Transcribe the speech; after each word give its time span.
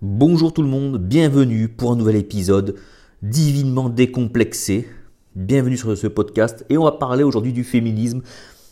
Bonjour 0.00 0.52
tout 0.52 0.62
le 0.62 0.68
monde, 0.68 0.96
bienvenue 0.96 1.68
pour 1.68 1.90
un 1.90 1.96
nouvel 1.96 2.14
épisode 2.14 2.76
divinement 3.22 3.88
décomplexé. 3.88 4.88
Bienvenue 5.34 5.76
sur 5.76 5.98
ce 5.98 6.06
podcast 6.06 6.64
et 6.70 6.78
on 6.78 6.84
va 6.84 6.92
parler 6.92 7.24
aujourd'hui 7.24 7.52
du 7.52 7.64
féminisme, 7.64 8.22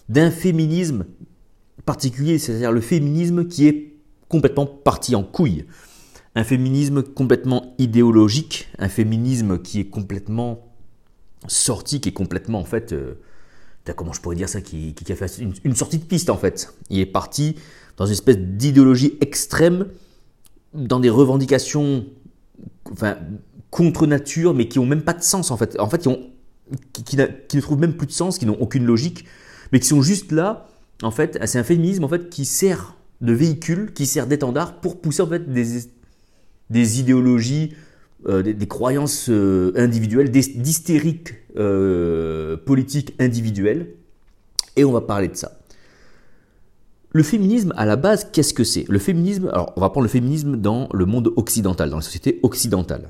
d'un 0.09 0.31
féminisme 0.31 1.05
particulier, 1.85 2.39
c'est-à-dire 2.39 2.71
le 2.71 2.81
féminisme 2.81 3.49
qui 3.49 3.67
est 3.67 3.97
complètement 4.29 4.67
parti 4.67 5.17
en 5.17 5.25
couille. 5.25 5.65
Un 6.37 6.45
féminisme 6.45 7.03
complètement 7.03 7.75
idéologique, 7.79 8.69
un 8.79 8.89
féminisme 8.89 9.59
qui 9.59 9.81
est 9.81 9.87
complètement 9.87 10.69
sorti, 11.49 12.01
qui 12.01 12.11
est 12.11 12.13
complètement 12.13 12.61
en 12.61 12.65
fait, 12.65 12.93
euh, 12.93 13.15
comment 13.97 14.13
je 14.13 14.21
pourrais 14.21 14.37
dire 14.37 14.49
ça, 14.49 14.61
qui, 14.61 14.95
a 15.09 15.17
fait 15.17 15.39
une, 15.39 15.55
une, 15.65 15.75
sortie 15.75 15.99
de 15.99 16.05
piste 16.05 16.31
en 16.31 16.37
fait. 16.37 16.73
Il 16.89 17.01
est 17.01 17.07
parti 17.07 17.57
dans 17.97 18.07
une 18.07 18.13
espèce 18.13 18.39
d'idéologie 18.39 19.15
extrême, 19.21 19.87
dans 20.75 21.01
des 21.01 21.11
revendications 21.11 22.05
contre 23.71 24.07
nature, 24.07 24.55
mais 24.55 24.69
qui 24.69 24.79
n'ont 24.79 24.87
même 24.87 25.03
pas 25.03 25.15
de 25.15 25.23
sens 25.23 25.51
en 25.51 25.57
fait. 25.57 25.79
En 25.79 25.89
fait, 25.89 26.09
qui, 27.05 27.17
ne 27.17 27.61
trouvent 27.61 27.79
même 27.79 27.95
plus 27.95 28.07
de 28.07 28.13
sens, 28.13 28.39
qui 28.39 28.47
n'ont 28.47 28.59
aucune 28.61 28.85
logique, 28.85 29.25
mais 29.73 29.81
qui 29.81 29.89
sont 29.89 30.03
juste 30.03 30.33
là. 30.33 30.69
En 31.03 31.11
fait, 31.11 31.39
c'est 31.45 31.59
un 31.59 31.65
féminisme 31.65 32.05
en 32.05 32.09
fait 32.09 32.31
qui 32.31 32.45
sert 32.45 32.97
de 33.21 33.33
véhicule, 33.33 33.93
qui 33.93 34.07
sert 34.07 34.27
d'étendard 34.27 34.81
pour 34.81 35.01
pousser 35.01 35.23
en 35.23 35.27
fait 35.27 35.51
des, 35.53 35.89
des 36.71 37.01
idéologies, 37.01 37.75
euh, 38.29 38.43
des, 38.43 38.67
croyances 38.67 39.29
euh, 39.29 39.73
individuelles, 39.77 40.31
d'hystériques 40.31 41.35
euh, 41.57 42.57
politiques 42.57 43.15
individuelles. 43.19 43.89
Et 44.77 44.85
on 44.85 44.93
va 44.93 45.01
parler 45.01 45.29
de 45.29 45.37
ça. 45.37 45.59
Le 47.17 47.23
féminisme, 47.23 47.73
à 47.79 47.87
la 47.87 47.97
base, 47.97 48.29
qu'est-ce 48.31 48.53
que 48.53 48.63
c'est? 48.63 48.85
Le 48.91 48.99
féminisme, 48.99 49.49
alors 49.49 49.73
on 49.77 49.81
va 49.81 49.89
prendre 49.89 50.05
le 50.05 50.11
féminisme 50.11 50.59
dans 50.59 50.87
le 50.93 51.07
monde 51.07 51.33
occidental, 51.37 51.89
dans 51.89 51.97
la 51.97 52.03
société 52.03 52.41
occidentale. 52.43 53.09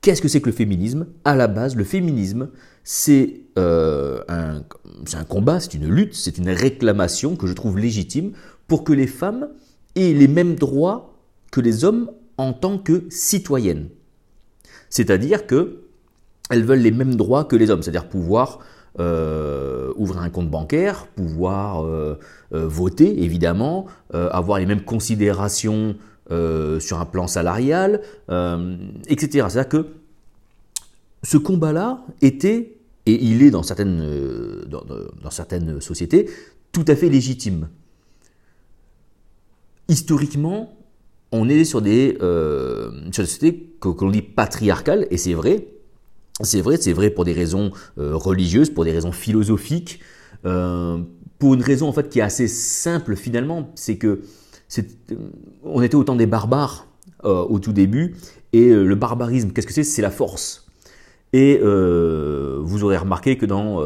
Qu'est-ce 0.00 0.22
que 0.22 0.28
c'est 0.28 0.40
que 0.40 0.48
le 0.48 0.54
féminisme? 0.54 1.06
À 1.26 1.36
la 1.36 1.48
base, 1.48 1.76
le 1.76 1.84
féminisme, 1.84 2.48
c'est 2.84 3.42
euh, 3.58 4.22
un, 4.28 4.62
un, 5.12 5.24
combat, 5.24 5.60
c'est 5.60 5.74
une 5.74 5.86
lutte, 5.86 6.14
c'est 6.14 6.38
une 6.38 6.48
réclamation 6.48 7.36
que 7.36 7.46
je 7.46 7.52
trouve 7.52 7.76
légitime 7.76 8.32
pour 8.68 8.84
que 8.84 8.94
les 8.94 9.06
femmes 9.06 9.48
aient 9.94 10.14
les 10.14 10.26
mêmes 10.26 10.54
droits 10.54 11.14
que 11.50 11.60
les 11.60 11.84
hommes 11.84 12.10
en 12.38 12.54
tant 12.54 12.78
que 12.78 13.04
citoyennes. 13.10 13.90
C'est-à-dire 14.88 15.46
que 15.46 15.82
elles 16.48 16.64
veulent 16.64 16.78
les 16.78 16.90
mêmes 16.90 17.16
droits 17.16 17.44
que 17.44 17.56
les 17.56 17.68
hommes, 17.68 17.82
c'est-à-dire 17.82 18.08
pouvoir 18.08 18.60
euh, 19.00 19.92
ouvrir 19.96 20.22
un 20.22 20.30
compte 20.30 20.50
bancaire, 20.50 21.06
pouvoir 21.06 21.84
euh, 21.84 22.18
euh, 22.52 22.66
voter 22.66 23.22
évidemment, 23.22 23.86
avoir 24.12 24.58
les 24.58 24.66
mêmes 24.66 24.82
considérations 24.82 25.94
sur 26.30 27.00
un 27.00 27.04
plan 27.04 27.26
salarial, 27.26 28.00
etc. 28.28 29.46
C'est-à-dire 29.48 29.68
que 29.68 29.86
ce 31.22 31.38
combat-là 31.38 32.04
était, 32.22 32.76
et 33.06 33.24
il 33.24 33.42
est 33.42 33.50
dans 33.50 33.62
certaines, 33.62 34.04
dans, 34.66 35.30
sociétés, 35.80 36.28
tout 36.72 36.84
à 36.88 36.96
fait 36.96 37.08
légitime. 37.08 37.68
Historiquement, 39.88 40.76
on 41.32 41.48
est 41.48 41.64
sur 41.64 41.82
des, 41.82 42.18
sociétés 43.12 43.74
que 43.80 43.88
l'on 44.00 44.10
dit 44.10 44.22
patriarcales, 44.22 45.06
et 45.10 45.16
c'est 45.16 45.34
vrai, 45.34 45.68
c'est 46.42 46.60
vrai, 46.60 46.76
c'est 46.76 46.92
vrai 46.92 47.10
pour 47.10 47.24
des 47.24 47.32
raisons 47.32 47.72
euh, 47.98 48.14
religieuses, 48.14 48.70
pour 48.70 48.84
des 48.84 48.92
raisons 48.92 49.12
philosophiques, 49.12 50.00
euh, 50.44 50.98
pour 51.38 51.54
une 51.54 51.62
raison 51.62 51.88
en 51.88 51.92
fait 51.92 52.08
qui 52.08 52.20
est 52.20 52.22
assez 52.22 52.48
simple 52.48 53.16
finalement, 53.16 53.70
c'est 53.74 53.96
que 53.96 54.22
euh, 54.78 54.82
on 55.64 55.82
était 55.82 55.96
autant 55.96 56.16
des 56.16 56.26
barbares 56.26 56.86
au 57.24 57.58
tout 57.58 57.72
début, 57.72 58.14
et 58.52 58.72
le 58.72 58.94
barbarisme, 58.94 59.50
qu'est-ce 59.50 59.66
que 59.66 59.72
c'est? 59.72 59.82
C'est 59.82 60.02
la 60.02 60.10
force. 60.10 60.68
Et 61.32 61.58
vous 61.58 62.84
aurez 62.84 62.96
remarqué 62.96 63.36
que 63.36 63.44
dans, 63.44 63.82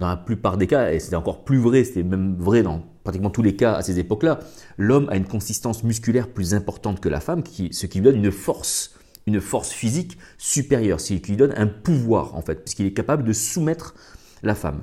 la 0.00 0.16
plupart 0.16 0.56
des 0.56 0.66
cas, 0.66 0.90
et 0.90 0.98
c'était 0.98 1.14
encore 1.14 1.44
plus 1.44 1.58
vrai, 1.58 1.84
c'était 1.84 2.02
même 2.02 2.34
vrai 2.36 2.64
dans 2.64 2.82
pratiquement 3.04 3.30
tous 3.30 3.42
les 3.42 3.54
cas 3.54 3.74
à 3.74 3.82
ces 3.82 4.00
époques-là, 4.00 4.40
l'homme 4.76 5.08
a 5.08 5.16
une 5.16 5.24
consistance 5.24 5.84
musculaire 5.84 6.26
plus 6.26 6.52
importante 6.52 6.98
que 6.98 7.08
la 7.08 7.20
femme, 7.20 7.44
ce 7.46 7.86
qui 7.86 7.98
lui 7.98 8.04
donne 8.04 8.16
une 8.16 8.32
force 8.32 8.97
une 9.28 9.40
force 9.40 9.70
physique 9.70 10.18
supérieure, 10.38 11.00
ce 11.00 11.14
qui 11.14 11.30
lui 11.30 11.36
donne 11.36 11.54
un 11.56 11.66
pouvoir 11.66 12.34
en 12.34 12.42
fait, 12.42 12.64
puisqu'il 12.64 12.86
est 12.86 12.92
capable 12.92 13.24
de 13.24 13.32
soumettre 13.32 13.94
la 14.42 14.54
femme 14.54 14.82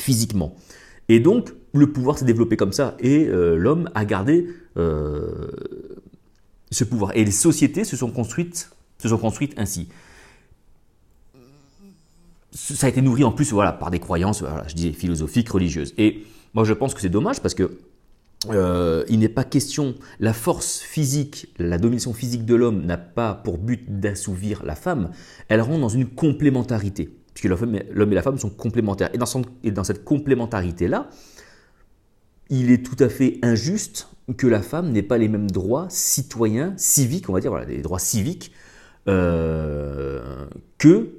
physiquement. 0.00 0.54
Et 1.08 1.20
donc, 1.20 1.52
le 1.72 1.92
pouvoir 1.92 2.18
s'est 2.18 2.24
développé 2.24 2.56
comme 2.56 2.72
ça, 2.72 2.96
et 3.00 3.26
euh, 3.26 3.56
l'homme 3.56 3.90
a 3.94 4.04
gardé 4.04 4.48
euh, 4.76 5.48
ce 6.70 6.84
pouvoir. 6.84 7.16
Et 7.16 7.24
les 7.24 7.30
sociétés 7.30 7.84
se 7.84 7.96
sont 7.96 8.10
construites, 8.10 8.70
se 8.98 9.08
sont 9.08 9.18
construites 9.18 9.54
ainsi. 9.56 9.88
Ça 12.52 12.86
a 12.86 12.90
été 12.90 13.02
nourri 13.02 13.24
en 13.24 13.32
plus 13.32 13.50
par 13.50 13.90
des 13.90 14.00
croyances, 14.00 14.42
je 14.66 14.74
disais, 14.74 14.92
philosophiques, 14.92 15.48
religieuses. 15.48 15.94
Et 15.98 16.24
moi, 16.54 16.64
je 16.64 16.72
pense 16.72 16.94
que 16.94 17.00
c'est 17.00 17.08
dommage 17.08 17.40
parce 17.40 17.54
que 17.54 17.78
euh, 18.48 19.04
il 19.08 19.18
n'est 19.18 19.28
pas 19.28 19.44
question, 19.44 19.94
la 20.18 20.32
force 20.32 20.78
physique, 20.78 21.52
la 21.58 21.78
domination 21.78 22.14
physique 22.14 22.46
de 22.46 22.54
l'homme 22.54 22.86
n'a 22.86 22.96
pas 22.96 23.34
pour 23.34 23.58
but 23.58 24.00
d'assouvir 24.00 24.64
la 24.64 24.74
femme, 24.74 25.10
elle 25.48 25.60
rentre 25.60 25.80
dans 25.80 25.90
une 25.90 26.06
complémentarité, 26.06 27.14
puisque 27.34 27.48
l'homme 27.48 28.12
et 28.12 28.14
la 28.14 28.22
femme 28.22 28.38
sont 28.38 28.48
complémentaires. 28.48 29.10
Et 29.12 29.18
dans, 29.18 29.26
et 29.62 29.70
dans 29.70 29.84
cette 29.84 30.04
complémentarité-là, 30.04 31.10
il 32.48 32.70
est 32.70 32.84
tout 32.84 33.02
à 33.02 33.08
fait 33.08 33.38
injuste 33.42 34.08
que 34.36 34.46
la 34.46 34.62
femme 34.62 34.90
n'ait 34.90 35.02
pas 35.02 35.18
les 35.18 35.28
mêmes 35.28 35.50
droits 35.50 35.86
citoyens, 35.90 36.72
civiques, 36.76 37.28
on 37.28 37.34
va 37.34 37.40
dire, 37.40 37.50
voilà, 37.50 37.66
les 37.66 37.82
droits 37.82 37.98
civiques, 37.98 38.52
euh, 39.06 40.46
que 40.78 41.10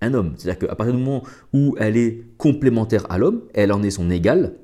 un 0.00 0.14
homme. 0.14 0.34
C'est-à-dire 0.36 0.68
qu'à 0.68 0.74
partir 0.74 0.94
du 0.94 1.02
moment 1.02 1.22
où 1.52 1.76
elle 1.78 1.96
est 1.96 2.24
complémentaire 2.38 3.06
à 3.10 3.18
l'homme, 3.18 3.42
elle 3.54 3.72
en 3.72 3.82
est 3.82 3.90
son 3.90 4.10
égale, 4.10 4.54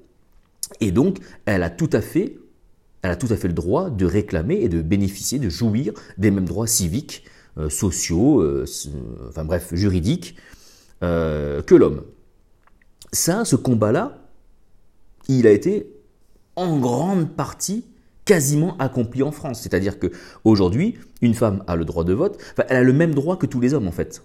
et 0.80 0.92
donc, 0.92 1.18
elle 1.46 1.62
a 1.62 1.70
tout 1.70 1.90
à 1.92 2.00
fait, 2.00 2.38
elle 3.02 3.10
a 3.10 3.16
tout 3.16 3.28
à 3.30 3.36
fait 3.36 3.48
le 3.48 3.54
droit 3.54 3.90
de 3.90 4.06
réclamer 4.06 4.56
et 4.56 4.68
de 4.68 4.82
bénéficier, 4.82 5.38
de 5.38 5.48
jouir 5.48 5.92
des 6.18 6.30
mêmes 6.30 6.44
droits 6.44 6.66
civiques, 6.66 7.24
euh, 7.58 7.68
sociaux, 7.68 8.40
euh, 8.40 8.64
enfin 9.28 9.44
bref, 9.44 9.74
juridiques, 9.74 10.36
euh, 11.02 11.62
que 11.62 11.74
l'homme. 11.74 12.02
Ça, 13.12 13.44
ce 13.44 13.56
combat-là, 13.56 14.28
il 15.28 15.46
a 15.46 15.50
été 15.50 15.90
en 16.56 16.78
grande 16.78 17.30
partie 17.30 17.84
quasiment 18.24 18.76
accompli 18.78 19.22
en 19.22 19.32
France. 19.32 19.60
C'est-à-dire 19.60 19.98
que 19.98 20.12
aujourd'hui, 20.44 20.98
une 21.22 21.34
femme 21.34 21.64
a 21.66 21.76
le 21.76 21.84
droit 21.84 22.04
de 22.04 22.12
vote, 22.12 22.38
elle 22.68 22.76
a 22.76 22.82
le 22.82 22.92
même 22.92 23.14
droit 23.14 23.36
que 23.36 23.46
tous 23.46 23.60
les 23.60 23.74
hommes 23.74 23.88
en 23.88 23.92
fait. 23.92 24.22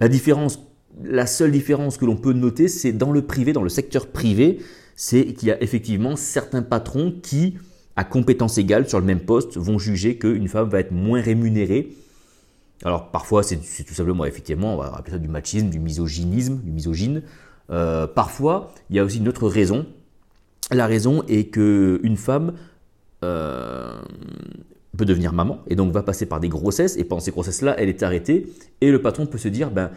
La 0.00 0.08
différence 0.08 0.60
la 1.02 1.26
seule 1.26 1.52
différence 1.52 1.96
que 1.96 2.04
l'on 2.04 2.16
peut 2.16 2.32
noter, 2.32 2.68
c'est 2.68 2.92
dans 2.92 3.12
le 3.12 3.22
privé, 3.22 3.52
dans 3.52 3.62
le 3.62 3.68
secteur 3.68 4.08
privé, 4.08 4.58
c'est 4.96 5.32
qu'il 5.32 5.48
y 5.48 5.50
a 5.50 5.62
effectivement 5.62 6.16
certains 6.16 6.62
patrons 6.62 7.14
qui, 7.22 7.58
à 7.96 8.04
compétence 8.04 8.58
égale 8.58 8.88
sur 8.88 9.00
le 9.00 9.06
même 9.06 9.20
poste, 9.20 9.56
vont 9.56 9.78
juger 9.78 10.18
qu'une 10.18 10.48
femme 10.48 10.68
va 10.68 10.80
être 10.80 10.92
moins 10.92 11.20
rémunérée. 11.20 11.96
Alors 12.84 13.10
parfois, 13.10 13.42
c'est 13.42 13.84
tout 13.84 13.94
simplement, 13.94 14.24
effectivement, 14.24 14.74
on 14.74 14.76
va 14.76 14.94
appeler 14.96 15.12
ça 15.12 15.18
du 15.18 15.28
machisme, 15.28 15.70
du 15.70 15.78
misogynisme, 15.78 16.60
du 16.62 16.72
misogyne. 16.72 17.22
Euh, 17.70 18.06
parfois, 18.06 18.74
il 18.90 18.96
y 18.96 18.98
a 18.98 19.04
aussi 19.04 19.18
une 19.18 19.28
autre 19.28 19.48
raison. 19.48 19.86
La 20.70 20.86
raison 20.86 21.22
est 21.28 21.52
qu'une 21.52 22.16
femme 22.16 22.54
euh, 23.24 24.00
peut 24.96 25.04
devenir 25.04 25.32
maman 25.32 25.60
et 25.68 25.76
donc 25.76 25.92
va 25.92 26.02
passer 26.02 26.26
par 26.26 26.40
des 26.40 26.48
grossesses 26.48 26.96
et 26.96 27.04
pendant 27.04 27.20
ces 27.20 27.30
grossesses-là, 27.30 27.74
elle 27.78 27.88
est 27.88 28.02
arrêtée 28.02 28.46
et 28.80 28.90
le 28.90 29.00
patron 29.00 29.26
peut 29.26 29.38
se 29.38 29.48
dire, 29.48 29.70
ben, 29.70 29.90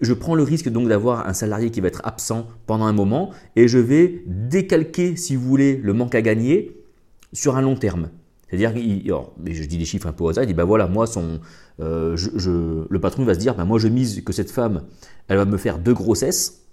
je 0.00 0.12
prends 0.12 0.34
le 0.34 0.42
risque 0.42 0.68
donc 0.68 0.88
d'avoir 0.88 1.26
un 1.26 1.32
salarié 1.32 1.70
qui 1.70 1.80
va 1.80 1.88
être 1.88 2.02
absent 2.04 2.46
pendant 2.66 2.84
un 2.84 2.92
moment 2.92 3.30
et 3.56 3.68
je 3.68 3.78
vais 3.78 4.22
décalquer, 4.26 5.16
si 5.16 5.36
vous 5.36 5.46
voulez, 5.46 5.76
le 5.76 5.92
manque 5.92 6.14
à 6.14 6.22
gagner 6.22 6.76
sur 7.32 7.56
un 7.56 7.62
long 7.62 7.76
terme. 7.76 8.10
C'est-à-dire, 8.48 8.72
je 8.74 9.64
dis 9.64 9.76
des 9.76 9.84
chiffres 9.84 10.06
un 10.06 10.12
peu 10.12 10.24
au 10.24 10.28
hasard, 10.28 10.44
il 10.44 10.46
dit, 10.46 10.54
ben 10.54 10.64
voilà, 10.64 10.86
moi, 10.86 11.06
son, 11.06 11.40
euh, 11.80 12.16
le 12.88 12.98
patron 12.98 13.24
va 13.24 13.34
se 13.34 13.38
dire, 13.38 13.54
ben 13.54 13.66
moi 13.66 13.78
je 13.78 13.88
mise 13.88 14.24
que 14.24 14.32
cette 14.32 14.50
femme, 14.50 14.84
elle 15.28 15.36
va 15.36 15.44
me 15.44 15.58
faire 15.58 15.78
deux 15.78 15.92
grossesses, 15.92 16.64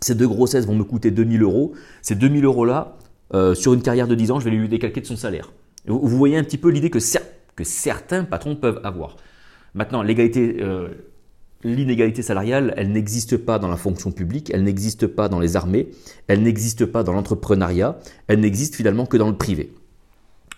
ces 0.00 0.14
deux 0.14 0.28
grossesses 0.28 0.66
vont 0.66 0.74
me 0.74 0.84
coûter 0.84 1.10
2000 1.10 1.42
euros, 1.42 1.72
ces 2.02 2.14
2000 2.14 2.44
euros-là, 2.44 2.98
euh, 3.32 3.54
sur 3.54 3.72
une 3.72 3.80
carrière 3.80 4.06
de 4.06 4.14
10 4.14 4.32
ans, 4.32 4.40
je 4.40 4.44
vais 4.44 4.50
lui 4.50 4.68
décalquer 4.68 5.00
de 5.00 5.06
son 5.06 5.16
salaire. 5.16 5.52
Vous, 5.86 6.08
voyez 6.08 6.36
un 6.36 6.44
petit 6.44 6.58
peu 6.58 6.68
l'idée 6.68 6.90
que, 6.90 6.98
que 7.56 7.64
certains 7.64 8.24
patrons 8.24 8.56
peuvent 8.56 8.80
avoir. 8.84 9.16
Maintenant, 9.74 10.02
l'égalité... 10.02 10.58
Euh, 10.60 10.88
l'inégalité 11.64 12.22
salariale, 12.22 12.74
elle 12.76 12.92
n'existe 12.92 13.36
pas 13.36 13.58
dans 13.58 13.68
la 13.68 13.76
fonction 13.76 14.12
publique, 14.12 14.50
elle 14.54 14.62
n'existe 14.62 15.06
pas 15.06 15.28
dans 15.28 15.40
les 15.40 15.56
armées, 15.56 15.88
elle 16.28 16.42
n'existe 16.42 16.86
pas 16.86 17.02
dans 17.02 17.12
l'entrepreneuriat, 17.12 17.98
elle 18.28 18.40
n'existe 18.40 18.76
finalement 18.76 19.06
que 19.06 19.16
dans 19.16 19.28
le 19.28 19.36
privé. 19.36 19.72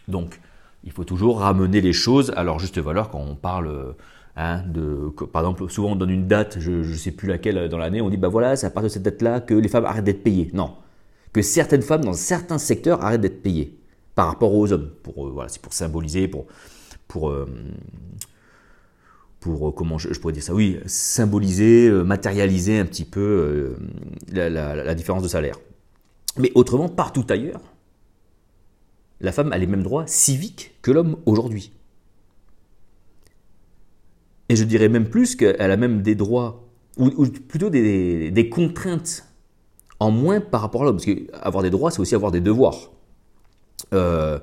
Donc, 0.08 0.40
il 0.84 0.92
faut 0.92 1.04
toujours 1.04 1.40
ramener 1.40 1.80
les 1.80 1.92
choses 1.92 2.32
à 2.36 2.44
leur 2.44 2.58
juste 2.58 2.78
valeur 2.78 3.10
quand 3.10 3.20
on 3.20 3.34
parle 3.34 3.94
hein, 4.36 4.62
de, 4.66 5.12
par 5.32 5.42
exemple, 5.42 5.68
souvent 5.70 5.92
on 5.92 5.96
donne 5.96 6.10
une 6.10 6.28
date, 6.28 6.58
je 6.60 6.72
ne 6.72 6.94
sais 6.94 7.12
plus 7.12 7.28
laquelle 7.28 7.68
dans 7.68 7.78
l'année, 7.78 8.00
on 8.00 8.10
dit 8.10 8.16
bah 8.16 8.28
voilà, 8.28 8.56
c'est 8.56 8.66
à 8.66 8.70
partir 8.70 8.88
de 8.88 8.92
cette 8.92 9.02
date-là 9.02 9.40
que 9.40 9.54
les 9.54 9.68
femmes 9.68 9.86
arrêtent 9.86 10.04
d'être 10.04 10.22
payées. 10.22 10.50
Non, 10.52 10.74
que 11.32 11.42
certaines 11.42 11.82
femmes 11.82 12.04
dans 12.04 12.12
certains 12.12 12.58
secteurs 12.58 13.02
arrêtent 13.04 13.20
d'être 13.20 13.42
payées. 13.42 13.78
par 14.16 14.28
rapport 14.28 14.52
aux 14.54 14.72
hommes. 14.72 14.90
Pour, 15.04 15.28
voilà, 15.28 15.48
c'est 15.48 15.62
pour 15.62 15.72
symboliser, 15.72 16.26
pour, 16.26 16.46
pour, 17.06 17.32
pour 19.46 19.75
comment 19.75 19.98
je, 19.98 20.08
pourrais 20.19 20.32
dire 20.32 20.43
ça 20.43 20.54
Oui, 20.54 20.78
symboliser, 20.87 21.90
matérialiser 21.90 22.78
un 22.78 22.84
petit 22.84 23.04
peu 23.04 23.76
la 24.32 24.94
différence 24.94 25.22
de 25.22 25.28
salaire. 25.28 25.58
Mais 26.38 26.52
autrement, 26.54 26.88
partout 26.88 27.25
ailleurs, 27.31 27.60
la 29.20 29.32
femme 29.32 29.52
a 29.52 29.58
les 29.58 29.66
mêmes 29.66 29.82
droits 29.82 30.06
civiques 30.06 30.75
que 30.82 30.90
l'homme 30.90 31.16
aujourd'hui. 31.26 31.72
Et 34.48 34.56
je 34.56 34.64
dirais 34.64 34.88
même 34.88 35.08
plus 35.08 35.34
qu'elle 35.34 35.70
a 35.70 35.76
même 35.76 36.02
des 36.02 36.14
droits, 36.14 36.64
ou, 36.99 37.26
plutôt 37.26 37.70
des, 37.70 38.50
contraintes 38.52 39.25
en 39.99 40.10
moins 40.10 40.40
par 40.40 40.60
rapport 40.60 40.82
à 40.82 40.84
l'homme. 40.84 40.96
Parce 40.96 41.06
qu'avoir 41.06 41.62
des 41.62 41.70
droits, 41.70 41.90
c'est 41.90 42.00
aussi 42.00 42.14
avoir 42.14 42.31
des 42.32 42.40
devoirs. 42.40 42.92
Euh, 43.94 44.38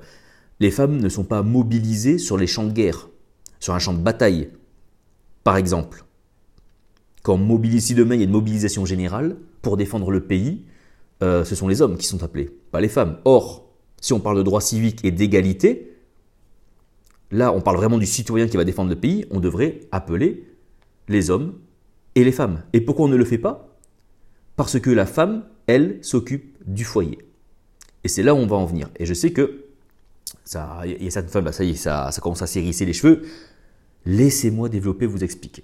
les 0.60 0.70
femmes 0.70 0.98
ne 0.98 1.08
sont 1.08 1.24
pas 1.24 1.42
mobilisées 1.42 2.18
sur 2.18 2.36
les 2.36 2.46
champs 2.46 2.64
de 2.64 2.72
guerre, 2.72 3.08
sur 3.60 3.74
un 3.74 3.78
champ 3.78 3.94
de 3.94 3.98
bataille, 3.98 4.50
par 5.44 5.56
exemple. 5.56 6.04
Quand 7.22 7.36
mobilise, 7.36 7.86
si 7.86 7.94
demain 7.94 8.16
il 8.16 8.22
y 8.22 8.24
une 8.24 8.30
mobilisation 8.30 8.84
générale 8.84 9.36
pour 9.62 9.76
défendre 9.76 10.10
le 10.10 10.20
pays, 10.24 10.64
euh, 11.22 11.44
ce 11.44 11.54
sont 11.54 11.68
les 11.68 11.80
hommes 11.80 11.96
qui 11.96 12.06
sont 12.06 12.22
appelés, 12.22 12.50
pas 12.70 12.80
les 12.80 12.88
femmes. 12.88 13.18
Or, 13.24 13.68
si 14.00 14.12
on 14.12 14.20
parle 14.20 14.38
de 14.38 14.42
droit 14.42 14.60
civique 14.60 15.04
et 15.04 15.10
d'égalité, 15.10 15.96
là 17.30 17.52
on 17.52 17.60
parle 17.60 17.76
vraiment 17.76 17.98
du 17.98 18.06
citoyen 18.06 18.48
qui 18.48 18.56
va 18.56 18.64
défendre 18.64 18.90
le 18.90 18.96
pays, 18.96 19.24
on 19.30 19.40
devrait 19.40 19.80
appeler 19.92 20.44
les 21.08 21.30
hommes 21.30 21.54
et 22.14 22.24
les 22.24 22.32
femmes. 22.32 22.62
Et 22.72 22.80
pourquoi 22.80 23.06
on 23.06 23.08
ne 23.08 23.16
le 23.16 23.24
fait 23.24 23.38
pas? 23.38 23.76
Parce 24.56 24.78
que 24.78 24.90
la 24.90 25.06
femme, 25.06 25.44
elle, 25.66 25.98
s'occupe 26.02 26.56
du 26.66 26.84
foyer. 26.84 27.18
Et 28.04 28.08
c'est 28.08 28.22
là 28.22 28.34
où 28.34 28.38
on 28.38 28.46
va 28.46 28.56
en 28.56 28.66
venir. 28.66 28.90
Et 28.96 29.06
je 29.06 29.14
sais 29.14 29.32
que 29.32 29.64
ça, 30.44 30.82
il 30.84 31.02
y 31.02 31.06
a 31.06 31.10
certaines 31.10 31.30
femmes, 31.30 31.52
ça 31.52 31.64
y 31.64 31.70
est, 31.70 32.20
commence 32.20 32.42
à 32.42 32.46
s'hérisser 32.46 32.84
les 32.84 32.92
cheveux. 32.92 33.22
Laissez-moi 34.06 34.68
développer, 34.68 35.06
vous 35.06 35.24
expliquer. 35.24 35.62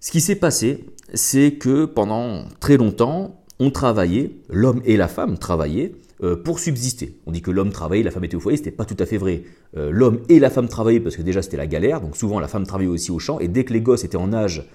Ce 0.00 0.10
qui 0.10 0.20
s'est 0.20 0.36
passé, 0.36 0.84
c'est 1.14 1.52
que 1.52 1.86
pendant 1.86 2.44
très 2.60 2.76
longtemps, 2.76 3.40
on 3.58 3.70
travaillait, 3.70 4.32
l'homme 4.50 4.82
et 4.84 4.96
la 4.96 5.08
femme 5.08 5.38
travaillaient 5.38 5.92
euh, 6.22 6.36
pour 6.36 6.58
subsister. 6.58 7.16
On 7.26 7.32
dit 7.32 7.40
que 7.40 7.50
l'homme 7.50 7.70
travaillait, 7.70 8.04
la 8.04 8.10
femme 8.10 8.24
était 8.24 8.36
au 8.36 8.40
foyer, 8.40 8.58
ce 8.58 8.62
n'était 8.62 8.76
pas 8.76 8.84
tout 8.84 8.96
à 8.98 9.06
fait 9.06 9.16
vrai. 9.16 9.44
Euh, 9.76 9.90
l'homme 9.90 10.20
et 10.28 10.38
la 10.40 10.50
femme 10.50 10.68
travaillaient 10.68 11.00
parce 11.00 11.16
que 11.16 11.22
déjà 11.22 11.40
c'était 11.40 11.56
la 11.56 11.66
galère, 11.66 12.00
donc 12.00 12.16
souvent 12.16 12.40
la 12.40 12.48
femme 12.48 12.66
travaillait 12.66 12.90
aussi 12.90 13.10
au 13.10 13.18
champ, 13.18 13.38
et 13.40 13.48
dès 13.48 13.64
que 13.64 13.72
les 13.72 13.80
gosses 13.80 14.04
étaient 14.04 14.16
en 14.16 14.32
âge 14.32 14.68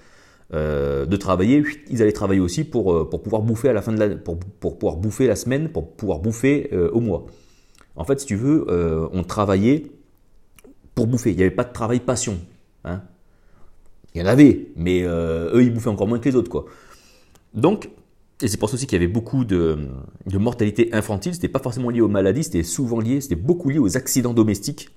euh, 0.52 1.06
de 1.06 1.16
travailler, 1.16 1.62
ils 1.88 2.02
allaient 2.02 2.12
travailler 2.12 2.40
aussi 2.40 2.64
pour, 2.64 3.08
pour 3.08 3.22
pouvoir 3.22 3.42
bouffer 3.42 3.68
à 3.68 3.72
la 3.72 3.82
fin 3.82 3.92
de 3.92 3.98
la, 3.98 4.08
pour, 4.16 4.38
pour 4.38 4.78
pouvoir 4.78 4.96
bouffer 4.96 5.26
la 5.26 5.36
semaine, 5.36 5.68
pour 5.68 5.92
pouvoir 5.92 6.18
bouffer 6.18 6.70
au 6.92 7.00
mois. 7.00 7.26
En 7.96 8.04
fait, 8.04 8.20
si 8.20 8.26
tu 8.26 8.36
veux, 8.36 8.66
on 9.12 9.22
travaillait 9.22 9.84
bouffer. 11.06 11.30
Il 11.30 11.36
n'y 11.36 11.42
avait 11.42 11.50
pas 11.50 11.64
de 11.64 11.72
travail 11.72 12.00
passion. 12.00 12.38
Hein. 12.84 13.02
Il 14.14 14.20
y 14.20 14.24
en 14.24 14.26
avait, 14.26 14.68
mais 14.76 15.02
eux, 15.02 15.62
ils 15.62 15.72
bouffaient 15.72 15.88
encore 15.88 16.08
moins 16.08 16.18
que 16.18 16.28
les 16.28 16.34
autres. 16.34 16.50
Quoi. 16.50 16.66
Donc, 17.54 17.90
et 18.42 18.48
c'est 18.48 18.56
pour 18.56 18.70
ça 18.70 18.74
aussi 18.74 18.86
qu'il 18.86 19.00
y 19.00 19.02
avait 19.02 19.12
beaucoup 19.12 19.44
de, 19.44 19.78
mortalité 20.32 20.88
infantile. 20.92 21.34
Ce 21.34 21.38
n'était 21.38 21.48
pas 21.48 21.58
forcément 21.58 21.90
lié 21.90 22.00
aux 22.00 22.08
maladies, 22.08 22.44
c'était 22.44 22.62
souvent 22.62 23.00
lié, 23.00 23.20
c'était 23.20 23.36
beaucoup 23.36 23.68
lié 23.68 23.78
aux 23.78 23.96
accidents 23.96 24.32
domestiques. 24.32 24.90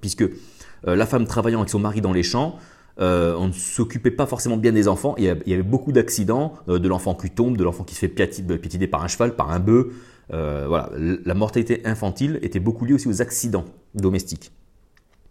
Puisque 0.00 0.22
euh, 0.22 0.96
la 0.96 1.06
femme 1.06 1.26
travaillant 1.26 1.60
avec 1.60 1.70
son 1.70 1.78
mari 1.78 2.00
dans 2.00 2.12
les 2.12 2.22
champs, 2.22 2.56
euh, 3.00 3.34
on 3.38 3.48
ne 3.48 3.52
s'occupait 3.52 4.10
pas 4.10 4.26
forcément 4.26 4.56
bien 4.56 4.72
des 4.72 4.88
enfants. 4.88 5.14
Il 5.18 5.24
y 5.24 5.54
avait, 5.54 5.62
beaucoup 5.62 5.92
d'accidents, 5.92 6.54
euh, 6.68 6.78
de 6.78 6.88
l'enfant 6.88 7.14
qui 7.14 7.30
tombe, 7.30 7.56
de 7.56 7.64
l'enfant 7.64 7.84
qui 7.84 7.94
se 7.94 8.00
fait 8.00 8.08
piétiner 8.08 8.88
par 8.88 9.04
un 9.04 9.08
cheval, 9.08 9.36
par 9.36 9.50
un 9.50 9.60
bœuf. 9.60 9.86
voilà, 10.30 10.90
la 10.96 11.34
mortalité 11.34 11.82
infantile 11.86 12.38
était 12.42 12.60
beaucoup 12.60 12.84
liée 12.84 12.94
aussi 12.94 13.08
aux 13.08 13.22
accidents 13.22 13.64
domestiques. 13.94 14.50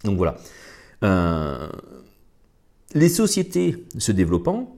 Donc 0.03 0.17
voilà. 0.17 0.37
les 2.93 3.09
sociétés 3.09 3.85
se 3.97 4.11
développant, 4.11 4.75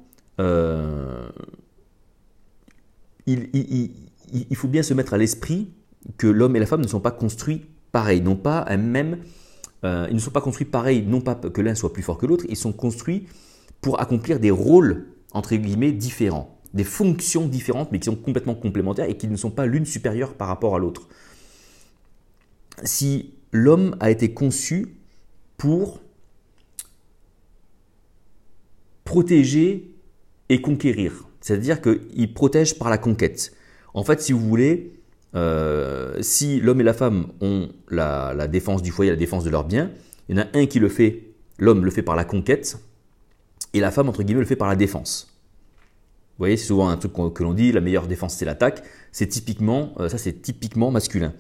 il, 3.27 4.56
faut 4.56 4.68
bien 4.68 4.83
se 4.83 4.94
mettre 4.94 5.13
à 5.13 5.18
l'esprit 5.18 5.69
que 6.18 6.27
l'homme 6.27 6.56
et 6.56 6.60
la 6.60 6.66
femme 6.66 6.81
ne 6.81 6.88
sont 6.88 7.00
pas 7.00 7.12
construits 7.12 7.66
pareils, 7.92 8.21
non 8.21 8.36
pas 8.36 8.66
un 8.68 8.77
même, 8.77 9.19
euh, 9.83 10.07
ils 10.10 10.16
ne 10.16 10.19
sont 10.19 10.31
pas 10.31 10.42
construits 10.42 10.66
pareils, 10.66 11.04
non 11.04 11.21
pas 11.21 11.36
que 11.36 11.62
l'un 11.62 11.75
soit 11.75 11.94
plus 11.94 12.04
fort 12.04 12.18
que 12.18 12.25
l'autre, 12.25 12.45
ils 12.50 12.56
sont 12.56 12.74
construits 12.74 13.27
pour 13.81 14.01
accomplir 14.01 14.39
des 14.39 14.51
rôles 14.51 15.07
entre 15.31 15.56
guillemets 15.56 15.92
différents, 15.92 16.60
des 16.74 16.83
fonctions 16.83 17.48
différentes, 17.48 17.92
mais 17.92 18.00
qui 18.00 18.06
sont 18.06 18.16
complètement 18.16 18.56
complémentaires 18.56 19.10
et 19.10 19.18
qui 19.18 19.27
ne 19.27 19.38
sont 19.38 19.51
pas 19.51 19.66
l'une 19.66 19.86
supérieure 19.86 20.33
par 20.33 20.48
rapport 20.48 20.75
à 20.75 20.80
l'autre. 20.80 21.07
Si 22.83 23.33
l'homme 23.51 23.95
a 24.00 24.10
été 24.12 24.33
conçu 24.33 24.95
pour 25.60 26.00
protéger 29.04 29.94
et 30.48 30.62
conquérir, 30.62 31.28
c'est-à-dire 31.42 31.82
qu'il 31.82 32.34
protège 32.34 32.80
par 32.80 32.90
la 32.90 32.98
conquête. 32.98 33.54
En 33.94 34.04
fait, 34.04 34.22
si 34.22 34.32
vous 34.32 34.40
voulez, 34.40 34.94
euh, 35.36 36.18
si 36.22 36.60
l'homme 36.60 36.82
et 36.82 36.84
la 36.84 36.94
femme 36.94 37.28
ont 37.42 37.70
la, 37.90 38.48
défense 38.48 38.82
du 38.82 38.92
foyer, 38.92 39.12
la 39.12 39.18
défense 39.18 39.44
de 39.44 39.50
leurs 39.50 39.66
biens, 39.66 39.92
il 40.28 40.38
y 40.38 40.40
en 40.40 40.44
a 40.44 40.48
un 40.54 40.66
qui 40.66 40.80
le 40.80 40.90
fait, 40.90 41.34
l'homme 41.58 41.84
le 41.86 41.92
fait 41.92 42.04
par 42.04 42.16
la 42.16 42.24
conquête, 42.24 42.80
et 43.74 43.80
la 43.80 43.92
femme, 43.92 44.10
entre 44.10 44.24
guillemets, 44.24 44.40
le 44.40 44.48
fait 44.48 44.56
par 44.56 44.70
la 44.70 44.76
défense. 44.76 45.28
Vous 46.40 46.44
voyez, 46.44 46.56
c'est 46.56 46.68
souvent 46.68 46.88
un 46.88 46.96
truc 46.96 47.12
que 47.34 47.44
l'on 47.44 47.54
dit, 47.54 47.74
la 47.74 47.82
meilleure 47.82 48.08
défense 48.08 48.36
c'est 48.36 48.46
l'attaque. 48.46 48.82
C'est 49.12 49.28
typiquement, 49.28 49.94
euh, 50.00 50.08
ça 50.08 50.18
c'est 50.18 50.42
typiquement 50.42 50.90
masculin. 50.90 51.34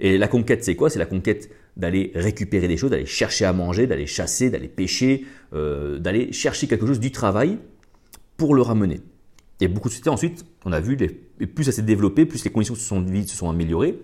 Et 0.00 0.18
la 0.18 0.26
conquête 0.26 0.64
c'est 0.64 0.74
quoi? 0.74 0.90
C'est 0.90 0.98
la 0.98 1.06
conquête 1.06 1.48
d'aller 1.76 2.12
récupérer 2.14 2.68
des 2.68 2.76
choses, 2.76 2.90
d'aller 2.90 3.06
chercher 3.06 3.44
à 3.44 3.52
manger, 3.52 3.86
d'aller 3.86 4.06
chasser, 4.06 4.50
d'aller 4.50 4.68
pêcher, 4.68 5.24
euh, 5.54 5.98
d'aller 5.98 6.32
chercher 6.32 6.66
quelque 6.66 6.86
chose 6.86 7.00
du 7.00 7.10
travail 7.10 7.58
pour 8.36 8.54
le 8.54 8.62
ramener. 8.62 9.00
Et 9.60 9.68
beaucoup 9.68 9.88
de 9.88 9.92
sociétés, 9.92 10.10
ensuite, 10.10 10.44
on 10.64 10.72
a 10.72 10.80
vu, 10.80 10.96
les, 10.96 11.46
plus 11.46 11.64
ça 11.64 11.72
s'est 11.72 11.82
développé, 11.82 12.26
plus 12.26 12.44
les 12.44 12.50
conditions 12.50 12.74
de 12.74 13.22
se 13.22 13.36
sont 13.36 13.48
améliorées, 13.48 13.98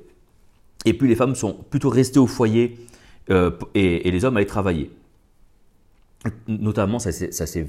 et 0.85 0.95
plus 0.95 1.09
les 1.09 1.17
femmes 1.17 1.35
sont 1.35 1.53
plutôt 1.53 1.91
restées 1.91 2.21
au 2.21 2.27
foyer 2.27 2.79
euh, 3.31 3.51
et, 3.75 4.11
les 4.11 4.25
hommes 4.25 4.37
allaient 4.37 4.47
travailler. 4.47 4.91
Notamment, 6.47 6.99
ça 6.99 7.13
s'est 7.13 7.67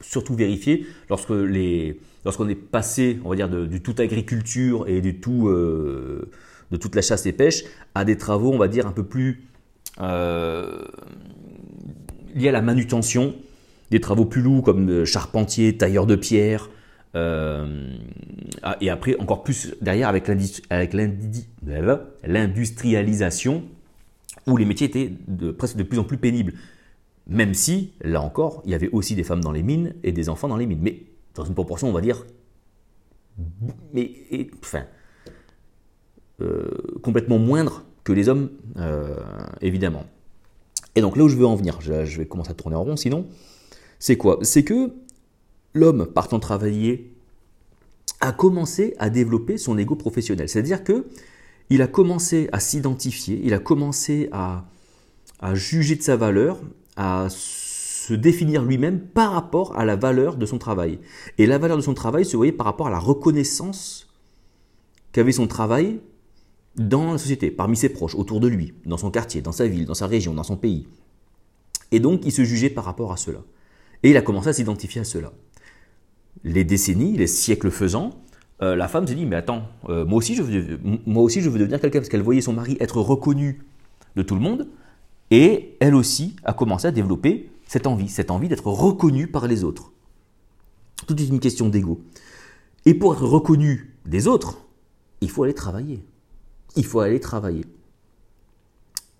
surtout 0.00 0.34
vérifié 0.34 0.86
lorsque 1.08 1.30
les, 1.30 2.00
lorsqu'on 2.24 2.48
est 2.48 2.54
passé, 2.54 3.18
on 3.24 3.30
va 3.30 3.36
dire, 3.36 3.48
du 3.48 3.80
tout 3.82 3.94
agriculture 3.98 4.86
et 4.88 5.00
du 5.00 5.20
tout, 5.20 5.48
euh, 5.48 6.30
de 6.72 6.76
toute 6.76 6.96
la 6.96 7.02
chasse 7.02 7.26
et 7.26 7.32
pêche 7.32 7.62
à 7.94 8.04
des 8.04 8.16
travaux, 8.16 8.50
on 8.52 8.58
va 8.58 8.66
dire, 8.66 8.86
un 8.86 8.92
peu 8.92 9.04
plus 9.04 9.44
euh, 10.00 10.84
liés 12.34 12.48
à 12.48 12.52
la 12.52 12.62
manutention, 12.62 13.36
des 13.90 14.00
travaux 14.00 14.24
plus 14.24 14.42
lourds 14.42 14.64
comme 14.64 15.04
charpentier, 15.04 15.76
tailleur 15.76 16.06
de 16.06 16.16
pierre, 16.16 16.70
euh, 17.14 17.94
et 18.80 18.88
après, 18.90 19.16
encore 19.18 19.42
plus 19.42 19.74
derrière 19.80 20.08
avec 20.08 20.28
l'industrialisation, 22.26 23.64
où 24.46 24.56
les 24.56 24.64
métiers 24.64 24.86
étaient 24.86 25.12
de, 25.28 25.50
presque 25.50 25.76
de 25.76 25.82
plus 25.82 25.98
en 25.98 26.04
plus 26.04 26.16
pénibles. 26.16 26.54
Même 27.28 27.52
si, 27.54 27.92
là 28.00 28.22
encore, 28.22 28.62
il 28.64 28.72
y 28.72 28.74
avait 28.74 28.88
aussi 28.90 29.14
des 29.14 29.24
femmes 29.24 29.42
dans 29.42 29.52
les 29.52 29.62
mines 29.62 29.94
et 30.02 30.12
des 30.12 30.28
enfants 30.28 30.48
dans 30.48 30.56
les 30.56 30.66
mines. 30.66 30.80
Mais 30.80 31.02
dans 31.34 31.44
une 31.44 31.54
proportion, 31.54 31.88
on 31.88 31.92
va 31.92 32.00
dire, 32.00 32.24
mais, 33.92 34.10
enfin, 34.62 34.80
euh, 34.80 35.01
complètement 37.02 37.38
moindre 37.38 37.84
que 38.04 38.12
les 38.12 38.28
hommes, 38.28 38.50
euh, 38.78 39.16
évidemment. 39.60 40.04
Et 40.94 41.00
donc 41.00 41.16
là 41.16 41.24
où 41.24 41.28
je 41.28 41.36
veux 41.36 41.46
en 41.46 41.56
venir, 41.56 41.80
je, 41.80 42.18
vais 42.18 42.26
commencer 42.26 42.50
à 42.50 42.54
tourner 42.54 42.76
en 42.76 42.82
rond 42.82 42.96
sinon, 42.96 43.26
c'est 43.98 44.16
quoi? 44.16 44.38
C'est 44.42 44.64
que 44.64 44.92
l'homme 45.74 46.06
partant 46.06 46.38
travailler 46.38 47.14
a 48.20 48.32
commencé 48.32 48.94
à 48.98 49.10
développer 49.10 49.56
son 49.56 49.78
ego 49.78 49.96
professionnel. 49.96 50.48
C'est-à-dire 50.48 50.84
que 50.84 51.06
il 51.70 51.80
a 51.80 51.86
commencé 51.86 52.48
à 52.52 52.60
s'identifier, 52.60 53.40
il 53.42 53.54
a 53.54 53.58
commencé 53.58 54.28
à, 54.32 54.64
juger 55.54 55.96
de 55.96 56.02
sa 56.02 56.16
valeur, 56.16 56.60
à 56.96 57.28
se 57.30 58.12
définir 58.12 58.62
lui-même 58.62 59.00
par 59.00 59.32
rapport 59.32 59.76
à 59.76 59.84
la 59.84 59.96
valeur 59.96 60.36
de 60.36 60.44
son 60.44 60.58
travail. 60.58 60.98
Et 61.38 61.46
la 61.46 61.58
valeur 61.58 61.76
de 61.76 61.82
son 61.82 61.94
travail 61.94 62.24
se 62.24 62.36
voyait 62.36 62.52
par 62.52 62.66
rapport 62.66 62.88
à 62.88 62.90
la 62.90 62.98
reconnaissance 62.98 64.08
qu'avait 65.12 65.32
son 65.32 65.46
travail 65.46 66.00
dans 66.76 67.12
la 67.12 67.18
société, 67.18 67.50
parmi 67.50 67.76
ses 67.76 67.88
proches, 67.88 68.14
autour 68.14 68.40
de 68.40 68.48
lui, 68.48 68.74
dans 68.86 68.96
son 68.96 69.10
quartier, 69.10 69.42
dans 69.42 69.52
sa 69.52 69.66
ville, 69.66 69.84
dans 69.84 69.94
sa 69.94 70.06
région, 70.06 70.34
dans 70.34 70.42
son 70.42 70.56
pays. 70.56 70.86
Et 71.90 72.00
donc, 72.00 72.22
il 72.24 72.32
se 72.32 72.44
jugeait 72.44 72.70
par 72.70 72.84
rapport 72.84 73.12
à 73.12 73.16
cela. 73.16 73.40
Et 74.02 74.10
il 74.10 74.16
a 74.16 74.22
commencé 74.22 74.48
à 74.48 74.52
s'identifier 74.52 75.02
à 75.02 75.04
cela 75.04 75.32
les 76.44 76.64
décennies, 76.64 77.16
les 77.16 77.26
siècles 77.26 77.70
faisant, 77.70 78.10
euh, 78.62 78.76
la 78.76 78.88
femme 78.88 79.06
s'est 79.06 79.14
dit, 79.14 79.26
mais 79.26 79.36
attends, 79.36 79.62
euh, 79.88 80.04
moi, 80.04 80.18
aussi 80.18 80.34
je 80.34 80.42
veux, 80.42 80.78
moi 81.06 81.22
aussi 81.22 81.40
je 81.40 81.50
veux 81.50 81.58
devenir 81.58 81.80
quelqu'un, 81.80 82.00
parce 82.00 82.08
qu'elle 82.08 82.22
voyait 82.22 82.40
son 82.40 82.52
mari 82.52 82.76
être 82.80 83.00
reconnu 83.00 83.62
de 84.16 84.22
tout 84.22 84.34
le 84.34 84.40
monde, 84.40 84.68
et 85.30 85.76
elle 85.80 85.94
aussi 85.94 86.36
a 86.44 86.52
commencé 86.52 86.86
à 86.86 86.90
développer 86.90 87.50
cette 87.66 87.86
envie, 87.86 88.08
cette 88.08 88.30
envie 88.30 88.48
d'être 88.48 88.66
reconnue 88.66 89.26
par 89.26 89.46
les 89.46 89.64
autres. 89.64 89.92
Tout 91.06 91.20
est 91.20 91.26
une 91.26 91.40
question 91.40 91.68
d'ego. 91.68 92.00
Et 92.84 92.94
pour 92.94 93.14
être 93.14 93.24
reconnu 93.24 93.96
des 94.06 94.26
autres, 94.26 94.58
il 95.20 95.30
faut 95.30 95.44
aller 95.44 95.54
travailler. 95.54 96.04
Il 96.76 96.84
faut 96.84 97.00
aller 97.00 97.20
travailler. 97.20 97.64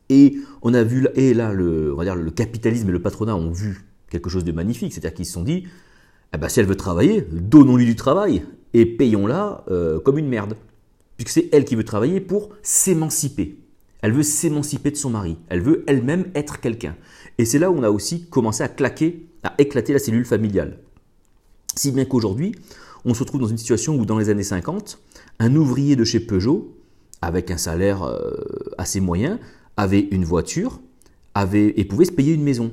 Et 0.09 0.37
on 0.61 0.75
a 0.75 0.83
vu, 0.83 1.07
et 1.15 1.33
là, 1.35 1.53
le, 1.53 1.93
on 1.93 1.97
va 1.97 2.05
dire, 2.05 2.17
le 2.17 2.31
capitalisme 2.31 2.89
et 2.89 2.93
le 2.93 3.01
patronat 3.01 3.35
ont 3.35 3.51
vu 3.51 3.87
quelque 4.11 4.29
chose 4.29 4.45
de 4.45 4.53
magnifique, 4.53 4.93
c'est-à-dire 4.93 5.15
qu'ils 5.15 5.27
se 5.27 5.33
sont 5.33 5.43
dit, 5.43 5.65
eh 6.35 6.39
ben, 6.39 6.49
si 6.49 6.61
elle 6.61 6.67
veut 6.67 6.77
travailler, 6.77 7.27
donnons-lui 7.31 7.87
du 7.87 7.97
travail 7.97 8.45
et 8.75 8.87
payons-la 8.87 9.65
euh, 9.71 10.01
comme 10.01 10.19
une 10.19 10.29
merde. 10.29 10.57
Puisque 11.17 11.31
c'est 11.31 11.49
elle 11.53 11.65
qui 11.65 11.77
veut 11.77 11.85
travailler 11.85 12.21
pour 12.21 12.51
s'émanciper. 12.63 13.59
Elle 14.01 14.13
veut 14.13 14.23
s'émanciper 14.23 14.91
de 14.91 14.97
son 14.97 15.11
mari. 15.11 15.37
Elle 15.49 15.61
veut 15.61 15.85
elle-même 15.87 16.27
être 16.35 16.61
quelqu'un. 16.61 16.97
Et 17.39 17.45
c'est 17.45 17.59
là 17.59 17.71
où 17.71 17.79
on 17.79 17.83
a 17.83 17.91
aussi 17.91 18.27
commencé 18.27 18.63
à 18.63 18.69
claquer, 18.69 19.27
à 19.43 19.55
éclater 19.59 19.93
la 19.93 19.99
cellule 19.99 20.25
familiale. 20.25 20.79
Si 21.77 21.93
bien 21.93 22.05
qu'aujourd'hui, 22.05 22.55
on 23.05 23.15
se 23.15 23.21
retrouve 23.21 23.41
dans 23.41 23.47
une 23.47 23.59
situation 23.59 23.97
où 23.97 24.05
dans 24.05 24.19
les 24.19 24.29
années 24.29 24.43
50, 24.43 24.99
un 25.39 25.57
ouvrier 25.57 25.97
de 25.97 26.05
chez 26.05 26.21
Peugeot, 26.21 26.77
avec 27.23 27.51
un 27.51 27.57
salaire 27.57 28.03
euh, 28.03 28.33
assez 28.77 29.01
moyen, 29.01 29.39
avait 29.77 30.01
une 30.11 30.25
voiture 30.25 30.81
avait, 31.35 31.73
et 31.77 31.85
pouvait 31.85 32.05
se 32.05 32.13
payer 32.13 32.35
une 32.35 32.43
maison. 32.43 32.73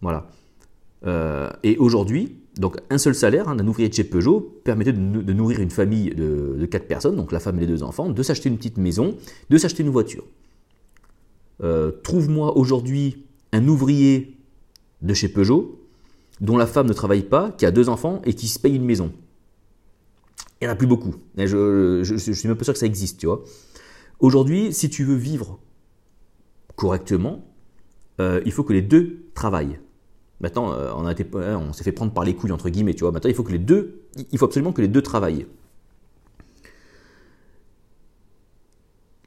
Voilà. 0.00 0.28
Euh, 1.06 1.50
et 1.62 1.76
aujourd'hui, 1.78 2.36
donc 2.58 2.76
un 2.90 2.98
seul 2.98 3.14
salaire 3.14 3.48
hein, 3.48 3.56
d'un 3.56 3.66
ouvrier 3.66 3.88
de 3.88 3.94
chez 3.94 4.04
Peugeot 4.04 4.60
permettait 4.64 4.92
de, 4.92 5.32
nourrir 5.32 5.60
une 5.60 5.70
famille 5.70 6.10
de, 6.10 6.64
quatre 6.66 6.86
personnes, 6.86 7.16
donc 7.16 7.32
la 7.32 7.40
femme 7.40 7.56
et 7.56 7.60
les 7.62 7.66
deux 7.66 7.82
enfants, 7.82 8.08
de 8.08 8.22
s'acheter 8.22 8.48
une 8.48 8.56
petite 8.56 8.78
maison, 8.78 9.16
de 9.50 9.58
s'acheter 9.58 9.82
une 9.82 9.90
voiture. 9.90 10.24
Euh, 11.62 11.90
trouve-moi 12.02 12.56
aujourd'hui 12.56 13.24
un 13.52 13.66
ouvrier 13.68 14.36
de 15.02 15.14
chez 15.14 15.28
Peugeot 15.28 15.80
dont 16.40 16.56
la 16.56 16.66
femme 16.66 16.86
ne 16.86 16.92
travaille 16.92 17.22
pas, 17.22 17.52
qui 17.52 17.64
a 17.64 17.70
deux 17.70 17.88
enfants 17.88 18.20
et 18.24 18.34
qui 18.34 18.48
se 18.48 18.58
paye 18.58 18.74
une 18.74 18.84
maison. 18.84 19.12
Il 20.64 20.68
n'y 20.68 20.70
en 20.70 20.72
a 20.72 20.76
plus 20.76 20.86
beaucoup. 20.86 21.14
Je, 21.36 22.16
suis 22.16 22.48
même 22.48 22.56
pas 22.56 22.64
sûr 22.64 22.72
que 22.72 22.78
ça 22.78 22.86
existe, 22.86 23.20
tu 23.20 23.26
vois. 23.26 23.44
Aujourd'hui, 24.18 24.72
si 24.72 24.88
tu 24.88 25.04
veux 25.04 25.14
vivre 25.14 25.58
correctement, 26.74 27.44
euh, 28.18 28.40
il 28.46 28.52
faut 28.52 28.64
que 28.64 28.72
les 28.72 28.80
deux 28.80 29.26
travaillent. 29.34 29.78
Maintenant, 30.40 30.72
euh, 30.72 30.90
on, 30.96 31.06
hein, 31.06 31.14
on 31.60 31.74
s'est 31.74 31.84
fait 31.84 31.92
prendre 31.92 32.14
par 32.14 32.24
les 32.24 32.34
couilles, 32.34 32.50
entre 32.50 32.70
guillemets, 32.70 32.94
tu 32.94 33.00
vois. 33.00 33.12
Maintenant, 33.12 33.28
il 33.28 33.36
faut 33.36 33.42
que 33.42 33.52
les 33.52 33.58
deux, 33.58 34.06
il 34.32 34.38
faut 34.38 34.46
absolument 34.46 34.72
que 34.72 34.80
les 34.80 34.88
deux 34.88 35.02
travaillent. 35.02 35.44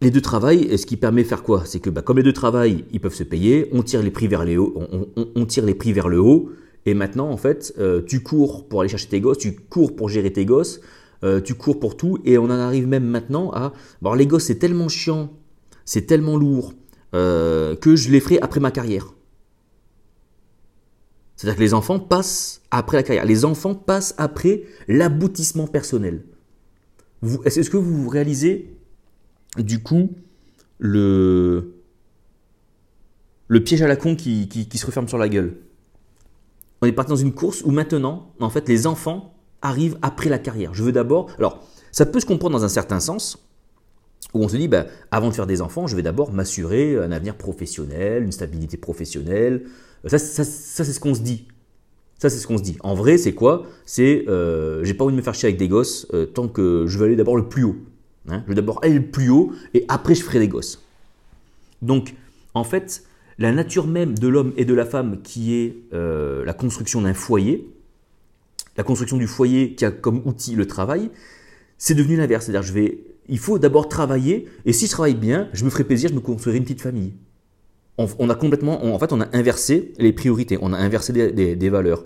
Les 0.01 0.09
deux 0.09 0.21
travaillent, 0.21 0.75
ce 0.75 0.87
qui 0.87 0.97
permet 0.97 1.21
de 1.21 1.27
faire 1.27 1.43
quoi? 1.43 1.65
C'est 1.65 1.79
que 1.79 1.91
bah, 1.91 2.01
comme 2.01 2.17
les 2.17 2.23
deux 2.23 2.33
travaillent, 2.33 2.83
ils 2.91 2.99
peuvent 2.99 3.13
se 3.13 3.23
payer, 3.23 3.69
on 3.73 3.83
tire 3.83 4.01
les 4.01 4.09
prix 4.09 4.27
vers, 4.27 4.43
les 4.43 4.57
haut, 4.57 4.73
on, 5.35 5.45
tire 5.45 5.65
les 5.65 5.75
prix 5.75 5.93
vers 5.93 6.09
le 6.09 6.19
haut, 6.19 6.49
et 6.87 6.95
maintenant, 6.95 7.29
en 7.29 7.37
fait, 7.37 7.75
euh, 7.77 8.01
tu 8.01 8.23
cours 8.23 8.67
pour 8.67 8.81
aller 8.81 8.89
chercher 8.89 9.09
tes 9.09 9.21
gosses, 9.21 9.37
tu 9.37 9.55
cours 9.55 9.95
pour 9.95 10.09
gérer 10.09 10.33
tes 10.33 10.43
gosses, 10.43 10.81
tu 11.45 11.53
cours 11.55 11.79
pour 11.79 11.97
tout, 11.97 12.19
et 12.25 12.37
on 12.37 12.45
en 12.45 12.49
arrive 12.51 12.87
même 12.87 13.05
maintenant 13.05 13.51
à... 13.51 13.73
Bon, 14.01 14.13
les 14.13 14.27
gosses, 14.27 14.45
c'est 14.45 14.59
tellement 14.59 14.87
chiant, 14.87 15.33
c'est 15.85 16.07
tellement 16.07 16.37
lourd, 16.37 16.73
que 17.13 17.95
je 17.95 18.11
les 18.11 18.19
ferai 18.19 18.39
après 18.39 18.59
ma 18.59 18.71
carrière. 18.71 19.13
C'est-à-dire 21.37 21.57
que 21.57 21.61
les 21.61 21.73
enfants 21.75 21.99
passent 21.99 22.63
après 22.71 22.97
la 22.97 23.03
carrière. 23.03 23.25
Les 23.25 23.45
enfants 23.45 23.75
passent 23.75 24.15
après 24.17 24.63
l'aboutissement 24.87 25.67
personnel. 25.67 26.25
Est-ce 27.45 27.69
que 27.69 27.77
vous 27.77 28.09
réalisez, 28.09 28.75
du 29.57 29.81
coup, 29.83 30.15
le, 30.79 31.75
le 33.47 33.63
piège 33.63 33.83
à 33.83 33.87
la 33.87 33.95
con 33.95 34.15
qui, 34.15 34.49
qui, 34.49 34.77
se 34.77 34.85
referme 34.85 35.07
sur 35.07 35.19
la 35.19 35.29
gueule? 35.29 35.57
On 36.81 36.87
est 36.87 36.91
parti 36.91 37.09
dans 37.09 37.15
une 37.15 37.33
course 37.33 37.61
où 37.63 37.71
maintenant, 37.71 38.33
en 38.39 38.49
fait, 38.49 38.67
les 38.67 38.87
enfants 38.87 39.36
arrivent 39.61 39.97
après 40.01 40.29
la 40.29 40.39
carrière. 40.39 40.73
Je 40.73 40.83
veux 40.83 40.91
d'abord... 40.91 41.29
Alors, 41.37 41.63
ça 41.91 42.05
peut 42.05 42.19
se 42.19 42.25
comprendre 42.25 42.57
dans 42.57 42.65
un 42.65 42.69
certain 42.69 42.99
sens, 42.99 43.43
où 44.33 44.43
on 44.43 44.47
se 44.47 44.57
dit, 44.57 44.67
ben, 44.67 44.85
avant 45.11 45.29
de 45.29 45.33
faire 45.33 45.47
des 45.47 45.61
enfants, 45.61 45.87
je 45.87 45.95
vais 45.95 46.01
d'abord 46.01 46.31
m'assurer 46.31 46.97
un 46.97 47.11
avenir 47.11 47.35
professionnel, 47.35 48.23
une 48.23 48.31
stabilité 48.31 48.77
professionnelle, 48.77 49.63
ça, 50.05 50.17
c'est 50.19 50.93
ce 50.93 50.99
qu'on 50.99 51.13
se 51.13 51.21
dit. 51.21 51.47
Ça, 52.19 52.29
c'est 52.29 52.37
ce 52.37 52.47
qu'on 52.47 52.57
se 52.57 52.63
dit. 52.63 52.77
En 52.81 52.95
vrai, 52.95 53.17
c'est 53.17 53.33
quoi? 53.33 53.67
C'est 53.85 54.25
euh, 54.27 54.83
j'ai 54.83 54.93
pas 54.93 55.03
envie 55.03 55.13
de 55.13 55.17
me 55.17 55.21
faire 55.21 55.35
chier 55.35 55.47
avec 55.47 55.59
des 55.59 55.67
gosses 55.67 56.07
euh, 56.13 56.25
tant 56.25 56.47
que 56.47 56.85
je 56.87 56.97
veux 56.97 57.05
aller 57.05 57.15
d'abord 57.15 57.37
le 57.37 57.47
plus 57.47 57.63
haut. 57.63 57.75
Hein. 58.29 58.41
je 58.43 58.49
veux 58.49 58.55
d'abord 58.55 58.79
aller 58.83 58.95
le 58.95 59.05
plus 59.05 59.29
haut 59.29 59.53
et 59.73 59.85
après 59.87 60.15
je 60.15 60.23
ferai 60.23 60.39
des 60.39 60.47
gosses. 60.47 60.83
Donc, 61.81 62.15
en 62.55 62.63
fait, 62.63 63.03
la 63.37 63.51
nature 63.51 63.87
même 63.87 64.17
de 64.17 64.27
l'homme 64.27 64.51
et 64.57 64.65
de 64.65 64.73
la 64.73 64.85
femme 64.85 65.21
qui 65.21 65.53
est 65.53 65.77
euh, 65.93 66.43
la 66.43 66.53
construction 66.53 67.01
d'un 67.01 67.13
foyer, 67.13 67.69
la 68.77 68.83
construction 68.83 69.17
du 69.17 69.27
foyer 69.27 69.75
qui 69.75 69.85
a 69.85 69.91
comme 69.91 70.21
outil 70.25 70.55
le 70.55 70.67
travail, 70.67 71.09
c'est 71.77 71.95
devenu 71.95 72.15
l'inverse. 72.15 72.45
C'est-à-dire, 72.45 72.93
il 73.27 73.39
faut 73.39 73.59
d'abord 73.59 73.89
travailler 73.89 74.47
et 74.65 74.73
si 74.73 74.85
je 74.85 74.91
travaille 74.91 75.15
bien, 75.15 75.49
je 75.53 75.65
me 75.65 75.69
ferai 75.69 75.83
plaisir, 75.83 76.09
je 76.09 76.15
me 76.15 76.21
construirai 76.21 76.57
une 76.57 76.63
petite 76.63 76.81
famille 76.81 77.13
on, 77.97 78.29
a 78.29 78.35
complètement, 78.35 78.85
en 78.85 78.99
fait, 78.99 79.11
on 79.11 79.21
a 79.21 79.27
inversé 79.35 79.93
les 79.97 80.13
priorités, 80.13 80.57
on 80.61 80.71
a 80.71 80.77
inversé 80.77 81.13
des, 81.13 81.69
valeurs. 81.69 82.05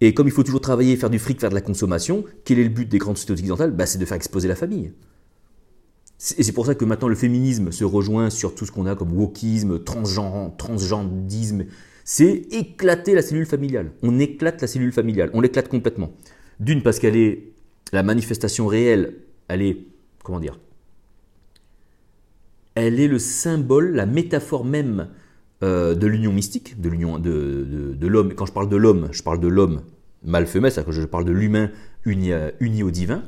Et 0.00 0.14
comme 0.14 0.26
il 0.26 0.32
faut 0.32 0.42
toujours 0.42 0.60
travailler, 0.60 0.96
faire 0.96 1.10
du 1.10 1.18
fric, 1.18 1.40
faire 1.40 1.50
de 1.50 1.54
la 1.54 1.60
consommation, 1.60 2.24
quel 2.44 2.58
est 2.58 2.64
le 2.64 2.68
but 2.68 2.88
des 2.88 2.98
grandes 2.98 3.16
sociétés 3.16 3.32
occidentales? 3.32 3.72
Bah, 3.72 3.86
C'est 3.86 3.98
de 3.98 4.04
faire 4.04 4.16
exploser 4.16 4.48
la 4.48 4.54
famille. 4.54 4.92
Et 6.38 6.42
c'est 6.44 6.52
pour 6.52 6.66
ça 6.66 6.76
que 6.76 6.84
maintenant 6.84 7.08
le 7.08 7.16
féminisme 7.16 7.72
se 7.72 7.82
rejoint 7.84 8.30
sur 8.30 8.54
tout 8.54 8.64
ce 8.64 8.70
qu'on 8.70 8.86
a 8.86 8.94
comme 8.94 9.12
wokisme, 9.12 9.82
transgenre, 9.82 10.56
transgendisme. 10.56 11.64
C'est 12.04 12.32
éclater 12.50 13.14
la 13.14 13.22
cellule 13.22 13.46
familiale. 13.46 13.92
On 14.02 14.18
éclate 14.18 14.60
la 14.60 14.66
cellule 14.66 14.92
familiale. 14.92 15.30
On 15.34 15.40
l'éclate 15.40 15.68
complètement. 15.68 16.12
D'une, 16.60 16.82
parce 16.82 16.98
qu'elle 16.98 17.16
est 17.16 17.52
la 17.92 18.02
manifestation 18.02 18.66
réelle, 18.66 19.14
elle 19.48 19.62
est, 19.62 19.78
comment 20.22 20.40
dire, 20.40 20.58
elle 22.74 22.98
est 23.00 23.08
le 23.08 23.18
symbole, 23.18 23.94
la 23.94 24.06
métaphore 24.06 24.64
même 24.64 25.08
euh, 25.62 25.94
de 25.94 26.06
l'union 26.06 26.32
mystique, 26.32 26.80
de 26.80 26.88
l'union 26.88 27.18
de, 27.18 27.94
de, 27.94 28.06
l'homme. 28.06 28.34
Quand 28.34 28.46
je 28.46 28.52
parle 28.52 28.68
de 28.68 28.76
l'homme, 28.76 29.08
je 29.12 29.22
parle 29.22 29.40
de 29.40 29.48
l'homme 29.48 29.82
mal-femelle, 30.24 30.72
c'est-à-dire 30.72 30.94
que 30.94 31.00
je 31.00 31.06
parle 31.06 31.24
de 31.24 31.32
l'humain 31.32 31.70
uni, 32.04 32.30
uni, 32.60 32.82
au 32.82 32.90
divin. 32.90 33.22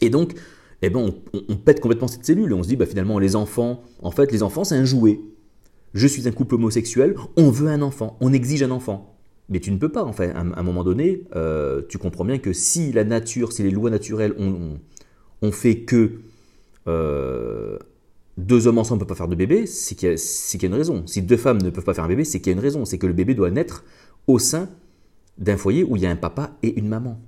Et 0.00 0.10
donc, 0.10 0.34
eh 0.80 0.90
ben, 0.90 1.12
on, 1.48 1.56
pète 1.56 1.80
complètement 1.80 2.08
cette 2.08 2.24
cellule 2.24 2.52
on 2.54 2.62
se 2.62 2.68
dit, 2.68 2.76
bah, 2.76 2.86
finalement, 2.86 3.18
les 3.18 3.36
enfants, 3.36 3.82
en 4.00 4.10
fait, 4.10 4.32
les 4.32 4.42
enfants, 4.42 4.64
c'est 4.64 4.76
un 4.76 4.84
jouet. 4.84 5.20
Je 5.98 6.06
suis 6.06 6.28
un 6.28 6.30
couple 6.30 6.54
homosexuel, 6.54 7.16
on 7.36 7.50
veut 7.50 7.66
un 7.66 7.82
enfant, 7.82 8.16
on 8.20 8.32
exige 8.32 8.62
un 8.62 8.70
enfant. 8.70 9.16
Mais 9.48 9.58
tu 9.58 9.72
ne 9.72 9.78
peux 9.78 9.88
pas, 9.88 10.04
en 10.04 10.12
fait. 10.12 10.30
À 10.30 10.38
un 10.38 10.62
moment 10.62 10.84
donné, 10.84 11.24
euh, 11.34 11.82
tu 11.88 11.98
comprends 11.98 12.24
bien 12.24 12.38
que 12.38 12.52
si 12.52 12.92
la 12.92 13.02
nature, 13.02 13.50
si 13.50 13.64
les 13.64 13.72
lois 13.72 13.90
naturelles 13.90 14.32
ont, 14.38 15.50
fait 15.50 15.80
que 15.80 16.20
euh, 16.86 17.78
deux 18.36 18.68
hommes 18.68 18.78
ensemble 18.78 19.00
ne 19.00 19.06
peuvent 19.06 19.16
pas 19.16 19.16
faire 19.16 19.26
de 19.26 19.34
bébé, 19.34 19.66
c'est 19.66 19.96
qu'il 19.96 20.08
y, 20.08 20.64
a 20.64 20.68
une 20.68 20.74
raison. 20.74 21.04
Si 21.06 21.20
deux 21.20 21.36
femmes 21.36 21.60
ne 21.60 21.70
peuvent 21.70 21.84
pas 21.84 21.94
faire 21.94 22.04
un 22.04 22.08
bébé, 22.08 22.22
c'est 22.22 22.38
qu'il 22.38 22.52
y 22.52 22.54
a 22.54 22.56
une 22.56 22.62
raison. 22.62 22.84
C'est 22.84 22.98
que 22.98 23.08
le 23.08 23.12
bébé 23.12 23.34
doit 23.34 23.50
naître 23.50 23.82
au 24.28 24.38
sein 24.38 24.68
d'un 25.36 25.56
foyer 25.56 25.82
où 25.82 25.96
il 25.96 26.02
y 26.02 26.06
a 26.06 26.10
un 26.10 26.16
papa 26.16 26.52
et 26.62 26.78
une 26.78 26.86
maman. 26.86 27.20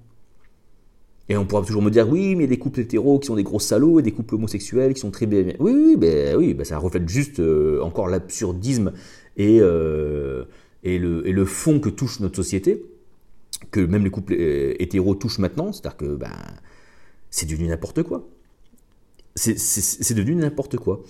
Et 1.31 1.37
on 1.37 1.47
pourra 1.47 1.63
toujours 1.63 1.81
me 1.81 1.93
dire, 1.93 2.09
oui, 2.09 2.35
mais 2.35 2.39
il 2.39 2.41
y 2.41 2.45
a 2.45 2.49
des 2.49 2.59
couples 2.59 2.81
hétéros 2.81 3.21
qui 3.21 3.29
sont 3.29 3.37
des 3.37 3.45
gros 3.45 3.61
salauds 3.61 4.01
et 4.01 4.03
des 4.03 4.11
couples 4.11 4.35
homosexuels 4.35 4.93
qui 4.95 5.01
sont 5.01 5.13
très 5.13 5.27
bien. 5.27 5.45
Oui, 5.61 5.73
oui, 5.73 5.97
ben, 5.97 6.37
oui 6.37 6.55
ben, 6.55 6.65
ça 6.65 6.77
reflète 6.77 7.09
juste 7.09 7.39
euh, 7.39 7.81
encore 7.83 8.09
l'absurdisme 8.09 8.93
et, 9.37 9.61
euh, 9.61 10.45
et, 10.83 10.99
le, 10.99 11.25
et 11.29 11.31
le 11.31 11.45
fond 11.45 11.79
que 11.79 11.89
touche 11.89 12.19
notre 12.19 12.35
société, 12.35 12.85
que 13.71 13.79
même 13.79 14.03
les 14.03 14.11
couples 14.11 14.35
euh, 14.37 14.75
hétéros 14.81 15.15
touchent 15.15 15.39
maintenant, 15.39 15.73
c'est-à-dire 15.73 15.97
que 15.99 16.17
ben, 16.17 16.33
c'est 17.31 17.49
devenu 17.49 17.69
n'importe 17.69 18.03
quoi. 18.03 18.27
C'est 19.37 20.15
devenu 20.15 20.35
n'importe 20.35 20.79
quoi. 20.79 21.05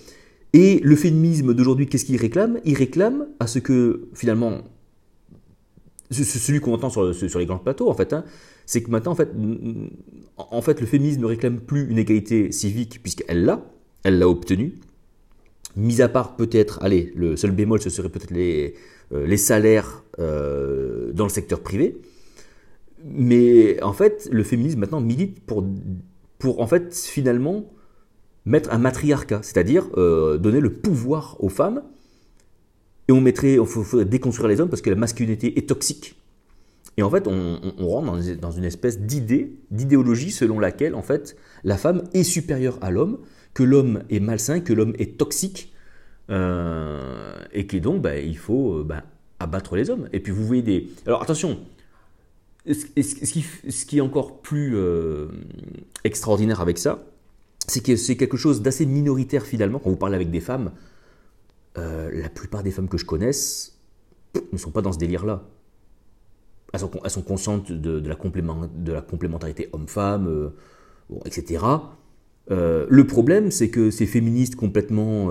Et 0.53 0.81
le 0.83 0.95
féminisme 0.95 1.55
d'aujourd'hui, 1.55 1.87
qu'est-ce 1.87 2.05
qu'il 2.05 2.17
réclame? 2.17 2.59
Il 2.63 2.77
réclame 2.77 3.25
à 3.39 3.47
ce 3.47 3.57
que, 3.57 4.07
finalement, 4.13 4.61
celui 6.11 6.59
qu'on 6.59 6.73
entend 6.73 6.91
sur, 6.91 7.15
sur, 7.15 7.39
les 7.39 7.47
grands 7.47 7.57
plateaux, 7.57 7.89
en 7.89 7.95
fait, 7.95 8.13
hein, 8.13 8.23
c'est 8.71 8.81
que 8.81 8.89
maintenant, 8.89 9.11
en 9.11 9.15
fait, 9.15 9.29
en 10.37 10.61
fait, 10.61 10.79
le 10.79 10.87
féminisme 10.87 11.19
ne 11.19 11.25
réclame 11.25 11.59
plus 11.59 11.89
une 11.89 11.97
égalité 11.97 12.53
civique, 12.53 13.01
puisqu'elle 13.03 13.43
l'a, 13.43 13.65
elle 14.05 14.17
l'a 14.17 14.29
obtenue. 14.29 14.75
Mis 15.75 16.01
à 16.01 16.07
part 16.07 16.37
peut-être, 16.37 16.81
allez, 16.81 17.11
le 17.13 17.35
seul 17.35 17.51
bémol, 17.51 17.81
ce 17.81 17.89
serait 17.89 18.07
peut-être 18.07 18.31
les, 18.31 18.75
euh, 19.11 19.35
salaires 19.35 20.05
euh, 20.19 21.11
dans 21.11 21.25
le 21.25 21.29
secteur 21.29 21.59
privé. 21.59 21.99
Mais 23.03 23.83
en 23.83 23.91
fait, 23.91 24.29
le 24.31 24.41
féminisme 24.41 24.79
maintenant 24.79 25.01
milite 25.01 25.41
pour, 25.41 25.67
pour 26.39 26.61
en 26.61 26.67
fait, 26.67 26.95
finalement, 26.95 27.73
mettre 28.45 28.71
un 28.71 28.77
matriarcat, 28.77 29.41
c'est-à-dire 29.43 29.89
euh, 29.97 30.37
donner 30.37 30.61
le 30.61 30.71
pouvoir 30.71 31.35
aux 31.43 31.49
femmes. 31.49 31.83
Et 33.09 33.11
on 33.11 33.19
mettrait, 33.19 33.55
il 33.55 33.65
faudrait 33.65 34.05
déconstruire 34.05 34.47
les 34.47 34.61
hommes 34.61 34.69
parce 34.69 34.81
que 34.81 34.89
la 34.89 34.95
masculinité 34.95 35.57
est 35.57 35.67
toxique. 35.67 36.20
Et 36.97 37.03
en 37.03 37.09
fait, 37.09 37.27
on, 37.27 37.59
rentre 37.79 38.37
dans, 38.39 38.51
une 38.51 38.63
espèce 38.63 38.99
d'idée, 38.99 39.55
d'idéologie 39.71 40.31
selon 40.31 40.59
laquelle, 40.59 40.93
en 40.93 41.01
fait, 41.01 41.37
la 41.63 41.77
femme 41.77 42.03
est 42.13 42.23
supérieure 42.23 42.77
à 42.81 42.91
l'homme, 42.91 43.19
que 43.53 43.63
l'homme 43.63 44.03
est 44.09 44.19
malsain, 44.19 44.59
que 44.59 44.73
l'homme 44.73 44.93
est 44.99 45.17
toxique, 45.17 45.73
euh, 46.29 47.33
et 47.53 47.65
que 47.65 47.77
donc, 47.77 48.01
bah, 48.01 48.17
il 48.17 48.37
faut 48.37 48.79
euh, 48.79 48.83
bah, 48.83 49.03
abattre 49.39 49.75
les 49.75 49.89
hommes. 49.89 50.09
Et 50.11 50.19
puis, 50.19 50.33
vous 50.33 50.45
voyez 50.45 50.61
des... 50.61 50.89
Alors, 51.05 51.23
attention, 51.23 51.59
ce, 52.65 52.85
qui, 53.85 53.97
est 53.97 54.01
encore 54.01 54.41
plus 54.41 54.77
extraordinaire 56.03 56.61
avec 56.61 56.77
ça, 56.77 57.03
c'est 57.67 57.81
que 57.81 57.95
c'est 57.95 58.17
quelque 58.17 58.37
chose 58.37 58.61
d'assez 58.61 58.85
minoritaire 58.85 59.45
finalement. 59.45 59.79
Quand 59.79 59.89
vous 59.89 59.95
parlez 59.95 60.15
avec 60.15 60.29
des 60.29 60.41
femmes, 60.41 60.71
euh, 61.77 62.09
la 62.13 62.29
plupart 62.29 62.63
des 62.63 62.71
femmes 62.71 62.89
que 62.89 62.97
je 62.97 63.05
connaisse 63.05 63.79
ne 64.51 64.57
sont 64.57 64.71
pas 64.71 64.81
dans 64.81 64.91
ce 64.91 64.97
délire-là. 64.97 65.43
Elles 66.73 66.79
sont, 66.79 67.21
conscientes 67.21 67.71
de, 67.71 68.07
la 68.07 69.01
complémentarité 69.01 69.69
homme-femme, 69.73 70.27
euh, 70.27 70.49
etc. 71.25 71.65
Euh, 72.49 72.85
le 72.89 73.07
problème, 73.07 73.51
c'est 73.51 73.69
que 73.69 73.91
ces 73.91 74.05
féministes 74.05 74.55
complètement, 74.55 75.29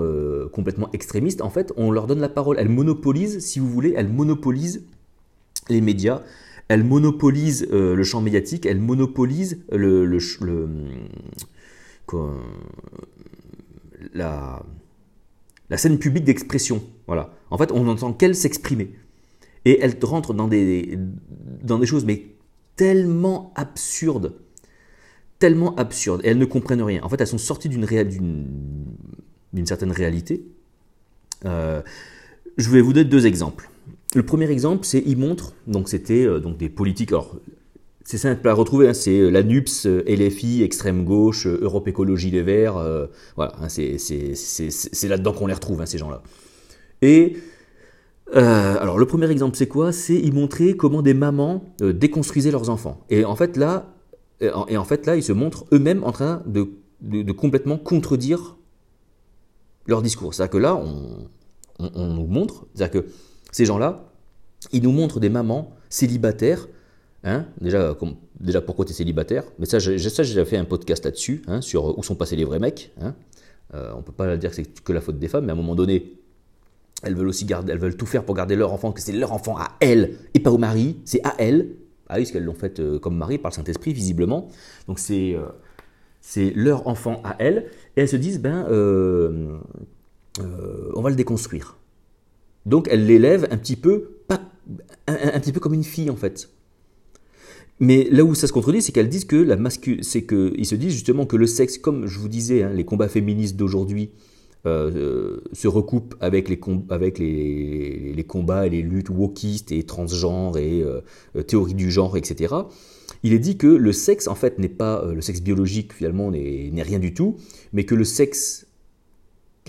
complètement 0.51 0.89
extrémistes, 0.93 1.41
en 1.41 1.49
fait, 1.49 1.73
on 1.77 1.91
leur 1.91 2.07
donne 2.07 2.19
la 2.19 2.29
parole. 2.29 2.57
Elles 2.59 2.69
monopolisent, 2.69 3.39
si 3.39 3.59
vous 3.59 3.69
voulez, 3.69 3.93
elles 3.95 4.09
monopolisent 4.09 4.85
les 5.69 5.81
médias, 5.81 6.21
elles 6.67 6.83
monopolisent 6.83 7.67
le 7.71 8.03
champ 8.03 8.21
médiatique, 8.21 8.65
elles 8.65 8.79
monopolisent 8.79 9.63
la, 14.13 14.63
scène 15.75 15.99
publique 15.99 16.23
d'expression. 16.23 16.83
Voilà. 17.07 17.33
En 17.49 17.57
fait, 17.57 17.71
on 17.71 17.83
n'entend 17.83 18.13
qu'elle 18.13 18.35
s'exprimer. 18.35 18.93
Et 19.65 19.79
elle 19.81 19.97
rentre 20.03 20.33
dans 20.33 20.47
des, 20.47 20.97
dans 21.63 21.79
des 21.79 21.85
choses, 21.85 22.05
mais 22.05 22.25
tellement 22.75 23.53
absurdes. 23.55 24.33
Tellement 25.39 25.75
absurdes. 25.75 26.21
Et 26.23 26.29
elles 26.29 26.37
ne 26.37 26.45
comprennent 26.45 26.81
rien. 26.81 27.01
En 27.03 27.09
fait, 27.09 27.21
elles 27.21 27.27
sont 27.27 27.37
sorties 27.37 27.69
d'une, 27.69 27.85
certaine 29.65 29.91
réalité. 29.91 30.43
Euh, 31.45 31.81
je 32.57 32.69
vais 32.69 32.81
vous 32.81 32.93
donner 32.93 33.05
deux 33.05 33.25
exemples. 33.25 33.69
Le 34.13 34.23
premier 34.23 34.49
exemple, 34.49 34.85
c'est 34.85 35.03
il 35.05 35.17
montre, 35.17 35.53
donc 35.67 35.89
c'était 35.89 36.25
euh, 36.25 36.39
des 36.39 36.69
politiques. 36.69 37.11
Alors, 37.11 37.37
c'est 38.03 38.17
simple 38.17 38.47
à 38.47 38.53
retrouver, 38.53 38.89
hein, 38.89 38.93
c'est 38.93 39.19
euh, 39.19 39.29
la 39.29 39.41
NUPS, 39.41 39.85
LFI, 39.85 40.63
extrême 40.63 41.05
gauche, 41.05 41.47
Europe 41.47 41.87
Écologie 41.87 42.29
Les 42.29 42.41
Verts, 42.41 42.83
voilà, 43.35 43.53
hein, 43.61 43.69
c'est 43.69 45.07
là-dedans 45.07 45.33
qu'on 45.33 45.47
les 45.47 45.53
retrouve, 45.53 45.81
hein, 45.81 45.85
ces 45.85 45.97
gens-là. 45.97 46.23
Et 47.01 47.37
alors 48.33 48.97
le 48.97 49.05
premier 49.05 49.29
exemple 49.29 49.57
c'est 49.57 49.67
quoi? 49.67 49.91
C'est 49.91 50.17
y 50.17 50.31
montrer 50.31 50.75
comment 50.77 51.01
des 51.01 51.13
mamans 51.13 51.63
déconstruisaient 51.79 52.51
leurs 52.51 52.69
enfants. 52.69 53.05
Et 53.09 53.25
en 53.25 53.35
fait 53.35 53.57
là, 53.57 53.93
et 54.41 54.77
en 54.77 54.85
fait 54.85 55.05
là, 55.05 55.15
ils 55.15 55.23
se 55.23 55.33
montrent 55.33 55.65
eux-mêmes 55.71 56.03
en 56.03 56.11
train 56.11 56.43
de, 56.45 57.31
complètement 57.31 57.77
contredire 57.77 58.57
leur 59.85 60.01
discours. 60.01 60.33
C'est-à-dire 60.33 60.51
que 60.51 60.57
là, 60.57 60.75
on, 60.75 61.27
nous 61.79 62.27
montre, 62.27 62.65
c'est-à-dire 62.73 63.03
que 63.03 63.07
ces 63.51 63.65
gens-là, 63.65 64.11
ils 64.71 64.81
nous 64.81 64.91
montrent 64.91 65.19
des 65.19 65.29
mamans 65.29 65.75
célibataires 65.89 66.67
Hein 67.23 67.45
déjà, 67.59 67.95
déjà, 68.39 68.61
pourquoi 68.61 68.83
tu 68.83 68.91
es 68.91 68.95
célibataire? 68.95 69.43
Mais 69.59 69.67
ça, 69.67 69.77
j'ai 69.77 69.93
déjà 69.93 70.43
fait 70.43 70.57
un 70.57 70.65
podcast 70.65 71.05
là-dessus, 71.05 71.43
hein, 71.45 71.61
sur 71.61 71.95
où 71.97 72.01
sont 72.01 72.15
passés 72.15 72.35
les 72.35 72.45
vrais 72.45 72.57
mecs. 72.57 72.91
Hein 72.99 73.13
euh, 73.75 73.93
on 73.95 74.01
peut 74.01 74.11
pas 74.11 74.37
dire 74.37 74.49
que 74.49 74.55
c'est 74.55 74.83
que 74.83 74.91
la 74.91 75.01
faute 75.01 75.19
des 75.19 75.27
femmes, 75.27 75.45
mais 75.45 75.51
à 75.51 75.53
un 75.53 75.57
moment 75.57 75.75
donné, 75.75 76.13
elles 77.01 77.15
veulent 77.15 77.27
aussi 77.27 77.45
garder, 77.45 77.71
elles 77.71 77.79
veulent 77.79 77.97
tout 77.97 78.05
faire 78.05 78.23
pour 78.23 78.35
garder 78.35 78.55
leur 78.55 78.73
enfant, 78.73 78.91
que 78.91 79.01
c'est 79.01 79.11
leur 79.11 79.31
enfant 79.31 79.57
à 79.57 79.77
elles 79.79 80.17
et 80.33 80.39
pas 80.39 80.51
au 80.51 80.57
mari, 80.57 80.97
c'est 81.05 81.25
à 81.25 81.35
elles. 81.37 81.75
Ah 82.07 82.15
oui, 82.15 82.21
parce 82.21 82.31
qu'elles 82.31 82.43
l'ont 82.43 82.53
fait 82.53 82.79
euh, 82.79 82.99
comme 82.99 83.15
mari 83.15 83.37
par 83.37 83.51
le 83.51 83.55
Saint-Esprit, 83.55 83.93
visiblement. 83.93 84.49
Donc 84.87 84.99
c'est 84.99 85.33
euh, 85.35 85.45
c'est 86.19 86.51
leur 86.55 86.87
enfant 86.87 87.21
à 87.23 87.35
elles, 87.39 87.67
et 87.95 88.01
elles 88.01 88.09
se 88.09 88.15
disent, 88.15 88.39
ben, 88.39 88.65
on 90.37 91.01
va 91.01 91.09
le 91.09 91.15
déconstruire. 91.15 91.77
Donc 92.65 92.87
elles 92.91 93.05
l'élèvent 93.05 93.47
un 93.49 93.57
petit 93.57 93.75
peu, 93.75 94.19
un 95.07 95.39
petit 95.39 95.51
peu 95.51 95.59
comme 95.59 95.73
une 95.73 95.83
fille 95.83 96.09
en 96.11 96.15
fait. 96.15 96.49
Mais 97.79 98.07
là 98.11 98.23
où 98.23 98.35
ça 98.35 98.45
se 98.45 98.53
contredit, 98.53 98.83
c'est 98.83 98.91
qu'elles 98.91 99.09
disent 99.09 99.25
que 99.25 99.35
la 99.35 99.55
masculine, 99.55 100.03
c'est 100.03 100.23
qu'ils 100.23 100.67
se 100.67 100.75
disent 100.75 100.93
justement 100.93 101.25
que 101.25 101.35
le 101.35 101.47
sexe, 101.47 101.79
comme 101.79 102.05
je 102.05 102.19
vous 102.19 102.27
disais, 102.27 102.61
hein, 102.61 102.71
les 102.71 102.85
combats 102.85 103.07
féministes 103.07 103.55
d'aujourd'hui 103.55 104.11
euh, 104.67 104.91
euh, 104.95 105.43
se 105.53 105.67
recoupent 105.67 106.15
avec 106.19 106.47
les, 106.47 106.57
combats 106.57 106.99
et 108.67 108.69
les 108.69 108.81
luttes 108.83 109.09
wokistes 109.09 109.71
et 109.71 109.83
transgenres 109.83 110.57
et 110.57 110.83
euh, 110.83 111.01
théories 111.43 111.73
du 111.73 111.89
genre, 111.89 112.15
etc. 112.15 112.53
Il 113.23 113.33
est 113.33 113.39
dit 113.39 113.57
que 113.57 113.67
le 113.67 113.91
sexe, 113.91 114.27
en 114.27 114.35
fait, 114.35 114.59
n'est 114.59 114.69
pas 114.69 115.03
le 115.05 115.21
sexe 115.21 115.41
biologique 115.41 115.93
finalement 115.93 116.31
n'est 116.31 116.83
rien 116.83 116.99
du 116.99 117.13
tout, 117.13 117.37
mais 117.73 117.85
que 117.85 117.95
le 117.95 118.03
sexe 118.03 118.67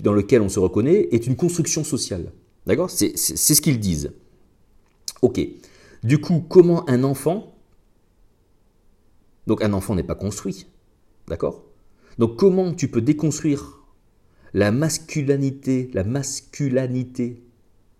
dans 0.03 0.13
lequel 0.13 0.41
on 0.41 0.49
se 0.49 0.59
reconnaît 0.59 1.09
est 1.11 1.27
une 1.27 1.35
construction 1.35 1.83
sociale. 1.83 2.31
D'accord? 2.67 2.89
C'est 2.89 3.17
ce 3.17 3.61
qu'ils 3.61 3.79
disent. 3.79 4.11
Ok. 5.21 5.41
Du 6.03 6.19
coup, 6.19 6.43
comment 6.47 6.87
un 6.89 7.03
enfant 7.03 7.53
donc 9.47 9.63
un 9.63 9.73
enfant 9.73 9.95
n'est 9.95 10.03
pas 10.03 10.15
construit. 10.15 10.67
D'accord? 11.27 11.63
Donc 12.17 12.37
comment 12.37 12.73
tu 12.73 12.87
peux 12.87 13.01
déconstruire 13.01 13.82
la 14.53 14.71
masculinité, 14.71 15.89
la 15.93 16.03
masculinité, 16.03 17.43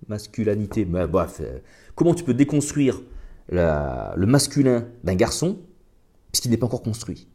masculinité, 0.07 0.85
bref, 0.85 1.39
euh, 1.41 1.59
comment 1.95 2.13
tu 2.13 2.23
peux 2.23 2.33
déconstruire 2.33 3.01
le 3.49 4.25
masculin 4.25 4.87
d'un 5.03 5.15
garçon 5.15 5.57
puisqu'il 6.31 6.51
n'est 6.51 6.57
pas 6.57 6.65
encore 6.65 6.83
construit? 6.83 7.27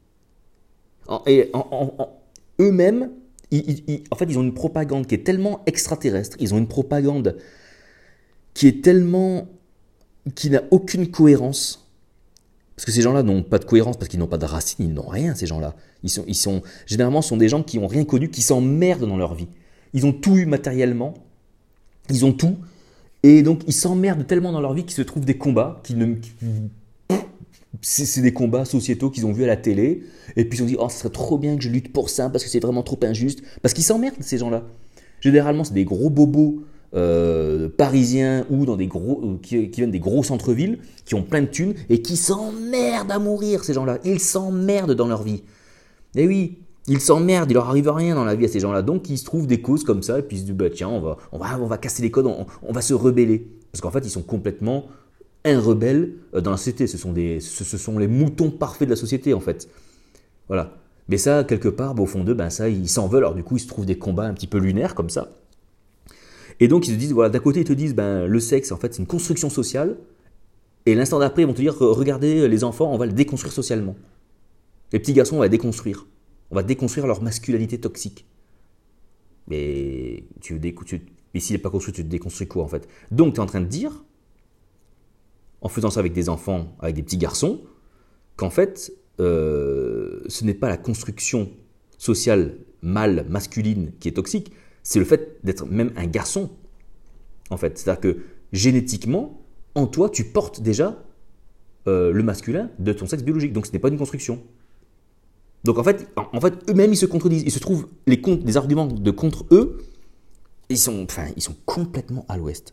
Et 1.26 1.50
eux-mêmes, 2.61 3.11
en 3.52 4.16
fait, 4.16 4.24
ils 4.28 4.38
ont 4.38 4.42
une 4.42 4.54
propagande 4.54 5.07
qui 5.07 5.14
est 5.14 5.24
tellement 5.24 5.62
extraterrestre, 5.66 6.37
ils 6.40 6.54
ont 6.54 6.59
une 6.59 6.68
propagande 6.68 7.37
qui 8.54 8.66
est 8.66 8.83
tellement 8.83 9.48
qui 10.35 10.50
n'a 10.50 10.62
aucune 10.70 11.11
cohérence 11.11 11.88
parce 12.79 12.85
que 12.85 12.93
ces 12.93 13.03
gens-là 13.03 13.25
n'ont 13.25 13.43
pas 13.43 13.59
de 13.59 13.64
cohérence, 13.64 13.97
parce 13.97 14.07
qu'ils 14.07 14.21
n'ont 14.21 14.29
pas 14.29 14.38
de 14.38 14.45
racines, 14.45 14.87
ils 14.87 14.95
n'ont 14.95 15.09
rien, 15.09 15.35
ces 15.35 15.47
gens-là. 15.47 15.75
Ils 16.05 16.11
sont, 16.11 16.23
ils 16.29 16.37
sont, 16.37 16.62
généralement, 16.87 17.23
sont 17.23 17.37
des 17.37 17.49
gens 17.49 17.64
qui 17.64 17.77
n'ont 17.81 17.88
rien 17.88 18.05
connu, 18.05 18.31
qui 18.31 18.41
s'emmerdent 18.41 19.05
dans 19.05 19.17
leur 19.17 19.35
vie. 19.35 19.49
Ils 19.95 20.07
ont 20.07 20.12
tout 20.12 20.37
eu 20.37 20.47
matériellement, 20.47 21.14
ils 22.09 22.25
ont 22.25 22.33
tout, 22.33 22.55
et 23.25 23.43
donc 23.43 23.62
ils 23.67 23.73
s'emmerdent 23.73 24.29
tellement 24.29 24.53
dans 24.53 24.61
leur 24.61 24.75
vie 24.75 24.85
qu'ils 24.85 24.95
se 24.95 25.03
trouvent 25.03 25.25
des 25.25 25.37
combats, 25.37 25.81
qui 25.83 25.97
ne, 25.97 26.14
c'est 27.83 28.23
des 28.23 28.33
combats 28.33 28.64
sociétaux 28.64 29.11
qu'ils 29.11 29.27
ont 29.27 29.33
vus 29.33 29.43
à 29.43 29.49
la 29.49 29.57
télé, 29.57 30.05
et 30.37 30.45
puis 30.45 30.61
ils 30.61 30.62
ont 30.62 30.67
dit, 30.67 30.77
oh, 30.79 30.88
ce 30.88 30.99
serait 30.99 31.11
trop 31.11 31.37
bien 31.37 31.57
que 31.57 31.64
je 31.64 31.71
lutte 31.71 31.93
pour 31.93 32.11
ça, 32.11 32.31
parce 32.31 32.45
que 32.45 32.49
c'est 32.49 32.61
vraiment 32.61 32.85
trop 32.85 33.01
injuste, 33.03 33.43
parce 33.61 33.75
qu'ils 33.75 33.83
s'emmerdent, 33.83 34.14
ces 34.21 34.38
gens-là. 34.38 34.62
Généralement, 35.21 35.64
c'est 35.64 35.75
des 35.75 35.85
gros 35.85 36.11
bobos 36.11 36.62
euh, 36.94 37.68
parisiens 37.68 38.46
ou 38.51 38.64
dans 38.64 38.77
des 38.77 38.87
gros, 38.87 39.38
qui, 39.42 39.66
viennent 39.66 39.90
des 39.90 40.01
gros 40.01 40.22
centres-villes, 40.22 40.79
qui 41.05 41.14
ont 41.14 41.22
plein 41.22 41.42
de 41.42 41.46
thunes 41.46 41.74
et 41.90 42.01
qui 42.01 42.16
s'emmerdent 42.16 43.11
à 43.11 43.18
mourir, 43.18 43.64
ces 43.64 43.74
gens-là. 43.74 43.98
Ils 44.05 44.20
s'emmerdent 44.20 44.94
dans 44.94 45.07
leur 45.07 45.22
vie. 45.22 45.42
Et 46.14 46.22
eh 46.22 46.27
oui, 46.27 46.59
ils 46.87 47.01
s'emmerdent, 47.01 47.51
il 47.51 47.55
leur 47.55 47.68
arrive 47.68 47.90
rien 47.90 48.14
dans 48.14 48.24
la 48.24 48.35
vie 48.35 48.46
à 48.46 48.48
ces 48.48 48.61
gens-là. 48.61 48.83
Donc 48.83 49.11
ils 49.11 49.18
se 49.18 49.24
trouvent 49.24 49.46
des 49.46 49.61
causes 49.61 49.85
comme 49.85 50.03
ça 50.03 50.18
et 50.18 50.22
puis 50.22 50.38
ils 50.38 50.40
se 50.40 50.44
disent 50.46 50.55
bah, 50.55 50.70
tiens, 50.70 50.88
on 50.88 51.01
va, 51.01 51.18
on 51.33 51.38
va, 51.38 51.59
on 51.61 51.66
va 51.66 51.77
casser 51.77 52.03
les 52.03 52.11
codes, 52.11 52.27
on, 52.27 52.72
va 52.72 52.81
se 52.81 52.94
rebeller. 52.94 53.46
Parce 53.70 53.83
qu'en 53.83 53.90
fait, 53.90 54.05
ils 54.07 54.11
sont 54.11 54.22
complètement 54.22 54.87
un 55.44 55.61
rebelle 55.61 56.14
euh, 56.35 56.40
dans 56.40 56.51
la 56.51 56.57
société. 56.57 56.87
Ce 56.87 56.96
sont, 56.96 57.12
des, 57.12 57.40
ce, 57.40 57.77
sont 57.77 57.98
les 57.98 58.09
moutons 58.09 58.51
parfaits 58.51 58.88
de 58.88 58.92
la 58.92 58.96
société 58.96 59.35
en 59.35 59.40
fait. 59.40 59.68
Voilà. 60.48 60.72
Mais 61.11 61.18
ça, 61.18 61.44
quelque 61.44 61.68
part, 61.68 61.94
bah, 61.94 62.03
au 62.03 62.07
fond 62.07 62.24
d'eux, 62.24 62.35
ben 62.35 62.48
ça, 62.48 62.70
ils 62.70 62.88
s'en 62.88 63.09
veulent. 63.09 63.24
Alors 63.24 63.35
du 63.35 63.42
coup, 63.42 63.57
ils 63.57 63.61
se 63.61 63.68
trouvent 63.68 63.87
des 63.87 63.98
combats 63.98 64.24
un 64.24 64.33
petit 64.33 64.46
peu 64.46 64.59
lunaires 64.59 64.94
comme 64.94 65.11
ça. 65.11 65.29
Et 66.61 66.68
donc 66.68 66.88
ils 66.88 66.94
se 66.94 66.99
disent, 66.99 67.12
voilà, 67.12 67.31
d'un 67.31 67.38
côté 67.38 67.61
ils 67.61 67.66
te 67.66 67.73
disent, 67.73 67.94
ben, 67.94 68.27
le 68.27 68.40
sexe 68.40 68.73
en 68.73 68.77
fait 68.77 68.94
c'est 68.94 69.01
une 69.01 69.07
construction 69.07 69.51
sociale, 69.51 69.97
et 70.87 70.94
l'instant 70.94 71.18
d'après 71.18 71.42
ils 71.42 71.47
vont 71.47 71.55
te 71.55 71.61
dire, 71.61 71.79
regardez 71.79 72.49
les 72.49 72.64
enfants, 72.64 72.92
on 72.92 72.99
va 72.99 73.07
le 73.07 73.12
déconstruire 73.12 73.53
socialement. 73.53 73.97
Les 74.92 74.99
petits 74.99 75.12
garçons, 75.12 75.37
on 75.37 75.40
va 75.40 75.49
déconstruire. 75.49 76.07
On 76.51 76.55
va 76.55 76.62
déconstruire 76.62 77.07
leur 77.07 77.23
masculinité 77.23 77.79
toxique. 77.79 78.27
Mais 79.49 80.25
tu 80.40 80.61
tu, 80.87 81.03
mais 81.35 81.40
s'il 81.40 81.55
n'est 81.55 81.62
pas 81.62 81.71
construit, 81.71 81.92
tu 81.92 82.03
te 82.03 82.09
déconstruis 82.09 82.49
quoi 82.49 82.64
en 82.64 82.68
fait? 82.68 82.88
Donc 83.11 83.35
tu 83.35 83.40
es 83.40 83.42
en 83.42 83.47
train 83.47 83.61
de 83.61 83.66
dire, 83.66 84.05
en 85.61 85.68
faisant 85.68 85.90
ça 85.90 86.01
avec 86.01 86.12
des 86.12 86.29
enfants, 86.29 86.77
avec 86.81 86.94
des 86.94 87.03
petits 87.03 87.18
garçons, 87.18 87.62
qu'en 88.37 88.51
fait, 88.51 88.92
euh, 89.21 90.23
ce 90.29 90.44
n'est 90.44 90.55
pas 90.55 90.68
la 90.68 90.77
construction 90.77 91.51
sociale 91.99 92.57
mâle, 92.83 93.27
masculine 93.29 93.92
qui 94.01 94.09
est 94.09 94.12
toxique, 94.12 94.53
c'est 94.88 94.98
le 94.98 95.05
fait 95.05 95.37
d'être 95.44 95.66
même 95.66 95.92
un 95.96 96.07
garçon, 96.07 96.48
en 97.51 97.59
fait. 97.59 97.77
C'est-à-dire 97.77 98.01
que 98.01 98.16
génétiquement, 98.55 99.42
en 99.74 99.87
toi, 99.87 100.09
tu 100.09 100.24
portes 100.24 100.62
déjà 100.62 101.05
euh, 101.87 102.11
le 102.11 102.22
masculin 102.22 102.70
de 102.79 102.94
ton 102.94 103.07
sexe 103.07 103.22
biologique. 103.22 103.53
Donc 103.53 103.66
ce 103.66 103.72
n'est 103.72 103.81
pas 103.81 103.88
une 103.88 103.98
construction. 103.98 104.40
Donc 105.62 105.77
en 105.77 105.85
fait, 105.85 106.09
en, 106.16 106.40
fait 106.40 106.55
eux-mêmes, 106.70 106.90
ils 106.90 106.96
se 106.96 107.05
contredisent. 107.05 107.42
Ils 107.44 107.51
se 107.51 107.59
trouvent 107.59 107.87
les, 108.07 108.57
arguments 108.57 108.87
de 108.87 109.11
contre 109.11 109.44
eux. 109.51 109.77
Ils 110.70 110.79
sont, 110.79 111.05
enfin, 111.05 111.27
ils 111.37 111.42
sont 111.42 111.57
complètement 111.66 112.24
à 112.27 112.38
l'ouest. 112.38 112.72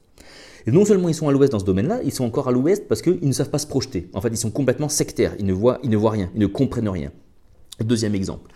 Et 0.67 0.71
non 0.71 0.85
seulement 0.85 1.09
ils 1.09 1.15
sont 1.15 1.27
à 1.27 1.33
l'ouest 1.33 1.51
dans 1.51 1.59
ce 1.59 1.65
domaine-là, 1.65 1.99
ils 2.01 2.13
sont 2.13 2.23
encore 2.23 2.47
à 2.47 2.53
l'ouest 2.53 2.87
parce 2.87 3.01
qu'ils 3.01 3.27
ne 3.27 3.33
savent 3.33 3.49
pas 3.49 3.59
se 3.59 3.67
projeter. 3.67 4.09
En 4.13 4.21
fait, 4.21 4.29
ils 4.29 4.37
sont 4.37 4.51
complètement 4.51 4.87
sectaires. 4.87 5.35
Ils 5.37 5.45
ne 5.45 5.53
voient, 5.53 5.79
ils 5.83 5.89
ne 5.89 5.97
voient 5.97 6.11
rien. 6.11 6.31
Ils 6.33 6.39
ne 6.39 6.47
comprennent 6.47 6.87
rien. 6.87 7.11
Deuxième 7.83 8.15
exemple. 8.15 8.49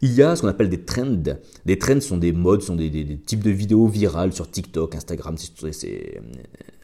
Il 0.00 0.12
y 0.12 0.22
a 0.22 0.36
ce 0.36 0.42
qu'on 0.42 0.48
appelle 0.48 0.68
des 0.68 0.82
trends. 0.82 1.22
Des 1.66 1.78
trends 1.78 2.00
sont 2.00 2.18
des 2.18 2.32
modes, 2.32 2.62
sont 2.62 2.76
des, 2.76 3.18
types 3.26 3.42
de 3.42 3.50
vidéos 3.50 3.86
virales 3.86 4.32
sur 4.32 4.50
TikTok, 4.50 4.94
Instagram, 4.94 5.36
ces, 5.36 6.20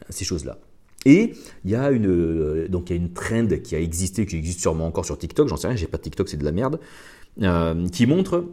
ces 0.09 0.25
choses-là. 0.25 0.57
Et 1.05 1.33
il 1.63 1.71
y 1.71 1.75
a 1.75 1.91
une 1.91 2.67
donc 2.67 2.89
il 2.89 2.95
y 2.95 2.99
a 2.99 3.01
une 3.01 3.13
trend 3.13 3.47
qui 3.63 3.75
a 3.75 3.79
existé, 3.79 4.25
qui 4.25 4.35
existe 4.35 4.59
sûrement 4.59 4.87
encore 4.87 5.05
sur 5.05 5.17
TikTok. 5.17 5.47
J'en 5.47 5.55
sais 5.55 5.67
rien, 5.67 5.75
j'ai 5.75 5.87
pas 5.87 5.97
de 5.97 6.03
TikTok, 6.03 6.27
c'est 6.27 6.37
de 6.37 6.43
la 6.43 6.51
merde. 6.51 6.79
qui 7.91 8.05
montre, 8.07 8.45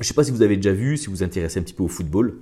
je 0.00 0.06
sais 0.06 0.14
pas 0.14 0.24
si 0.24 0.30
vous 0.30 0.42
avez 0.42 0.56
déjà 0.56 0.72
vu, 0.72 0.96
si 0.96 1.06
vous 1.06 1.12
vous 1.16 1.22
intéressez 1.22 1.60
un 1.60 1.62
petit 1.62 1.74
peu 1.74 1.82
au 1.82 1.88
football, 1.88 2.38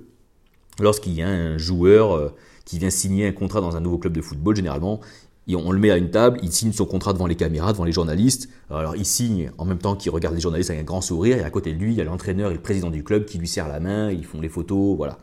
lorsqu'il 0.79 1.13
y 1.13 1.21
a 1.21 1.27
un 1.27 1.57
joueur 1.57 2.33
qui 2.63 2.79
vient 2.79 2.89
signer 2.89 3.27
un 3.27 3.33
contrat 3.33 3.59
dans 3.59 3.75
un 3.75 3.81
nouveau 3.81 3.97
club 3.97 4.13
de 4.13 4.21
football, 4.21 4.55
généralement, 4.55 5.01
on 5.49 5.71
le 5.71 5.79
met 5.79 5.91
à 5.91 5.97
une 5.97 6.11
table, 6.11 6.39
il 6.43 6.51
signe 6.51 6.71
son 6.71 6.85
contrat 6.85 7.13
devant 7.13 7.27
les 7.27 7.35
caméras, 7.35 7.73
devant 7.73 7.83
les 7.83 7.91
journalistes. 7.91 8.49
Alors 8.69 8.95
il 8.95 9.05
signe 9.05 9.51
en 9.57 9.65
même 9.65 9.79
temps 9.79 9.95
qu'il 9.95 10.11
regarde 10.11 10.35
les 10.35 10.41
journalistes 10.41 10.69
avec 10.69 10.81
un 10.81 10.85
grand 10.85 11.01
sourire, 11.01 11.37
et 11.37 11.43
à 11.43 11.49
côté 11.49 11.73
de 11.73 11.79
lui, 11.79 11.93
il 11.93 11.97
y 11.97 12.01
a 12.01 12.03
l'entraîneur 12.03 12.51
et 12.51 12.53
le 12.53 12.61
président 12.61 12.89
du 12.89 13.03
club 13.03 13.25
qui 13.25 13.37
lui 13.37 13.47
serrent 13.47 13.67
la 13.67 13.79
main, 13.79 14.11
ils 14.11 14.25
font 14.25 14.41
les 14.41 14.49
photos, 14.49 14.95
voilà. 14.95 15.17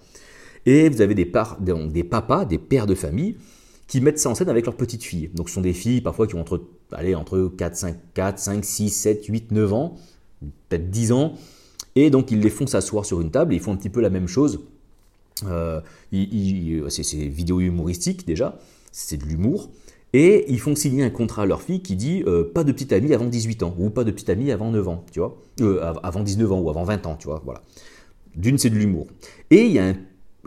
Et 0.66 0.88
vous 0.88 1.00
avez 1.00 1.14
des, 1.14 1.24
des 1.24 2.04
papas, 2.04 2.44
des 2.44 2.58
pères 2.58 2.86
de 2.86 2.94
famille, 2.94 3.36
qui 3.86 4.00
mettent 4.00 4.18
ça 4.18 4.28
en 4.28 4.34
scène 4.34 4.50
avec 4.50 4.66
leurs 4.66 4.76
petites 4.76 5.02
filles. 5.02 5.30
Donc 5.34 5.48
ce 5.48 5.54
sont 5.54 5.60
des 5.62 5.72
filles 5.72 6.02
parfois 6.02 6.26
qui 6.26 6.34
ont 6.34 6.40
entre, 6.40 6.62
allez, 6.92 7.14
entre 7.14 7.50
4, 7.56 7.76
5, 7.76 7.96
4, 8.14 8.38
5, 8.38 8.64
6, 8.64 8.90
7, 8.90 9.26
8, 9.26 9.52
9 9.52 9.72
ans, 9.72 9.96
peut-être 10.68 10.90
10 10.90 11.12
ans, 11.12 11.34
et 11.96 12.10
donc 12.10 12.30
ils 12.30 12.40
les 12.40 12.50
font 12.50 12.66
s'asseoir 12.66 13.04
sur 13.04 13.20
une 13.20 13.30
table, 13.30 13.54
ils 13.54 13.60
font 13.60 13.72
un 13.72 13.76
petit 13.76 13.88
peu 13.88 14.00
la 14.00 14.10
même 14.10 14.28
chose. 14.28 14.60
Euh, 15.46 15.80
c'est 16.10 17.16
vidéo 17.16 17.60
humoristique 17.60 18.26
déjà, 18.26 18.58
c'est 18.92 19.16
de 19.16 19.24
l'humour. 19.24 19.70
Et 20.14 20.46
ils 20.48 20.58
font 20.58 20.74
signer 20.74 21.04
un 21.04 21.10
contrat 21.10 21.42
à 21.42 21.46
leur 21.46 21.60
fille 21.62 21.82
qui 21.82 21.94
dit 21.94 22.22
euh, 22.26 22.44
pas 22.44 22.64
de 22.64 22.72
petite 22.72 22.92
amie 22.92 23.12
avant 23.12 23.26
18 23.26 23.62
ans, 23.62 23.74
ou 23.78 23.90
pas 23.90 24.04
de 24.04 24.10
petite 24.10 24.30
amie 24.30 24.50
avant 24.50 24.70
9 24.70 24.88
ans, 24.88 25.04
tu 25.12 25.20
vois, 25.20 25.36
euh, 25.60 25.92
avant 26.02 26.22
19 26.22 26.50
ans 26.52 26.60
ou 26.60 26.70
avant 26.70 26.84
20 26.84 27.06
ans, 27.06 27.16
tu 27.18 27.28
vois, 27.28 27.42
voilà. 27.44 27.62
D'une, 28.34 28.56
c'est 28.56 28.70
de 28.70 28.76
l'humour. 28.76 29.08
Et 29.50 29.64
il 29.64 29.72
y 29.72 29.78
a 29.78 29.92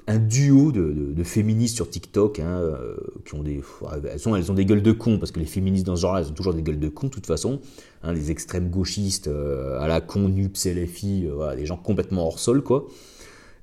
un, 0.08 0.18
duo 0.18 0.72
de, 0.72 1.24
féministes 1.24 1.76
sur 1.76 1.90
TikTok 1.90 2.40
hein, 2.40 2.60
euh, 2.60 2.96
qui 3.26 3.36
ont 3.36 3.44
des. 3.44 3.62
Elles, 4.04 4.20
elles 4.36 4.52
ont 4.52 4.56
des 4.56 4.66
gueules 4.66 4.82
de 4.82 4.92
cons, 4.94 5.20
parce 5.20 5.32
que 5.32 5.40
les 5.40 5.46
féministes 5.46 5.86
dans 5.86 5.96
ce 5.96 6.02
genre-là, 6.02 6.22
elles 6.22 6.30
ont 6.30 6.34
toujours 6.34 6.54
des 6.54 6.64
gueules 6.64 6.80
de 6.80 6.90
cons, 6.90 7.08
de 7.08 7.12
toute 7.12 7.28
façon. 7.28 7.60
Hein, 8.04 8.14
les 8.14 8.32
extrêmes 8.32 8.70
gauchistes 8.70 9.28
à 9.28 9.88
la 9.88 10.02
con, 10.02 10.30
NUPS, 10.30 10.66
LFI, 10.66 11.28
voilà, 11.28 11.56
des 11.56 11.66
gens 11.66 11.78
complètement 11.78 12.26
hors 12.26 12.40
sol, 12.40 12.64
quoi. 12.64 12.88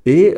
Et 0.07 0.35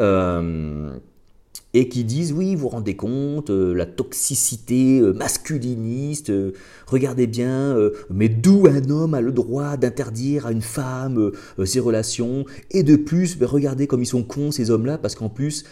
et 1.72 1.88
qui 1.88 2.04
disent 2.04 2.32
oui, 2.32 2.54
vous 2.54 2.62
vous 2.62 2.68
rendez 2.68 2.96
compte, 2.96 3.50
euh, 3.50 3.72
la 3.74 3.86
toxicité 3.86 5.00
euh, 5.00 5.12
masculiniste, 5.12 6.30
euh, 6.30 6.52
regardez 6.86 7.26
bien, 7.26 7.76
mais 8.10 8.28
d'où 8.28 8.66
un 8.66 8.90
homme 8.90 9.14
a 9.14 9.20
le 9.20 9.32
droit 9.32 9.76
d'interdire 9.76 10.46
à 10.46 10.52
une 10.52 10.62
femme 10.62 11.30
ses 11.64 11.80
relations, 11.80 12.44
et 12.70 12.82
de 12.82 12.96
plus, 12.96 13.38
regardez 13.40 13.86
comme 13.86 14.02
ils 14.02 14.06
sont 14.06 14.22
cons 14.22 14.50
ces 14.50 14.70
hommes-là, 14.70 14.98
parce 14.98 15.14
qu'en 15.14 15.28
plus, 15.28 15.64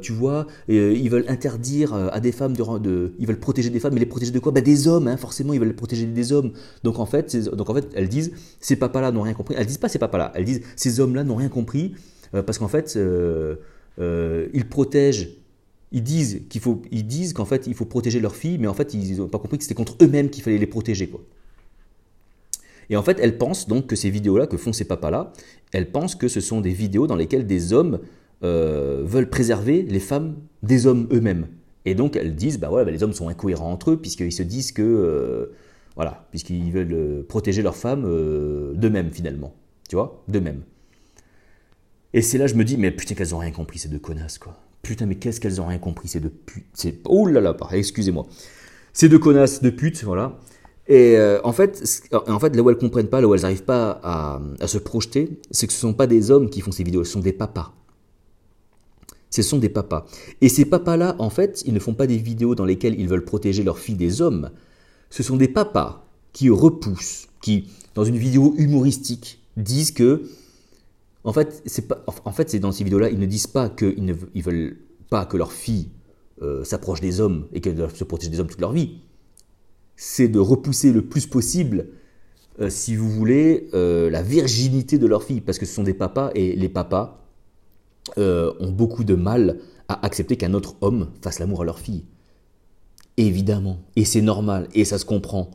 tu 0.00 0.12
vois, 0.12 0.46
ils 0.68 1.08
veulent 1.08 1.24
interdire 1.28 1.94
à 1.94 2.20
des 2.20 2.32
femmes 2.32 2.54
de, 2.54 3.12
ils 3.18 3.26
veulent 3.26 3.40
protéger 3.40 3.70
des 3.70 3.80
femmes, 3.80 3.94
mais 3.94 4.00
les 4.00 4.06
protéger 4.06 4.30
de 4.30 4.38
quoi? 4.38 4.52
Ben, 4.52 4.62
Des 4.62 4.86
hommes, 4.86 5.08
hein, 5.08 5.16
forcément, 5.16 5.52
ils 5.52 5.60
veulent 5.60 5.74
protéger 5.74 6.06
des 6.06 6.32
hommes. 6.32 6.52
Donc 6.84 6.98
en 6.98 7.06
fait, 7.06 7.36
donc 7.54 7.68
en 7.68 7.74
fait, 7.74 7.88
elles 7.94 8.08
disent, 8.08 8.32
ces 8.60 8.76
papas-là 8.76 9.10
n'ont 9.10 9.22
rien 9.22 9.34
compris. 9.34 9.54
Elles 9.58 9.66
disent 9.66 9.78
pas 9.78 9.88
ces 9.88 9.98
papas-là, 9.98 10.32
elles 10.34 10.44
disent, 10.44 10.62
ces 10.76 11.00
hommes-là 11.00 11.24
n'ont 11.24 11.36
rien 11.36 11.48
compris, 11.48 11.94
parce 12.32 12.58
qu'en 12.58 12.68
fait, 12.68 12.98
ils 13.98 14.68
protègent 14.68 15.39
ils 15.92 16.02
disent 16.02 16.42
qu'il 16.48 16.60
faut, 16.60 16.82
ils 16.90 17.06
disent 17.06 17.32
qu'en 17.32 17.44
fait 17.44 17.66
il 17.66 17.74
faut 17.74 17.84
protéger 17.84 18.20
leurs 18.20 18.36
filles, 18.36 18.58
mais 18.58 18.68
en 18.68 18.74
fait 18.74 18.94
ils 18.94 19.18
n'ont 19.18 19.28
pas 19.28 19.38
compris 19.38 19.58
que 19.58 19.64
c'était 19.64 19.74
contre 19.74 19.96
eux-mêmes 20.02 20.30
qu'il 20.30 20.42
fallait 20.42 20.58
les 20.58 20.66
protéger 20.66 21.08
quoi. 21.08 21.20
Et 22.90 22.96
en 22.96 23.02
fait, 23.02 23.18
elles 23.20 23.38
pensent 23.38 23.68
donc 23.68 23.86
que 23.86 23.96
ces 23.96 24.10
vidéos-là 24.10 24.48
que 24.48 24.56
font 24.56 24.72
ces 24.72 24.84
papas-là, 24.84 25.32
elles 25.72 25.92
pensent 25.92 26.16
que 26.16 26.26
ce 26.26 26.40
sont 26.40 26.60
des 26.60 26.72
vidéos 26.72 27.06
dans 27.06 27.14
lesquelles 27.14 27.46
des 27.46 27.72
hommes 27.72 28.00
euh, 28.42 29.02
veulent 29.04 29.30
préserver 29.30 29.82
les 29.82 30.00
femmes 30.00 30.36
des 30.64 30.86
hommes 30.86 31.08
eux-mêmes. 31.12 31.46
Et 31.84 31.94
donc 31.94 32.16
elles 32.16 32.34
disent, 32.34 32.58
bah 32.58 32.70
ouais, 32.70 32.84
bah, 32.84 32.90
les 32.90 33.02
hommes 33.02 33.12
sont 33.12 33.28
incohérents 33.28 33.70
entre 33.70 33.92
eux 33.92 33.96
puisqu'ils 33.96 34.32
se 34.32 34.42
disent 34.42 34.72
que, 34.72 34.82
euh, 34.82 35.54
voilà, 35.94 36.26
puisqu'ils 36.30 36.72
veulent 36.72 36.92
euh, 36.92 37.22
protéger 37.22 37.62
leurs 37.62 37.76
femmes 37.76 38.02
d'eux-mêmes 38.74 39.12
finalement, 39.12 39.54
tu 39.88 39.94
vois, 39.94 40.24
d'eux-mêmes. 40.26 40.62
Et 42.12 42.22
c'est 42.22 42.38
là 42.38 42.48
je 42.48 42.54
me 42.54 42.64
dis, 42.64 42.76
mais 42.76 42.90
putain 42.90 43.14
qu'elles 43.14 43.36
ont 43.36 43.38
rien 43.38 43.52
compris 43.52 43.78
ces 43.78 43.88
deux 43.88 44.00
connasses 44.00 44.38
quoi. 44.38 44.58
Putain, 44.82 45.06
mais 45.06 45.16
qu'est-ce 45.16 45.40
qu'elles 45.40 45.60
ont 45.60 45.66
rien 45.66 45.78
compris, 45.78 46.08
ces 46.08 46.20
deux 46.20 46.30
putes. 46.30 46.64
Oh 47.04 47.26
là 47.26 47.40
là, 47.40 47.56
excusez-moi. 47.72 48.26
Ces 48.92 49.08
deux 49.08 49.18
connasses 49.18 49.62
de 49.62 49.70
putes, 49.70 50.02
voilà. 50.04 50.38
Et 50.88 51.16
euh, 51.16 51.40
en, 51.44 51.52
fait, 51.52 52.08
en 52.12 52.40
fait, 52.40 52.56
là 52.56 52.62
où 52.62 52.70
elles 52.70 52.78
comprennent 52.78 53.08
pas, 53.08 53.20
là 53.20 53.28
où 53.28 53.34
elles 53.34 53.42
n'arrivent 53.42 53.62
pas 53.62 54.00
à, 54.02 54.66
se 54.66 54.78
projeter, 54.78 55.38
c'est 55.50 55.66
que 55.66 55.72
ce 55.72 55.86
ne 55.86 55.92
sont 55.92 55.94
pas 55.96 56.06
des 56.08 56.30
hommes 56.30 56.50
qui 56.50 56.60
font 56.60 56.72
ces 56.72 56.82
vidéos, 56.82 57.04
ce 57.04 57.12
sont 57.12 57.20
des 57.20 57.32
papas. 57.32 57.72
Ce 59.30 59.42
sont 59.42 59.58
des 59.58 59.68
papas. 59.68 60.06
Et 60.40 60.48
ces 60.48 60.64
papas-là, 60.64 61.14
en 61.20 61.30
fait, 61.30 61.62
ils 61.64 61.74
ne 61.74 61.78
font 61.78 61.94
pas 61.94 62.08
des 62.08 62.16
vidéos 62.16 62.56
dans 62.56 62.64
lesquelles 62.64 62.98
ils 62.98 63.08
veulent 63.08 63.24
protéger 63.24 63.62
leurs 63.62 63.78
filles 63.78 63.94
des 63.94 64.20
hommes. 64.20 64.50
Ce 65.10 65.22
sont 65.22 65.36
des 65.36 65.46
papas 65.46 66.04
qui 66.32 66.50
repoussent, 66.50 67.28
qui, 67.40 67.68
dans 67.94 68.04
une 68.04 68.16
vidéo 68.16 68.54
humoristique, 68.58 69.40
disent 69.56 69.92
que 69.92 70.24
en 71.24 71.32
fait, 71.32 71.62
c'est 71.66 71.86
pas, 71.86 72.04
en 72.24 72.32
fait, 72.32 72.50
c'est 72.50 72.58
dans 72.58 72.72
ces 72.72 72.84
vidéos-là, 72.84 73.10
ils 73.10 73.18
ne 73.18 73.26
disent 73.26 73.46
pas 73.46 73.68
qu'ils 73.68 74.04
ne 74.04 74.14
veulent 74.42 74.78
pas 75.10 75.26
que 75.26 75.36
leur 75.36 75.52
fille 75.52 75.90
euh, 76.42 76.64
s'approche 76.64 77.02
des 77.02 77.20
hommes 77.20 77.46
et 77.52 77.60
qu'elle 77.60 77.74
doivent 77.74 77.94
se 77.94 78.04
protéger 78.04 78.30
des 78.30 78.40
hommes 78.40 78.48
toute 78.48 78.60
leur 78.60 78.72
vie. 78.72 79.00
C'est 79.96 80.28
de 80.28 80.38
repousser 80.38 80.92
le 80.92 81.02
plus 81.02 81.26
possible, 81.26 81.88
euh, 82.60 82.70
si 82.70 82.96
vous 82.96 83.10
voulez, 83.10 83.68
euh, 83.74 84.08
la 84.08 84.22
virginité 84.22 84.96
de 84.96 85.06
leur 85.06 85.22
fille, 85.22 85.42
parce 85.42 85.58
que 85.58 85.66
ce 85.66 85.74
sont 85.74 85.82
des 85.82 85.92
papas 85.92 86.30
et 86.34 86.56
les 86.56 86.68
papas 86.68 87.18
ont 88.16 88.72
beaucoup 88.72 89.04
de 89.04 89.14
mal 89.14 89.60
à 89.88 90.04
accepter 90.04 90.36
qu'un 90.36 90.52
autre 90.52 90.74
homme 90.80 91.10
fasse 91.22 91.38
l'amour 91.38 91.62
à 91.62 91.64
leur 91.64 91.78
fille. 91.78 92.04
Évidemment, 93.16 93.78
et 93.94 94.04
c'est 94.04 94.20
normal, 94.20 94.68
et 94.74 94.84
ça 94.84 94.98
se 94.98 95.04
comprend. 95.04 95.50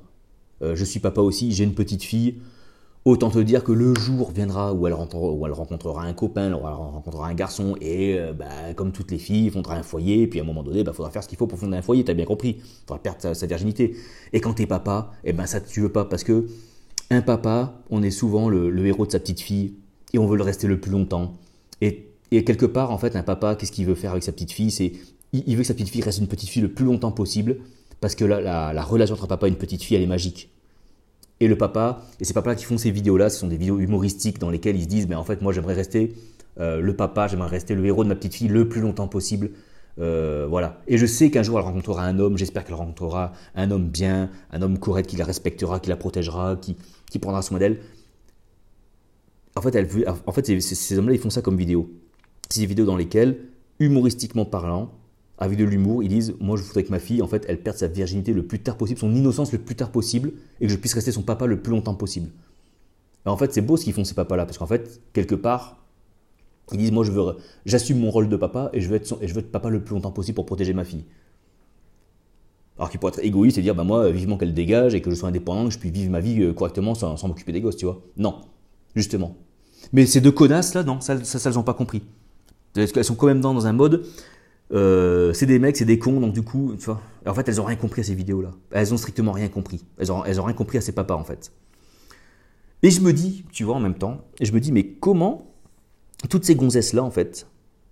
je 0.62 0.84
suis 0.86 1.00
papa 1.02 1.22
aussi, 1.22 1.52
j'ai 1.52 1.66
une 1.66 1.74
petite 1.74 2.04
fille. 2.04 2.36
Autant 3.08 3.30
te 3.30 3.38
dire 3.38 3.64
que 3.64 3.72
le 3.72 3.94
jour 3.94 4.32
viendra 4.32 4.74
où 4.74 4.88
elle, 4.88 4.94
rencontrera 4.96 6.04
un 6.04 6.14
copain, 6.14 6.52
où 6.54 6.68
elle 6.68 6.74
rencontrera 6.74 7.28
un 7.28 7.36
garçon, 7.36 7.76
et 7.80 8.18
euh, 8.18 8.34
bah, 8.34 8.74
comme 8.76 8.92
toutes 8.92 9.12
les 9.12 9.20
filles, 9.20 9.46
il 9.46 9.52
fondra 9.52 9.76
un 9.76 9.84
foyer, 9.84 10.24
et 10.24 10.28
puis 10.28 10.40
à 10.40 10.42
un 10.44 10.46
moment 10.46 10.64
donné, 10.64 10.80
il 10.80 10.84
bah, 10.84 10.92
faudra 10.92 11.12
faire 11.12 11.22
ce 11.22 11.28
qu'il 11.28 11.38
faut 11.38 11.46
pour 11.46 11.60
fonder 11.60 11.78
un 11.78 11.84
foyer, 11.84 12.04
t'as 12.04 12.16
bien 12.16 12.26
compris. 12.26 12.58
Il 12.58 12.88
faudra 12.88 12.98
perdre 12.98 13.36
sa, 13.36 13.46
virginité. 13.46 13.96
Et 14.34 14.42
quand 14.42 14.56
t'es 14.56 14.66
papa, 14.66 15.12
eh 15.24 15.34
ben 15.34 15.46
ça 15.46 15.62
tu 15.62 15.82
veux 15.82 15.92
pas, 15.92 16.06
parce 16.06 16.24
que 16.24 16.48
un 17.12 17.22
papa, 17.22 17.80
on 17.92 18.02
est 18.02 18.10
souvent 18.10 18.50
le, 18.50 18.88
héros 18.88 19.06
de 19.06 19.12
sa 19.12 19.20
petite 19.20 19.40
fille, 19.40 19.76
et 20.14 20.18
on 20.18 20.26
veut 20.26 20.38
le 20.38 20.44
rester 20.44 20.66
le 20.66 20.82
plus 20.82 20.92
longtemps. 20.92 21.36
Et, 21.82 22.12
quelque 22.32 22.66
part, 22.66 22.90
en 22.90 22.98
fait, 22.98 23.16
un 23.16 23.22
papa, 23.22 23.56
qu'est-ce 23.56 23.72
qu'il 23.72 23.86
veut 23.86 23.94
faire 23.94 24.12
avec 24.12 24.24
sa 24.24 24.32
petite 24.32 24.52
fille? 24.52 24.72
C'est 24.72 24.94
il, 25.32 25.56
veut 25.56 25.62
que 25.62 25.68
sa 25.68 25.76
petite 25.76 25.90
fille 25.90 26.02
reste 26.02 26.18
une 26.18 26.28
petite 26.28 26.50
fille 26.50 26.64
le 26.64 26.74
plus 26.74 26.86
longtemps 26.86 27.12
possible, 27.12 27.58
parce 28.02 28.16
que 28.16 28.26
la, 28.26 28.74
la 28.74 28.84
relation 28.84 29.14
entre 29.14 29.26
un 29.26 29.28
papa 29.28 29.46
et 29.46 29.52
une 29.52 29.58
petite 29.58 29.84
fille, 29.84 29.96
elle 29.96 30.04
est 30.04 30.08
magique. 30.08 30.50
Et 31.40 31.48
le 31.48 31.58
papa, 31.58 32.02
et 32.20 32.26
ces 32.26 32.34
papas 32.34 32.56
qui 32.56 32.66
font 32.66 32.78
ces 32.78 32.92
vidéos-là, 32.92 33.30
ce 33.30 33.40
sont 33.40 33.48
des 33.48 33.58
vidéos 33.58 33.80
humoristiques 33.80 34.40
dans 34.40 34.50
lesquelles 34.50 34.78
ils 34.78 34.84
se 34.84 34.88
disent, 34.88 35.08
mais 35.08 35.16
en 35.16 35.24
fait, 35.24 35.42
moi, 35.42 35.52
j'aimerais 35.52 35.74
rester 35.74 36.14
euh, 36.60 36.80
le 36.80 36.96
papa, 36.96 37.28
j'aimerais 37.28 37.50
rester 37.50 37.76
le 37.76 37.86
héros 37.86 38.04
de 38.04 38.10
ma 38.10 38.16
petite 38.16 38.36
fille 38.36 38.48
le 38.48 38.70
plus 38.70 38.82
longtemps 38.82 39.08
possible. 39.10 39.52
Euh, 40.00 40.46
voilà. 40.50 40.82
Et 40.88 40.98
je 40.98 41.06
sais 41.06 41.32
qu'un 41.32 41.44
jour, 41.44 41.60
elle 41.60 41.66
rencontrera 41.66 42.04
un 42.04 42.20
homme, 42.20 42.38
j'espère 42.38 42.64
qu'elle 42.64 42.76
rencontrera 42.76 43.34
un 43.56 43.72
homme 43.72 43.90
bien, 43.90 44.30
un 44.52 44.62
homme 44.62 44.80
correct 44.80 45.10
qui 45.10 45.18
la 45.18 45.26
respectera, 45.26 45.80
qui 45.80 45.90
la 45.90 45.98
protégera, 45.98 46.56
qui, 46.56 46.78
qui 47.10 47.20
prendra 47.20 47.42
soin 47.42 47.60
d'elle. 47.60 47.80
En 49.56 49.62
fait, 49.62 49.76
elle, 49.76 49.90
en 50.26 50.32
fait 50.32 50.60
ces 50.62 50.98
hommes-là, 50.98 51.14
ils 51.14 51.20
font 51.20 51.30
ça 51.30 51.42
comme 51.42 51.58
vidéo. 51.58 51.90
C'est 52.50 52.62
des 52.62 52.66
vidéos 52.66 52.86
dans 52.86 52.98
lesquelles, 52.98 53.38
humoristiquement 53.80 54.46
parlant, 54.46 54.92
avec 55.38 55.58
de 55.58 55.64
l'humour, 55.66 56.04
ils 56.04 56.10
disent 56.10 56.36
Moi, 56.40 56.58
je 56.58 56.64
voudrais 56.64 56.84
que 56.84 56.92
ma 56.92 57.00
fille, 57.00 57.22
en 57.22 57.28
fait, 57.28 57.46
elle 57.48 57.62
perde 57.62 57.78
sa 57.78 57.88
virginité 57.88 58.34
le 58.34 58.46
plus 58.46 58.60
tard 58.60 58.78
possible, 58.78 59.00
son 59.00 59.14
innocence 59.14 59.52
le 59.52 59.60
plus 59.60 59.76
tard 59.76 59.92
possible, 59.92 60.32
et 60.62 60.68
que 60.68 60.72
je 60.72 60.78
puisse 60.78 60.94
rester 60.94 61.12
son 61.12 61.24
papa 61.24 61.46
le 61.46 61.62
plus 61.62 61.72
longtemps 61.72 61.96
possible. 61.96 62.30
En 63.26 63.38
fait, 63.38 63.54
c'est 63.54 63.62
beau 63.62 63.76
ce 63.76 63.84
qu'ils 63.84 63.94
font, 63.94 64.04
ces 64.04 64.14
papas-là, 64.14 64.46
parce 64.46 64.58
qu'en 64.58 64.68
fait, 64.68 65.02
quelque 65.14 65.36
part, 65.36 65.84
ils 66.72 66.78
disent 66.78 66.92
Moi, 66.92 67.04
je 67.04 67.12
veux, 67.12 67.38
j'assume 67.66 68.00
mon 68.00 68.12
rôle 68.12 68.30
de 68.30 68.38
papa, 68.38 68.70
et 68.74 68.82
je 68.82 68.88
veux, 68.88 68.96
être 68.96 69.18
et 69.22 69.28
je 69.28 69.34
veux 69.34 69.40
être 69.40 69.52
papa 69.52 69.70
le 69.70 69.84
plus 69.84 69.96
longtemps 69.96 70.12
possible 70.12 70.36
pour 70.36 70.46
protéger 70.46 70.74
ma 70.74 70.86
fille. 70.86 71.04
Alors 72.78 72.90
qu'ils 72.90 73.00
pourraient 73.00 73.14
être 73.14 73.24
égoïstes 73.24 73.58
et 73.58 73.62
dire 73.62 73.76
Bah, 73.76 73.84
moi, 73.84 74.10
vivement 74.12 74.38
qu'elle 74.38 74.54
dégage, 74.54 74.96
et 74.96 75.02
que 75.02 75.10
je 75.10 75.16
sois 75.16 75.30
indépendant, 75.30 75.66
que 75.66 75.72
je 75.72 75.80
puisse 75.80 75.92
vivre 75.92 76.12
ma 76.12 76.22
vie 76.22 76.42
euh, 76.42 76.54
correctement 76.54 76.96
sans, 76.96 77.18
sans 77.18 77.28
m'occuper 77.28 77.52
des 77.52 77.62
gosses, 77.62 77.78
tu 77.78 77.86
vois. 77.86 78.02
Non, 78.16 78.42
justement. 78.96 79.36
Mais 79.92 80.06
ces 80.06 80.22
deux 80.22 80.32
connasses, 80.32 80.74
là, 80.74 80.84
non, 80.84 81.02
ça, 81.02 81.24
ça, 81.24 81.40
ça, 81.40 81.50
elles 81.50 81.56
n'ont 81.56 81.64
pas 81.64 81.74
compris. 81.74 82.04
Elles 82.76 83.04
sont 83.04 83.16
quand 83.16 83.28
même 83.28 83.42
dans, 83.42 83.54
dans 83.54 83.68
un 83.68 83.74
mode 83.74 84.06
euh, 84.74 85.34
c'est 85.34 85.46
des 85.46 85.60
mecs, 85.60 85.78
c'est 85.78 85.86
des 85.86 86.00
cons, 86.00 86.20
donc 86.20 86.34
du 86.34 86.42
coup, 86.42 86.76
tu 86.78 86.86
vois. 86.86 87.02
En 87.26 87.34
fait, 87.34 87.48
elles 87.48 87.62
ont 87.62 87.66
rien 87.66 87.76
compris 87.76 88.02
à 88.02 88.04
ces 88.04 88.16
vidéos-là. 88.16 88.52
Elles 88.72 88.94
ont 88.94 88.98
strictement 88.98 89.32
rien 89.32 89.48
compris. 89.48 89.86
Elles 89.98 90.12
ont, 90.12 90.22
rien 90.22 90.54
compris 90.54 90.78
à 90.78 90.82
ces 90.82 90.92
papas, 90.92 91.16
en 91.16 91.24
fait. 91.24 91.52
Et 92.84 92.92
je 92.92 93.02
me 93.02 93.14
dis, 93.14 93.46
tu 93.52 93.64
vois, 93.64 93.76
en 93.76 93.80
même 93.80 93.96
temps, 93.96 94.22
et 94.40 94.46
je 94.46 94.54
me 94.54 94.60
dis, 94.60 94.72
mais 94.72 94.86
comment 94.86 95.52
toutes 96.30 96.46
ces 96.46 96.56
gonzesses-là, 96.56 97.04
en 97.04 97.12
fait, 97.12 97.48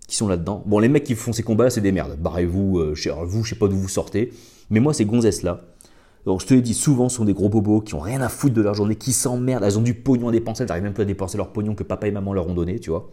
qui 0.08 0.16
sont 0.16 0.28
là-dedans. 0.28 0.64
Bon, 0.66 0.80
les 0.80 0.90
mecs 0.90 1.04
qui 1.04 1.16
font 1.16 1.34
ces 1.34 1.44
combats-là, 1.44 1.70
c'est 1.70 1.82
des 1.82 1.92
merdes. 1.92 2.18
Barrez-vous, 2.20 2.80
euh, 2.80 2.94
vous, 3.26 3.44
je 3.44 3.50
sais 3.50 3.60
pas 3.60 3.68
d'où 3.68 3.78
vous 3.78 3.90
sortez. 3.90 4.34
Mais 4.70 4.80
moi, 4.80 4.94
ces 4.94 5.06
gonzesses-là, 5.06 5.62
donc 6.26 6.42
je 6.42 6.48
te 6.48 6.54
l'ai 6.54 6.62
dit, 6.62 6.74
souvent, 6.74 7.10
sont 7.10 7.26
des 7.26 7.34
gros 7.34 7.50
bobos 7.50 7.82
qui 7.82 7.96
ont 7.96 8.00
rien 8.00 8.22
à 8.22 8.30
foutre 8.30 8.56
de 8.56 8.62
leur 8.62 8.74
journée, 8.74 8.96
qui 8.96 9.14
s'emmerdent. 9.14 9.64
Elles 9.64 9.78
ont 9.78 9.84
du 9.84 9.94
pognon 9.94 10.30
à 10.30 10.32
dépenser, 10.32 10.64
elles 10.64 10.70
n'arrivent 10.70 10.84
même 10.84 10.94
pas 10.94 11.04
à 11.04 11.06
dépenser 11.06 11.38
leur 11.38 11.52
pognon 11.52 11.76
que 11.76 11.84
papa 11.84 12.08
et 12.08 12.12
maman 12.12 12.34
leur 12.34 12.48
ont 12.48 12.54
donné, 12.54 12.80
tu 12.80 12.90
vois. 12.90 13.10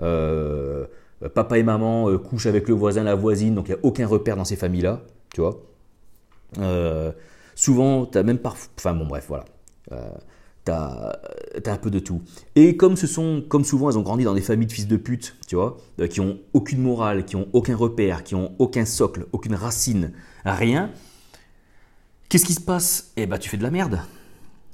Euh, 0.00 0.62
euh, 0.72 0.86
papa 1.28 1.58
et 1.58 1.62
maman 1.62 2.10
euh, 2.10 2.18
couchent 2.18 2.46
avec 2.46 2.68
le 2.68 2.74
voisin, 2.74 3.02
la 3.04 3.14
voisine, 3.14 3.54
donc 3.54 3.68
il 3.68 3.72
n'y 3.72 3.76
a 3.76 3.80
aucun 3.82 4.06
repère 4.06 4.36
dans 4.36 4.44
ces 4.44 4.56
familles-là, 4.56 5.02
tu 5.34 5.40
vois. 5.40 5.60
Euh, 6.58 7.12
souvent, 7.54 8.06
tu 8.06 8.18
as 8.18 8.22
même 8.22 8.38
parfois. 8.38 8.70
Enfin 8.76 8.94
bon, 8.94 9.06
bref, 9.06 9.26
voilà. 9.28 9.44
T'as 10.64 11.12
as 11.66 11.72
un 11.72 11.76
peu 11.76 11.90
de 11.90 11.98
tout. 11.98 12.22
Et 12.54 12.76
comme 12.76 12.96
ce 12.96 13.08
sont, 13.08 13.42
comme 13.48 13.64
souvent, 13.64 13.90
elles 13.90 13.98
ont 13.98 14.02
grandi 14.02 14.22
dans 14.22 14.34
des 14.34 14.40
familles 14.40 14.68
de 14.68 14.72
fils 14.72 14.86
de 14.86 14.96
pute, 14.96 15.34
tu 15.48 15.56
vois, 15.56 15.76
euh, 16.00 16.06
qui 16.06 16.20
ont 16.20 16.38
aucune 16.52 16.80
morale, 16.80 17.24
qui 17.24 17.34
ont 17.34 17.48
aucun 17.52 17.74
repère, 17.74 18.22
qui 18.22 18.36
ont 18.36 18.52
aucun 18.58 18.84
socle, 18.84 19.26
aucune 19.32 19.56
racine, 19.56 20.12
rien. 20.44 20.90
Qu'est-ce 22.28 22.46
qui 22.46 22.54
se 22.54 22.60
passe? 22.60 23.12
Eh 23.16 23.26
ben, 23.26 23.38
tu 23.38 23.50
fais 23.50 23.56
de 23.56 23.62
la 23.64 23.72
merde. 23.72 24.00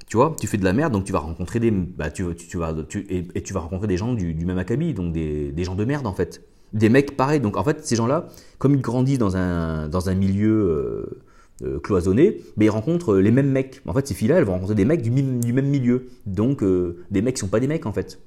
Tu 0.09 0.17
vois, 0.17 0.35
tu 0.39 0.47
fais 0.47 0.57
de 0.57 0.63
la 0.63 0.73
merde, 0.73 0.91
donc 0.91 1.05
tu 1.05 1.13
vas 1.13 1.19
rencontrer 1.19 1.59
des, 1.59 1.71
bah, 1.71 2.09
tu, 2.09 2.25
tu, 2.35 2.57
vas, 2.57 2.75
et, 3.09 3.41
tu 3.41 3.53
vas 3.53 3.59
rencontrer 3.61 3.87
des 3.87 3.97
gens 3.97 4.13
du, 4.13 4.33
même 4.45 4.57
acabit, 4.57 4.93
donc 4.93 5.13
des, 5.13 5.51
des, 5.51 5.63
gens 5.63 5.75
de 5.75 5.85
merde 5.85 6.07
en 6.07 6.13
fait, 6.13 6.41
des 6.73 6.89
mecs 6.89 7.15
pareils. 7.15 7.39
Donc 7.39 7.55
en 7.55 7.63
fait, 7.63 7.85
ces 7.85 7.95
gens-là, 7.95 8.27
comme 8.57 8.73
ils 8.73 8.81
grandissent 8.81 9.19
dans 9.19 9.37
un, 9.37 9.87
dans 9.87 10.09
un 10.09 10.15
milieu 10.15 10.49
euh, 10.49 11.21
euh, 11.61 11.77
cloisonnés, 11.77 12.41
mais 12.55 12.65
ils 12.65 12.69
rencontrent 12.69 13.17
les 13.17 13.31
mêmes 13.31 13.51
mecs. 13.51 13.81
En 13.85 13.93
fait, 13.93 14.07
ces 14.07 14.13
filles-là, 14.13 14.37
elles 14.37 14.45
vont 14.45 14.53
rencontrer 14.53 14.75
des 14.75 14.85
mecs 14.85 15.01
du, 15.01 15.09
du 15.09 15.51
même 15.51 15.67
milieu. 15.67 16.07
Donc, 16.25 16.63
euh, 16.63 17.03
des 17.11 17.21
mecs 17.21 17.35
qui 17.35 17.41
sont 17.41 17.49
pas 17.49 17.59
des 17.59 17.67
mecs, 17.67 17.85
en 17.85 17.91
fait. 17.91 18.21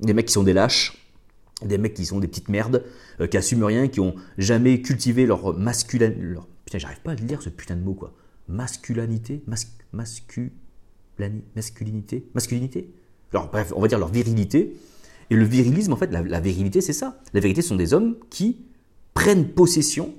Des 0.00 0.14
mecs 0.14 0.24
qui 0.26 0.32
sont 0.32 0.42
des 0.42 0.54
lâches, 0.54 0.96
des 1.62 1.76
mecs 1.76 1.92
qui 1.92 2.06
sont 2.06 2.18
des 2.18 2.28
petites 2.28 2.48
merdes, 2.48 2.84
euh, 3.20 3.26
qui 3.26 3.36
assument 3.36 3.64
rien, 3.64 3.88
qui 3.88 4.00
ont 4.00 4.14
jamais 4.38 4.80
cultivé 4.80 5.26
leur 5.26 5.54
masculin... 5.58 6.14
Leur... 6.18 6.48
Putain, 6.64 6.78
j'arrive 6.78 7.00
pas 7.02 7.10
à 7.10 7.14
le 7.14 7.20
dire, 7.20 7.42
ce 7.42 7.50
putain 7.50 7.76
de 7.76 7.82
mot, 7.82 7.92
quoi. 7.92 8.14
Masculinité 8.48 9.42
Mas... 9.46 9.66
Masculinité 11.54 12.28
Masculinité 12.34 12.90
alors, 13.32 13.50
Bref, 13.50 13.72
on 13.76 13.80
va 13.80 13.88
dire 13.88 13.98
leur 13.98 14.08
virilité. 14.08 14.76
Et 15.30 15.34
le 15.34 15.44
virilisme, 15.44 15.92
en 15.92 15.96
fait, 15.96 16.10
la, 16.10 16.40
virilité, 16.40 16.80
c'est 16.80 16.92
ça. 16.92 17.20
La 17.34 17.40
vérité, 17.40 17.60
ce 17.60 17.68
sont 17.68 17.76
des 17.76 17.92
hommes 17.92 18.16
qui 18.30 18.64
prennent 19.12 19.48
possession 19.48 20.14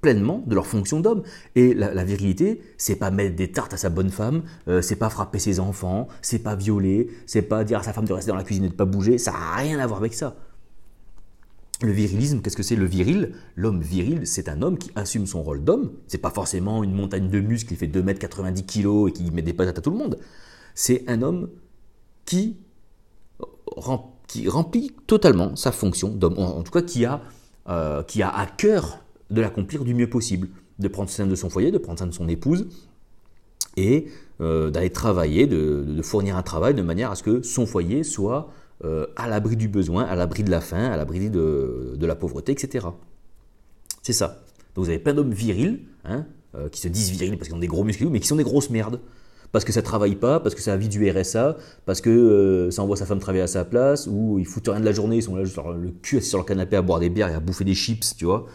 pleinement 0.00 0.42
de 0.46 0.54
leur 0.54 0.66
fonction 0.66 0.98
d'homme. 0.98 1.22
Et 1.54 1.74
la, 1.74 2.04
virilité, 2.04 2.60
c'est 2.76 2.96
pas 2.96 3.10
mettre 3.10 3.36
des 3.36 3.52
tartes 3.52 3.74
à 3.74 3.76
sa 3.76 3.90
bonne 3.90 4.10
femme, 4.10 4.42
euh, 4.66 4.82
c'est 4.82 4.96
pas 4.96 5.10
frapper 5.10 5.38
ses 5.38 5.60
enfants, 5.60 6.08
c'est 6.22 6.40
pas 6.40 6.56
violer, 6.56 7.08
c'est 7.26 7.42
pas 7.42 7.62
dire 7.64 7.78
à 7.78 7.82
sa 7.82 7.92
femme 7.92 8.06
de 8.06 8.12
rester 8.12 8.30
dans 8.30 8.36
la 8.36 8.42
cuisine 8.42 8.64
et 8.64 8.70
de 8.70 8.74
pas 8.74 8.86
bouger, 8.86 9.18
ça 9.18 9.30
n'a 9.32 9.56
rien 9.56 9.78
à 9.78 9.86
voir 9.86 10.00
avec 10.00 10.14
ça. 10.14 10.36
Le 11.82 11.92
virilisme, 11.92 12.42
qu'est-ce 12.42 12.56
que 12.56 12.62
c'est 12.62 12.76
le 12.76 12.84
viril? 12.84 13.32
L'homme 13.56 13.80
viril, 13.80 14.26
c'est 14.26 14.48
un 14.50 14.60
homme 14.60 14.76
qui 14.76 14.90
assume 14.96 15.26
son 15.26 15.42
rôle 15.42 15.64
d'homme. 15.64 15.92
C'est 16.08 16.18
pas 16.18 16.30
forcément 16.30 16.84
une 16.84 16.92
montagne 16.92 17.30
de 17.30 17.40
muscles 17.40 17.70
qui 17.70 17.76
fait 17.76 17.86
2m90 17.86 18.66
kg 18.66 19.08
et 19.08 19.12
qui 19.12 19.30
met 19.30 19.40
des 19.40 19.54
patates 19.54 19.78
à 19.78 19.80
tout 19.80 19.90
le 19.90 19.96
monde. 19.96 20.18
C'est 20.74 21.04
un 21.08 21.22
homme 21.22 21.48
qui, 22.26 22.58
qui 24.28 24.48
remplit 24.48 24.92
totalement 25.06 25.56
sa 25.56 25.72
fonction 25.72 26.10
d'homme, 26.10 26.38
en, 26.38 26.62
tout 26.62 26.72
cas 26.72 26.82
qui 26.82 27.06
a, 27.06 27.22
euh, 27.68 28.02
qui 28.02 28.22
a 28.22 28.28
à 28.28 28.46
cœur 28.46 28.98
de 29.30 29.40
l'accomplir 29.40 29.84
du 29.84 29.94
mieux 29.94 30.10
possible, 30.10 30.48
de 30.78 30.88
prendre 30.88 31.08
soin 31.08 31.26
de 31.26 31.34
son 31.34 31.48
foyer, 31.48 31.70
de 31.70 31.78
prendre 31.78 31.98
soin 31.98 32.08
de 32.08 32.12
son 32.12 32.28
épouse, 32.28 32.66
et 33.76 34.06
euh, 34.40 34.70
d'aller 34.70 34.90
travailler, 34.90 35.46
de, 35.46 36.00
fournir 36.02 36.36
un 36.36 36.42
travail 36.42 36.74
de 36.74 36.82
manière 36.82 37.10
à 37.10 37.14
ce 37.14 37.22
que 37.22 37.42
son 37.42 37.66
foyer 37.66 38.02
soit 38.04 38.50
euh, 38.84 39.06
à 39.16 39.28
l'abri 39.28 39.56
du 39.56 39.68
besoin, 39.68 40.04
à 40.04 40.14
l'abri 40.14 40.42
de 40.42 40.50
la 40.50 40.60
faim, 40.60 40.90
à 40.90 40.96
l'abri 40.96 41.30
de, 41.30 41.98
la 42.00 42.14
pauvreté, 42.14 42.52
etc. 42.52 42.86
C'est 44.02 44.12
ça. 44.12 44.42
Donc 44.74 44.84
vous 44.84 44.90
avez 44.90 44.98
plein 44.98 45.14
d'hommes 45.14 45.32
virils, 45.32 45.80
hein, 46.04 46.26
euh, 46.54 46.68
qui 46.68 46.80
se 46.80 46.88
disent 46.88 47.10
virils 47.10 47.36
parce 47.36 47.48
qu'ils 47.48 47.56
ont 47.56 47.60
des 47.60 47.66
gros 47.66 47.84
muscles, 47.84 48.08
mais 48.08 48.20
qui 48.20 48.28
sont 48.28 48.36
des 48.36 48.44
grosses 48.44 48.70
merdes. 48.70 49.00
Parce 49.52 49.64
que 49.64 49.72
ça 49.72 49.82
travaille 49.82 50.14
pas, 50.14 50.38
parce 50.38 50.54
que 50.54 50.60
ça 50.60 50.76
vit 50.76 50.88
du 50.88 51.10
RSA, 51.10 51.56
parce 51.84 52.00
que 52.00 52.68
ça 52.70 52.82
envoie 52.82 52.96
sa 52.96 53.04
femme 53.04 53.18
travailler 53.18 53.42
à 53.42 53.48
sa 53.48 53.64
place, 53.64 54.06
ou 54.06 54.38
ils 54.38 54.46
foutent 54.46 54.68
rien 54.68 54.78
de 54.78 54.84
la 54.84 54.92
journée, 54.92 55.16
ils 55.16 55.22
sont 55.24 55.34
là 55.34 55.44
sur 55.44 55.72
le 55.72 55.90
cul 55.90 56.18
assis 56.18 56.28
sur 56.28 56.38
le 56.38 56.44
canapé 56.44 56.76
à 56.76 56.82
boire 56.82 57.00
des 57.00 57.10
bières 57.10 57.30
et 57.30 57.34
à 57.34 57.40
bouffer 57.40 57.64
des 57.64 57.74
chips, 57.74 58.14
tu 58.16 58.26
vois. 58.26 58.46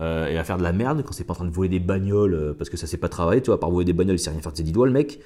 Euh, 0.00 0.26
et 0.26 0.36
à 0.36 0.42
faire 0.42 0.58
de 0.58 0.64
la 0.64 0.72
merde 0.72 1.04
quand 1.04 1.12
c'est 1.12 1.22
pas 1.22 1.34
en 1.34 1.36
train 1.36 1.44
de 1.44 1.52
voler 1.52 1.68
des 1.68 1.78
bagnoles 1.78 2.34
euh, 2.34 2.52
parce 2.52 2.68
que 2.68 2.76
ça 2.76 2.88
sait 2.88 2.96
pas 2.96 3.08
travailler, 3.08 3.40
tu 3.42 3.50
vois, 3.50 3.60
par 3.60 3.70
voler 3.70 3.84
des 3.84 3.92
bagnoles, 3.92 4.16
il 4.16 4.18
sait 4.18 4.30
rien 4.30 4.40
faire 4.40 4.50
de 4.50 4.56
ses 4.56 4.64
dix 4.64 4.72
doigts 4.72 4.86
le 4.86 4.92
mec. 4.92 5.20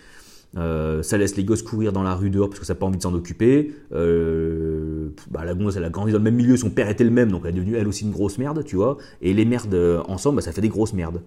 Euh, 0.56 1.02
ça 1.02 1.18
laisse 1.18 1.36
les 1.36 1.44
gosses 1.44 1.62
courir 1.62 1.92
dans 1.92 2.02
la 2.02 2.14
rue 2.14 2.30
dehors 2.30 2.48
parce 2.48 2.60
que 2.60 2.66
ça 2.66 2.72
n'a 2.72 2.80
pas 2.80 2.86
envie 2.86 2.96
de 2.96 3.02
s'en 3.02 3.14
occuper. 3.14 3.72
bah, 3.90 5.44
la 5.44 5.54
gonze, 5.54 5.76
elle 5.76 5.84
a 5.84 5.90
grandi 5.90 6.12
dans 6.12 6.18
le 6.18 6.24
même 6.24 6.36
milieu, 6.36 6.56
son 6.56 6.70
père 6.70 6.88
était 6.88 7.04
le 7.04 7.10
même, 7.10 7.30
donc 7.30 7.42
elle 7.44 7.50
est 7.50 7.58
devenue 7.58 7.76
elle 7.76 7.88
aussi 7.88 8.04
une 8.04 8.12
grosse 8.12 8.38
merde, 8.38 8.64
tu 8.64 8.76
vois. 8.76 8.96
Et 9.20 9.34
les 9.34 9.44
merdes 9.44 9.74
ensemble, 10.06 10.36
bah, 10.36 10.42
ça 10.42 10.52
fait 10.52 10.60
des 10.60 10.68
grosses 10.68 10.94
merdes. 10.94 11.20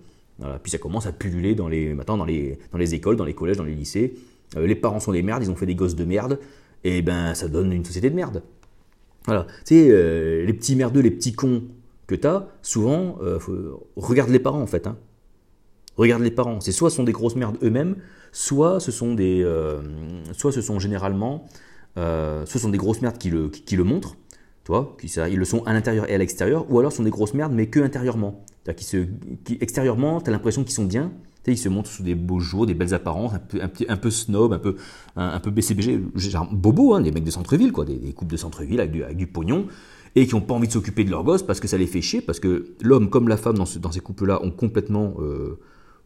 Puis 0.63 0.71
ça 0.71 0.79
commence 0.79 1.05
à 1.05 1.11
pulluler 1.11 1.53
dans 1.53 1.67
les, 1.67 1.93
maintenant 1.93 2.17
dans 2.17 2.25
les, 2.25 2.57
dans 2.71 2.79
les 2.79 2.95
écoles, 2.95 3.15
dans 3.15 3.25
les 3.25 3.35
collèges, 3.35 3.57
dans 3.57 3.63
les 3.63 3.75
lycées. 3.75 4.15
les 4.57 4.75
parents 4.75 4.99
sont 4.99 5.11
des 5.11 5.21
merdes, 5.21 5.43
ils 5.43 5.51
ont 5.51 5.55
fait 5.55 5.67
des 5.67 5.75
gosses 5.75 5.95
de 5.95 6.03
merde, 6.03 6.39
et 6.83 7.03
ben 7.03 7.35
ça 7.35 7.47
donne 7.47 7.71
une 7.71 7.85
société 7.85 8.09
de 8.09 8.15
merde. 8.15 8.41
Voilà. 9.25 9.45
Tu 9.65 9.75
sais, 9.75 10.43
les 10.43 10.53
petits 10.53 10.75
merdeux, 10.75 11.01
les 11.01 11.11
petits 11.11 11.33
cons, 11.33 11.61
que 12.11 12.15
tu 12.15 12.27
as, 12.27 12.47
souvent, 12.61 13.17
euh, 13.21 13.39
regarde 13.95 14.29
les 14.29 14.39
parents 14.39 14.61
en 14.61 14.67
fait. 14.67 14.85
Hein. 14.85 14.97
Regarde 15.97 16.23
les 16.23 16.31
parents. 16.31 16.59
C'est 16.61 16.71
soit 16.71 16.89
ce 16.89 16.97
sont 16.97 17.03
des 17.03 17.11
grosses 17.11 17.35
merdes 17.35 17.57
eux-mêmes, 17.63 17.95
soit 18.31 18.79
ce 18.79 18.91
sont 18.91 19.13
des, 19.13 19.41
euh, 19.43 19.81
soit 20.33 20.51
ce 20.51 20.61
sont 20.61 20.79
généralement, 20.79 21.45
euh, 21.97 22.45
ce 22.45 22.59
sont 22.59 22.69
des 22.69 22.77
grosses 22.77 23.01
merdes 23.01 23.17
qui 23.17 23.29
le, 23.29 23.49
qui, 23.49 23.75
le 23.75 23.83
montrent, 23.83 24.15
toi, 24.63 24.95
qui, 24.99 25.09
ça, 25.09 25.29
ils 25.29 25.37
le 25.37 25.45
sont 25.45 25.63
à 25.65 25.73
l'intérieur 25.73 26.09
et 26.09 26.15
à 26.15 26.17
l'extérieur, 26.17 26.65
ou 26.71 26.79
alors 26.79 26.91
ce 26.91 26.97
sont 26.97 27.03
des 27.03 27.09
grosses 27.09 27.33
merdes 27.33 27.53
mais 27.53 27.67
que 27.67 27.79
intérieurement. 27.79 28.43
Qui 28.75 28.83
se, 28.83 29.05
qui, 29.43 29.57
extérieurement, 29.59 30.21
tu 30.21 30.29
as 30.29 30.33
l'impression 30.33 30.63
qu'ils 30.63 30.73
sont 30.73 30.85
bien, 30.85 31.11
ils 31.47 31.57
se 31.57 31.67
montrent 31.67 31.89
sous 31.89 32.03
des 32.03 32.15
beaux 32.15 32.39
jours, 32.39 32.67
des 32.67 32.75
belles 32.75 32.93
apparences, 32.93 33.33
un 33.33 33.39
peu, 33.39 33.61
un, 33.61 33.69
un 33.89 33.97
peu 33.97 34.11
snob, 34.11 34.53
un 34.53 34.59
peu, 34.59 34.75
un, 35.15 35.39
peu 35.39 35.49
BCBG, 35.49 35.99
genre 36.15 36.47
bobo, 36.53 36.93
hein, 36.93 37.01
des 37.01 37.11
mecs 37.11 37.23
de 37.23 37.31
centre-ville, 37.31 37.71
quoi, 37.71 37.85
des, 37.85 37.97
des 37.97 38.13
couples 38.13 38.31
de 38.31 38.37
centre-ville 38.37 38.79
avec 38.79 38.91
du, 38.91 39.03
avec 39.03 39.17
du 39.17 39.27
pognon 39.27 39.67
et 40.15 40.27
qui 40.27 40.35
n'ont 40.35 40.41
pas 40.41 40.53
envie 40.53 40.67
de 40.67 40.73
s'occuper 40.73 41.03
de 41.03 41.09
leur 41.09 41.23
gosse 41.23 41.43
parce 41.43 41.59
que 41.59 41.67
ça 41.67 41.77
les 41.77 41.87
fait 41.87 42.01
chier, 42.01 42.21
parce 42.21 42.39
que 42.39 42.75
l'homme 42.81 43.09
comme 43.09 43.27
la 43.27 43.37
femme 43.37 43.57
dans, 43.57 43.65
ces 43.65 43.99
couples-là 43.99 44.43
ont 44.43 44.51
complètement 44.51 45.15
euh, 45.19 45.59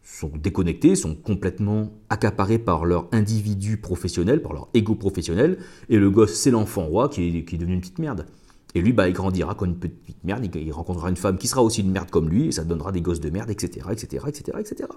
sont 0.06 0.30
déconnectés, 0.34 0.94
sont 0.94 1.14
complètement 1.14 1.90
accaparés 2.08 2.58
par 2.58 2.84
leur 2.84 3.08
individu 3.12 3.76
professionnel, 3.76 4.40
par 4.40 4.52
leur 4.52 4.68
ego 4.72 4.94
professionnel, 4.94 5.58
et 5.88 5.98
le 5.98 6.10
gosse 6.10 6.34
c'est 6.34 6.50
l'enfant 6.50 6.84
roi 6.84 7.08
qui 7.08 7.22
est, 7.26 7.58
devenu 7.58 7.74
une 7.74 7.80
petite 7.80 7.98
merde. 7.98 8.26
Et 8.74 8.80
lui, 8.80 8.92
bah, 8.92 9.08
il 9.08 9.14
grandira 9.14 9.54
comme 9.54 9.70
une 9.70 9.78
petite 9.78 10.22
merde, 10.22 10.46
il 10.54 10.72
rencontrera 10.72 11.08
une 11.08 11.16
femme 11.16 11.38
qui 11.38 11.48
sera 11.48 11.62
aussi 11.62 11.80
une 11.80 11.90
merde 11.90 12.10
comme 12.10 12.28
lui, 12.28 12.46
et 12.46 12.52
ça 12.52 12.64
donnera 12.64 12.92
des 12.92 13.00
gosses 13.00 13.20
de 13.20 13.30
merde, 13.30 13.50
etc., 13.50 13.86
etc., 13.90 14.24
etc., 14.28 14.58
etc. 14.60 14.88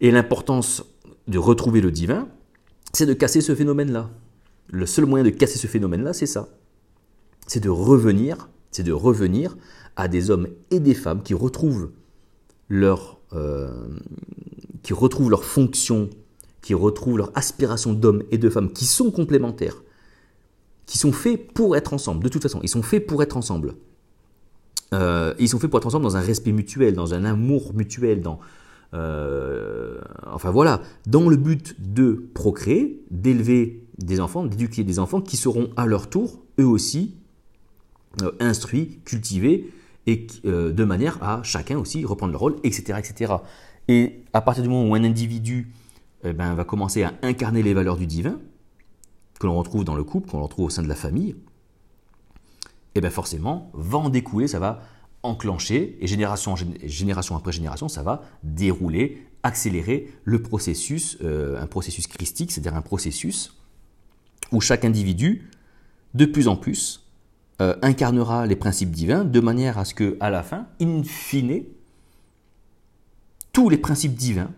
Et 0.00 0.10
l'importance 0.10 0.84
de 1.28 1.38
retrouver 1.38 1.80
le 1.80 1.90
divin, 1.90 2.28
c'est 2.92 3.06
de 3.06 3.12
casser 3.14 3.40
ce 3.40 3.54
phénomène-là. 3.54 4.10
Le 4.68 4.86
seul 4.86 5.06
moyen 5.06 5.24
de 5.24 5.30
casser 5.30 5.58
ce 5.58 5.66
phénomène-là, 5.66 6.12
c'est 6.14 6.26
ça 6.26 6.48
c'est 7.50 7.60
de 7.60 7.68
revenir, 7.68 8.48
c'est 8.70 8.84
de 8.84 8.92
revenir 8.92 9.56
à 9.96 10.06
des 10.06 10.30
hommes 10.30 10.46
et 10.70 10.78
des 10.78 10.94
femmes 10.94 11.20
qui 11.20 11.34
retrouvent 11.34 11.90
leur, 12.68 13.19
qui 14.82 14.92
retrouvent 14.92 15.30
leur 15.30 15.44
fonction, 15.44 16.10
qui 16.62 16.74
retrouvent 16.74 17.18
leur 17.18 17.30
aspiration 17.34 17.92
d'hommes 17.92 18.22
et 18.30 18.38
de 18.38 18.50
femmes, 18.50 18.72
qui 18.72 18.84
sont 18.84 19.10
complémentaires, 19.10 19.82
qui 20.86 20.98
sont 20.98 21.12
faits 21.12 21.52
pour 21.52 21.76
être 21.76 21.92
ensemble. 21.92 22.24
De 22.24 22.28
toute 22.28 22.42
façon, 22.42 22.60
ils 22.62 22.68
sont 22.68 22.82
faits 22.82 23.06
pour 23.06 23.22
être 23.22 23.36
ensemble. 23.36 23.74
Euh, 24.92 25.34
ils 25.38 25.48
sont 25.48 25.58
faits 25.58 25.70
pour 25.70 25.78
être 25.78 25.86
ensemble 25.86 26.02
dans 26.02 26.16
un 26.16 26.20
respect 26.20 26.52
mutuel, 26.52 26.94
dans 26.94 27.14
un 27.14 27.24
amour 27.24 27.72
mutuel, 27.74 28.22
dans 28.22 28.40
euh, 28.92 30.00
enfin 30.26 30.50
voilà, 30.50 30.82
dans 31.06 31.28
le 31.28 31.36
but 31.36 31.76
de 31.78 32.24
procréer, 32.34 33.00
d'élever 33.10 33.84
des 33.98 34.20
enfants, 34.20 34.44
d'éduquer 34.44 34.82
des 34.82 34.98
enfants 34.98 35.20
qui 35.20 35.36
seront 35.36 35.70
à 35.76 35.86
leur 35.86 36.10
tour, 36.10 36.42
eux 36.58 36.66
aussi, 36.66 37.14
euh, 38.22 38.32
instruit, 38.40 38.98
cultivé, 39.04 39.72
et 40.06 40.26
euh, 40.44 40.72
de 40.72 40.84
manière 40.84 41.22
à 41.22 41.42
chacun 41.42 41.78
aussi 41.78 42.04
reprendre 42.04 42.32
le 42.32 42.38
rôle, 42.38 42.56
etc., 42.64 42.98
etc. 42.98 43.34
Et 43.88 44.24
à 44.32 44.40
partir 44.40 44.62
du 44.62 44.68
moment 44.68 44.88
où 44.88 44.94
un 44.94 45.04
individu 45.04 45.72
eh 46.24 46.32
ben, 46.32 46.54
va 46.54 46.64
commencer 46.64 47.02
à 47.02 47.14
incarner 47.22 47.62
les 47.62 47.74
valeurs 47.74 47.96
du 47.96 48.06
divin, 48.06 48.38
que 49.38 49.46
l'on 49.46 49.56
retrouve 49.56 49.84
dans 49.84 49.94
le 49.94 50.04
couple, 50.04 50.30
qu'on 50.30 50.42
retrouve 50.42 50.66
au 50.66 50.70
sein 50.70 50.82
de 50.82 50.88
la 50.88 50.94
famille, 50.94 51.34
eh 52.94 53.00
bien 53.00 53.10
forcément, 53.10 53.70
va 53.72 53.98
en 53.98 54.10
découler, 54.10 54.46
ça 54.46 54.58
va 54.58 54.82
enclencher, 55.22 55.96
et 56.00 56.06
génération, 56.06 56.54
génération 56.84 57.36
après 57.36 57.52
génération, 57.52 57.88
ça 57.88 58.02
va 58.02 58.22
dérouler, 58.42 59.26
accélérer 59.42 60.12
le 60.24 60.42
processus, 60.42 61.18
euh, 61.22 61.60
un 61.60 61.66
processus 61.66 62.06
christique, 62.06 62.52
c'est-à-dire 62.52 62.74
un 62.74 62.82
processus 62.82 63.56
où 64.52 64.60
chaque 64.60 64.84
individu, 64.84 65.50
de 66.14 66.24
plus 66.24 66.48
en 66.48 66.56
plus, 66.56 67.09
euh, 67.60 67.76
incarnera 67.82 68.46
les 68.46 68.56
principes 68.56 68.90
divins 68.90 69.22
de 69.22 69.38
manière 69.40 69.76
à 69.76 69.84
ce 69.84 69.92
que, 69.92 70.16
à 70.20 70.30
la 70.30 70.42
fin, 70.42 70.66
in 70.80 71.02
fine, 71.02 71.64
tous 73.52 73.68
les 73.68 73.76
principes 73.76 74.14
divins 74.14 74.50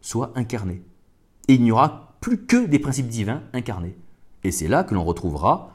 soient 0.00 0.32
incarnés. 0.34 0.82
Et 1.48 1.54
il 1.54 1.62
n'y 1.62 1.70
aura 1.70 2.16
plus 2.22 2.46
que 2.46 2.64
des 2.64 2.78
principes 2.78 3.08
divins 3.08 3.42
incarnés. 3.52 3.94
Et 4.42 4.52
c'est 4.52 4.68
là 4.68 4.84
que 4.84 4.94
l'on 4.94 5.04
retrouvera 5.04 5.74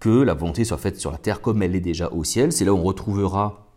que 0.00 0.08
la 0.08 0.34
volonté 0.34 0.64
soit 0.64 0.78
faite 0.78 0.98
sur 0.98 1.12
la 1.12 1.18
terre 1.18 1.40
comme 1.40 1.62
elle 1.62 1.76
est 1.76 1.80
déjà 1.80 2.10
au 2.10 2.24
ciel. 2.24 2.50
C'est 2.50 2.64
là 2.64 2.74
où 2.74 2.78
on 2.78 2.82
retrouvera, 2.82 3.68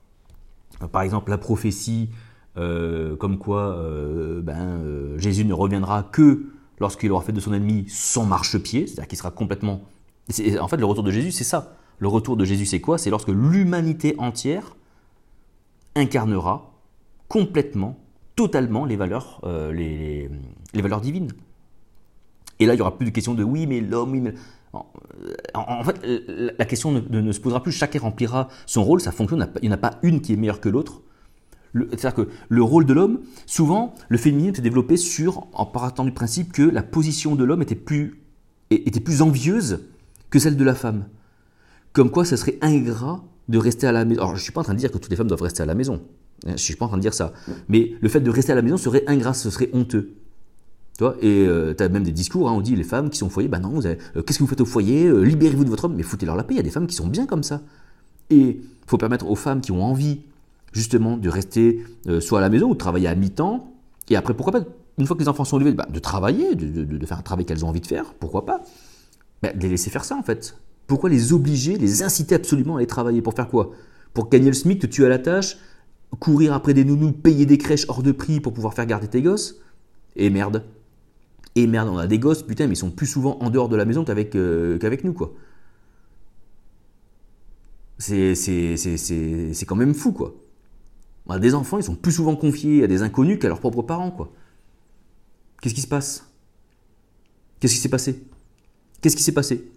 euh, 0.82 0.88
par 0.88 1.04
exemple, 1.04 1.30
la 1.30 1.38
prophétie 1.38 2.10
euh, 2.58 3.16
comme 3.16 3.38
quoi 3.38 3.78
ben, 4.42 5.18
Jésus 5.18 5.46
ne 5.46 5.54
reviendra 5.54 6.02
que 6.02 6.48
lorsqu'il 6.80 7.12
aura 7.12 7.22
fait 7.22 7.34
de 7.34 7.40
son 7.40 7.54
ennemi 7.54 7.86
son 7.90 8.26
marchepied, 8.26 8.88
c'est-à-dire 8.88 9.08
qu'il 9.08 9.18
sera 9.20 9.30
complètement 9.30 9.84
en 10.60 10.68
fait, 10.68 10.78
le 10.78 10.86
retour 10.86 11.04
de 11.04 11.12
Jésus, 11.12 11.32
c'est 11.32 11.44
ça. 11.44 11.78
Le 12.00 12.08
retour 12.08 12.36
de 12.36 12.46
Jésus, 12.46 12.66
c'est 12.66 12.82
quoi? 12.82 12.98
C'est 12.98 13.10
lorsque 13.10 13.30
l'humanité 13.30 14.16
entière 14.18 14.76
incarnera 15.96 16.74
complètement, 17.30 17.98
totalement 18.36 18.86
les 18.86 18.96
valeurs, 18.96 19.42
euh, 19.46 19.72
les, 19.72 20.30
valeurs 20.82 21.02
divines. 21.02 21.32
Et 22.60 22.66
là, 22.66 22.74
il 22.74 22.78
y 22.78 22.82
aura 22.82 22.98
plus 22.98 23.06
de 23.06 23.12
questions 23.12 23.34
de 23.34 23.44
oui, 23.44 23.68
mais 23.68 23.82
l'homme, 23.82 24.12
oui, 24.12 24.22
mais. 24.22 24.34
En, 25.54 25.84
fait, 25.86 26.02
la 26.04 26.66
question 26.66 26.92
ne, 26.92 27.32
se 27.32 27.40
posera 27.40 27.64
plus. 27.64 27.72
Chacun 27.72 28.00
remplira 28.00 28.50
son 28.66 28.84
rôle, 28.84 29.00
sa 29.00 29.14
fonction. 29.14 29.38
Il 29.62 29.70
n'y 29.70 29.70
en 29.70 29.78
a 29.78 29.78
pas 29.78 30.00
une 30.04 30.20
qui 30.20 30.34
est 30.34 30.36
meilleure 30.36 30.60
que 30.60 30.68
l'autre. 30.68 31.02
C'est-à-dire 31.74 32.14
que 32.14 32.30
le 32.50 32.62
rôle 32.62 32.86
de 32.86 32.94
l'homme, 32.94 33.22
souvent, 33.46 33.94
le 34.10 34.18
féminisme 34.18 34.56
s'est 34.56 34.62
développé 34.62 34.98
sur, 34.98 35.48
en 35.54 35.66
partant 35.66 36.04
du 36.04 36.12
principe 36.12 36.52
que 36.52 36.62
la 36.62 36.84
position 36.84 37.36
de 37.36 37.46
l'homme 37.46 37.62
était 37.62 37.76
plus, 37.76 38.22
était 38.70 39.00
plus 39.00 39.22
envieuse 39.22 39.80
que 40.36 40.40
celle 40.42 40.58
de 40.58 40.66
la 40.66 40.76
femme. 40.76 41.06
Comme 41.94 42.12
quoi, 42.12 42.26
ça 42.26 42.36
serait 42.36 42.58
ingrat 42.62 43.24
de 43.48 43.58
rester 43.58 43.88
à 43.88 43.94
la 43.94 44.04
maison. 44.04 44.20
Alors, 44.20 44.36
je 44.36 44.42
ne 44.42 44.44
suis 44.44 44.52
pas 44.52 44.60
en 44.60 44.64
train 44.66 44.74
de 44.74 44.80
dire 44.80 44.92
que 44.92 44.98
toutes 44.98 45.10
les 45.10 45.16
femmes 45.16 45.30
doivent 45.30 45.44
rester 45.44 45.64
à 45.64 45.66
la 45.66 45.76
maison. 45.76 46.02
Je 46.46 46.52
ne 46.52 46.58
suis 46.58 46.76
pas 46.76 46.84
en 46.84 46.88
train 46.90 46.98
de 46.98 47.02
dire 47.02 47.14
ça. 47.14 47.32
Mais 47.70 47.94
le 48.02 48.10
fait 48.10 48.20
de 48.20 48.30
rester 48.30 48.52
à 48.52 48.56
la 48.56 48.62
maison 48.62 48.76
serait 48.76 49.06
ingrat, 49.08 49.34
ce 49.34 49.50
serait 49.50 49.70
honteux. 49.72 50.12
Tu 50.98 51.06
vois 51.06 51.16
et 51.22 51.48
euh, 51.48 51.74
tu 51.74 51.82
as 51.82 51.88
même 51.88 52.04
des 52.04 52.12
discours, 52.12 52.50
hein, 52.50 52.54
on 52.54 52.60
dit 52.60 52.76
les 52.76 52.84
femmes 52.84 53.10
qui 53.10 53.18
sont 53.18 53.28
au 53.28 53.30
foyer, 53.30 53.48
bah 53.48 53.60
non, 53.60 53.80
euh, 53.86 53.96
qu'est-ce 54.24 54.40
que 54.40 54.44
vous 54.44 54.50
faites 54.50 54.60
au 54.60 54.66
foyer 54.66 55.08
euh, 55.08 55.22
Libérez-vous 55.22 55.64
de 55.64 55.70
votre 55.70 55.86
homme, 55.86 55.96
mais 55.96 56.04
foutez-leur 56.04 56.36
la 56.36 56.44
paix, 56.44 56.56
il 56.56 56.58
y 56.58 56.60
a 56.60 56.64
des 56.64 56.70
femmes 56.70 56.88
qui 56.88 56.96
sont 56.96 57.08
bien 57.08 57.26
comme 57.26 57.44
ça. 57.44 57.62
Et 58.30 58.60
il 58.60 58.62
faut 58.88 58.98
permettre 58.98 59.30
aux 59.30 59.36
femmes 59.36 59.62
qui 59.62 59.72
ont 59.72 59.84
envie 59.84 60.20
justement 60.74 61.16
de 61.16 61.30
rester 61.30 61.82
soit 62.20 62.40
à 62.40 62.42
la 62.42 62.50
maison 62.50 62.70
ou 62.70 62.74
de 62.74 62.78
travailler 62.78 63.08
à 63.08 63.16
mi-temps, 63.16 63.72
et 64.10 64.18
après 64.18 64.34
pourquoi 64.34 64.52
pas, 64.52 64.66
une 64.98 65.06
fois 65.06 65.16
que 65.16 65.22
les 65.22 65.30
enfants 65.30 65.46
sont 65.46 65.60
élevés, 65.60 65.72
bah, 65.72 65.88
de 65.90 66.00
travailler, 66.00 66.56
de, 66.56 67.06
faire 67.06 67.20
un 67.20 67.22
travail 67.22 67.46
qu'elles 67.46 67.64
ont 67.64 67.70
envie 67.70 67.82
de 67.82 67.88
faire, 67.88 68.14
pourquoi 68.14 68.46
pas 68.46 68.62
De 69.44 69.50
les 69.60 69.70
laisser 69.70 69.90
faire 69.90 70.06
ça 70.06 70.16
en 70.16 70.24
fait. 70.24 70.58
Pourquoi 70.88 71.10
les 71.10 71.34
obliger, 71.34 71.78
les 71.78 72.04
inciter 72.04 72.36
absolument 72.36 72.76
à 72.76 72.78
aller 72.80 72.88
travailler 72.88 73.22
Pour 73.22 73.34
faire 73.34 73.48
quoi? 73.48 73.72
Pour 74.14 74.30
gagner 74.30 74.48
le 74.48 74.54
SMIC, 74.54 74.82
te 74.82 74.88
tuer 74.88 75.06
à 75.06 75.10
la 75.10 75.20
tâche, 75.20 75.58
courir 76.20 76.54
après 76.54 76.74
des 76.74 76.86
nounous, 76.86 77.12
payer 77.12 77.46
des 77.46 77.58
crèches 77.58 77.86
hors 77.90 78.02
de 78.04 78.12
prix 78.12 78.40
pour 78.40 78.54
pouvoir 78.54 78.74
faire 78.74 78.86
garder 78.86 79.08
tes 79.08 79.22
gosses? 79.22 79.60
Et 80.16 80.30
merde, 80.30 80.64
et 81.56 81.68
merde, 81.68 81.90
on 81.90 81.98
a 81.98 82.08
des 82.08 82.20
gosses, 82.20 82.44
putain, 82.44 82.68
mais 82.68 82.74
ils 82.74 82.78
sont 82.78 82.92
plus 82.92 83.08
souvent 83.08 83.38
en 83.40 83.50
dehors 83.50 83.70
de 83.70 83.76
la 83.78 83.86
maison 83.86 84.04
qu'avec 84.04 84.36
euh, 84.36 84.78
qu'avec 84.78 85.04
nous, 85.04 85.14
quoi. 85.14 85.34
C'est 87.98 89.66
quand 89.66 89.76
même 89.76 89.94
fou, 89.94 90.12
quoi. 90.12 90.36
On 91.28 91.32
a 91.34 91.40
des 91.40 91.56
enfants, 91.56 91.78
ils 91.78 91.84
sont 91.84 91.96
plus 91.96 92.12
souvent 92.12 92.36
confiés 92.36 92.84
à 92.84 92.88
des 92.88 93.02
inconnus 93.02 93.40
qu'à 93.40 93.48
leurs 93.48 93.60
propres 93.60 93.84
parents, 93.84 94.12
quoi. 94.12 94.32
Qu'est-ce 95.62 95.74
qui 95.74 95.82
se 95.82 95.88
passe? 95.88 96.30
Qu'est-ce 97.60 97.74
qui 97.74 97.80
s'est 97.80 97.90
passé? 97.90 98.24
Qu'est-ce 99.02 99.16
qui 99.16 99.24
s'est 99.24 99.34
passé? 99.34 99.70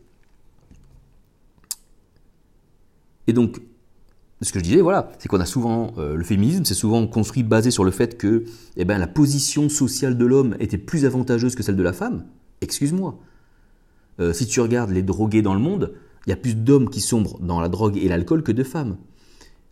Et 3.26 3.33
donc, 3.33 3.61
ce 4.40 4.52
que 4.52 4.59
je 4.59 4.64
disais, 4.64 4.81
voilà, 4.81 5.12
c'est 5.18 5.28
qu'on 5.28 5.40
a 5.40 5.46
souvent, 5.46 5.92
euh, 5.98 6.14
le 6.14 6.24
féminisme, 6.24 6.64
c'est 6.64 6.74
souvent 6.74 7.07
construit 7.07 7.42
basé 7.42 7.70
sur 7.70 7.85
le 7.85 7.90
fait 7.90 8.16
que 8.16 8.44
eh 8.76 8.85
ben, 8.85 8.98
la 8.98 9.07
position 9.07 9.68
sociale 9.68 10.16
de 10.16 10.24
l'homme 10.24 10.57
était 10.61 10.78
plus 10.78 11.04
avantageuse 11.04 11.54
que 11.54 11.62
celle 11.62 11.76
de 11.76 11.83
la 11.83 11.92
femme. 11.92 12.24
Excuse-moi. 12.61 13.18
Euh, 14.20 14.33
si 14.33 14.46
tu 14.46 14.61
regardes 14.61 14.90
les 14.90 15.02
drogués 15.02 15.42
dans 15.42 15.54
le 15.54 15.61
monde, 15.61 15.94
il 16.26 16.31
y 16.31 16.33
a 16.33 16.37
plus 16.37 16.54
d'hommes 16.54 16.88
qui 16.88 17.00
sombrent 17.00 17.38
dans 17.40 17.61
la 17.61 17.68
drogue 17.68 17.96
et 17.96 18.09
l'alcool 18.09 18.42
que 18.42 18.52
de 18.52 18.62
femmes. 18.62 18.96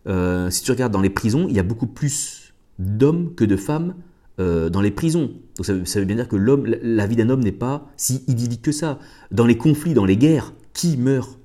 Euh, 0.07 0.49
si 0.49 0.63
tu 0.63 0.71
regardes 0.71 0.93
dans 0.93 1.01
les 1.01 1.09
prisons, 1.09 1.47
il 1.49 1.55
y 1.55 1.59
a 1.59 1.63
beaucoup 1.63 1.87
plus 1.87 2.53
d'hommes 2.79 3.35
que 3.35 3.45
de 3.45 3.57
femmes 3.57 3.95
dans 4.37 4.81
les 4.81 4.91
prisons. 4.91 5.31
Donc 5.55 5.65
ça, 5.65 5.73
veut 5.99 6.05
bien 6.05 6.15
dire 6.15 6.27
que 6.27 6.35
la 6.35 7.07
vie 7.07 7.15
d'un 7.15 7.29
homme 7.29 7.43
n'est 7.43 7.51
pas 7.51 7.87
si 7.97 8.23
idyllique 8.27 8.61
que 8.61 8.71
ça. 8.71 8.99
Dans 9.31 9.45
les 9.45 9.57
conflits, 9.57 9.93
dans 9.93 10.05
les 10.05 10.17
guerres, 10.17 10.53
qui 10.73 10.95
meurt? 10.97 11.39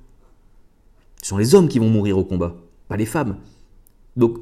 Ce 1.21 1.29
sont 1.29 1.37
les 1.37 1.55
hommes 1.55 1.67
qui 1.67 1.79
vont 1.79 1.89
mourir 1.89 2.17
au 2.17 2.23
combat 2.23 2.55
les 2.97 3.05
femmes. 3.05 3.37
Donc, 4.15 4.37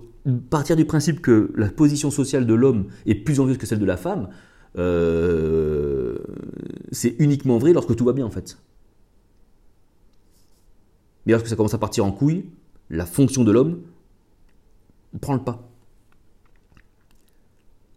partir 0.50 0.76
du 0.76 0.86
principe 0.86 1.22
que 1.22 1.52
la 1.56 1.70
position 1.70 2.12
sociale 2.12 2.46
de 2.46 2.54
l'homme 2.54 2.88
est 3.06 3.16
plus 3.16 3.40
envieuse 3.40 3.58
que 3.58 3.66
celle 3.66 3.80
de 3.80 3.86
la 3.86 3.98
femme, 3.98 4.30
euh, 4.78 6.18
c'est 6.92 7.16
uniquement 7.20 7.58
vrai 7.58 7.74
lorsque 7.74 7.96
tout 7.96 8.06
va 8.06 8.14
bien 8.14 8.26
en 8.26 8.30
fait. 8.30 8.58
Mais 11.26 11.34
lorsque 11.34 11.48
ça 11.48 11.56
commence 11.56 11.74
à 11.74 11.80
partir 11.80 12.06
en 12.06 12.12
couille, 12.12 12.46
la 12.90 13.06
fonction 13.06 13.44
de 13.44 13.52
l'homme 13.52 13.82
prend 15.20 15.34
le 15.34 15.44
pas. 15.44 15.71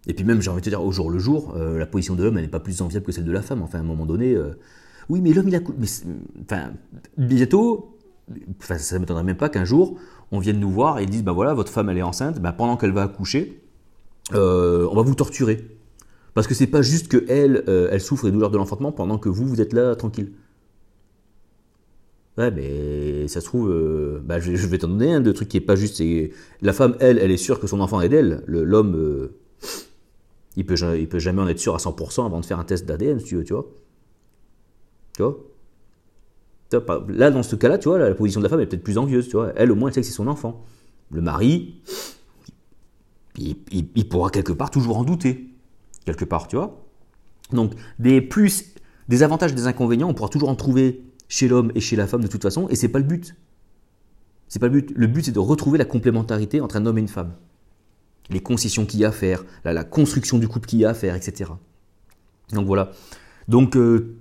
Et 0.07 0.15
puis 0.15 0.25
même, 0.25 0.41
j'ai 0.41 0.51
envie 0.51 0.61
de 0.61 0.65
te 0.65 0.71
dire, 0.71 0.85
au 0.85 0.93
jour 0.93 1.11
le 1.11 1.19
jour, 1.19 1.55
euh, 1.57 1.79
la 1.79 1.87
position 1.87 2.15
de 2.15 2.23
l'homme, 2.23 2.35
n'est 2.35 2.49
pas 2.49 2.61
plus 2.61 2.83
enviable 2.83 3.07
que 3.07 3.13
celle 3.13 3.25
de 3.25 3.33
la 3.33 3.43
femme. 3.43 3.63
Enfin, 3.63 3.79
à 3.79 3.81
un 3.81 3.85
moment 3.85 4.07
donné, 4.07 4.35
euh, 4.35 4.59
oui, 5.09 5.21
mais 5.21 5.33
l'homme, 5.33 5.49
il 5.49 5.57
a... 5.57 5.61
Mais, 5.79 5.87
enfin, 6.43 6.73
bientôt, 7.17 7.97
ça 8.61 8.75
ne 8.95 9.01
m'étonnerait 9.01 9.25
même 9.25 9.37
pas 9.37 9.49
qu'un 9.49 9.65
jour, 9.65 9.99
on 10.31 10.39
vienne 10.39 10.61
nous 10.61 10.71
voir 10.71 10.99
et 10.99 11.07
disent, 11.07 11.25
bah 11.25 11.33
voilà, 11.33 11.55
votre 11.55 11.73
femme 11.73 11.89
elle 11.89 11.99
est 11.99 12.03
enceinte, 12.03 12.41
bah 12.41 12.53
pendant 12.53 12.77
qu'elle 12.77 12.93
va 12.93 13.03
accoucher, 13.03 13.63
euh, 14.35 14.89
on 14.91 14.95
va 14.95 15.03
vous 15.03 15.15
torturer. 15.15 15.69
Parce 16.35 16.47
que 16.47 16.55
c'est 16.55 16.67
pas 16.67 16.83
juste 16.83 17.09
que 17.09 17.25
elle, 17.29 17.63
elle 17.69 18.01
souffre 18.01 18.25
des 18.25 18.33
douleurs 18.33 18.51
de 18.51 18.57
l'enfantement 18.57 18.91
pendant 18.91 19.19
que 19.19 19.29
vous, 19.29 19.47
vous 19.47 19.61
êtes 19.61 19.73
là 19.73 19.95
tranquille. 19.95 20.33
Ouais, 22.37 22.51
mais 22.51 23.29
ça 23.29 23.41
se 23.41 23.47
trouve, 23.47 23.73
bah, 24.25 24.41
je, 24.41 24.51
vais 24.51 24.79
t'en 24.79 24.89
donner 24.89 25.15
un 25.15 25.21
de 25.21 25.31
truc 25.31 25.49
qui 25.49 25.59
est 25.59 25.61
pas 25.61 25.77
juste. 25.77 26.03
La 26.61 26.73
femme, 26.73 26.97
elle, 26.99 27.19
elle 27.19 27.31
est 27.31 27.37
sûre 27.37 27.61
que 27.61 27.69
son 27.69 27.79
enfant 27.79 28.01
est 28.01 28.09
d'elle. 28.09 28.43
L'homme, 28.49 29.31
il 30.57 30.65
peut, 30.65 30.75
peut 31.11 31.19
jamais 31.19 31.43
en 31.43 31.49
être 31.49 31.59
sûr 31.59 31.75
à 31.75 31.79
100% 31.79 32.27
avant 32.27 32.41
de 32.41 32.45
faire 32.45 32.59
un 32.59 32.65
test 32.65 32.87
d'ADN, 32.87 33.19
si 33.19 33.27
tu 33.27 33.37
veux, 33.37 33.45
tu 33.45 33.53
vois. 33.53 33.67
Tu 35.15 35.23
vois? 35.23 35.39
Là, 37.09 37.31
dans 37.31 37.43
ce 37.43 37.57
cas-là, 37.57 37.79
tu 37.79 37.89
vois, 37.89 37.99
la 37.99 38.15
position 38.15 38.41
de 38.41 38.45
la 38.45 38.51
femme 38.51 38.61
est 38.61 38.67
peut-être 38.67 38.83
plus 38.83 38.99
envieuse. 38.99 39.31
Elle, 39.57 39.71
au 39.71 39.75
moins, 39.75 39.89
elle 39.89 39.95
sait 39.95 40.01
que 40.01 40.07
c'est 40.07 40.13
son 40.13 40.27
enfant. 40.27 40.65
Le 41.11 41.21
mari, 41.21 41.81
il, 43.37 44.09
pourra 44.09 44.31
quelque 44.31 44.53
part 44.53 44.71
toujours 44.71 44.99
en 44.99 45.05
douter. 45.05 45.51
Quelque 46.05 46.25
part, 46.25 46.49
tu 46.49 46.57
vois. 46.57 46.85
Donc, 47.53 47.75
des 47.99 48.21
plus, 48.21 48.75
des 49.09 49.23
avantages, 49.23 49.55
des 49.55 49.67
inconvénients, 49.67 50.09
on 50.09 50.15
pourra 50.15 50.29
toujours 50.29 50.49
en 50.49 50.57
trouver 50.57 51.05
chez 51.29 51.49
l'homme 51.49 51.71
et 51.75 51.81
chez 51.81 51.97
la 51.97 52.07
femme 52.07 52.23
de 52.23 52.29
toute 52.29 52.43
façon, 52.43 52.69
et 52.69 52.77
c'est 52.77 52.89
pas 52.89 52.99
le 52.99 53.05
but. 53.05 53.35
C'est 54.49 54.59
pas 54.59 54.67
le 54.67 54.81
but. 54.81 54.93
Le 54.95 55.07
but, 55.07 55.25
c'est 55.25 55.33
de 55.33 55.39
retrouver 55.39 55.79
la 55.79 55.85
complémentarité 55.85 56.61
entre 56.61 56.77
un 56.77 56.87
homme 56.87 56.99
et 56.99 57.01
une 57.01 57.09
femme. 57.09 57.35
Les 58.31 58.41
concessions 58.41 58.87
qu'il 58.87 59.01
y 59.01 59.05
a 59.05 59.09
à 59.09 59.13
faire, 59.13 59.45
la, 59.65 59.85
construction 59.85 60.39
du 60.39 60.49
couple 60.49 60.67
qu'il 60.67 60.79
y 60.79 60.85
a 60.85 60.91
à 60.91 60.95
faire, 60.95 61.15
etc. 61.15 61.51
Donc 62.53 62.67
voilà. 62.67 62.93
Donc, 63.49 63.77
euh, 63.77 64.17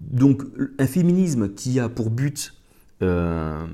donc 0.00 0.42
un 0.78 0.86
féminisme 0.86 1.54
qui 1.54 1.78
a 1.78 1.88
pour 1.88 2.10
but 2.10 2.52
euh, 3.02 3.66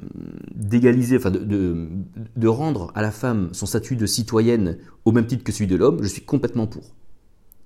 d'égaliser, 0.55 1.17
enfin 1.17 1.31
de, 1.31 2.49
rendre 2.49 2.91
à 2.95 3.03
la 3.03 3.11
femme 3.11 3.51
son 3.53 3.67
statut 3.67 3.95
de 3.97 4.07
citoyenne 4.07 4.79
au 5.05 5.13
même 5.13 5.27
titre 5.27 5.45
que 5.45 5.53
celui 5.53 5.67
de 5.67 5.77
l'homme, 5.77 6.03
je 6.03 6.09
suis 6.09 6.23
complètement 6.23 6.67
pour. 6.67 6.95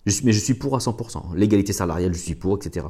mais 0.06 0.32
je 0.32 0.38
suis 0.38 0.54
pour 0.54 0.74
à 0.76 0.78
100%. 0.78 1.34
L'égalité 1.36 1.72
salariale, 1.72 2.12
je 2.14 2.18
suis 2.18 2.34
pour, 2.34 2.56
etc. 2.56 2.86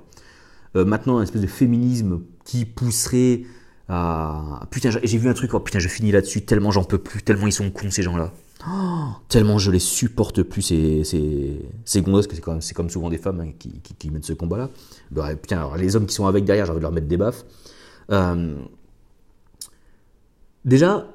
Euh, 0.76 0.84
maintenant, 0.84 1.18
un 1.18 1.22
espèce 1.22 1.42
de 1.42 1.46
féminisme 1.46 2.22
qui 2.44 2.64
pousserait 2.64 3.42
à... 3.88 4.66
Putain, 4.70 4.90
j'ai 4.90 5.18
vu 5.18 5.28
un 5.28 5.34
truc, 5.34 5.54
oh 5.54 5.60
putain, 5.60 5.78
je 5.78 5.88
finis 5.88 6.10
là-dessus, 6.10 6.44
tellement 6.44 6.70
j'en 6.70 6.84
peux 6.84 6.98
plus, 6.98 7.22
tellement 7.22 7.46
ils 7.46 7.52
sont 7.52 7.70
cons 7.70 7.90
ces 7.90 8.02
gens-là. 8.02 8.32
Tellement 9.28 9.58
je 9.58 9.70
les 9.70 9.78
supporte 9.78 10.42
plus, 10.42 10.62
ces, 10.62 11.04
ces, 11.04 11.60
ces 11.84 12.02
que 12.02 12.60
c'est 12.60 12.74
comme, 12.74 12.90
souvent 12.90 13.10
des 13.10 13.18
femmes 13.18 13.40
hein, 13.40 13.52
qui, 13.58 13.80
qui, 13.80 14.10
mènent 14.10 14.22
ce 14.22 14.32
combat-là. 14.32 14.70
Bah, 15.10 15.30
les 15.76 15.96
hommes 15.96 16.06
qui 16.06 16.14
sont 16.14 16.26
avec 16.26 16.44
derrière, 16.44 16.66
j'ai 16.66 16.70
envie 16.70 16.80
de 16.80 16.82
leur 16.82 16.92
mettre 16.92 17.08
des 17.08 17.16
baffes. 17.16 17.44
Euh, 18.10 18.56
déjà, 20.64 21.06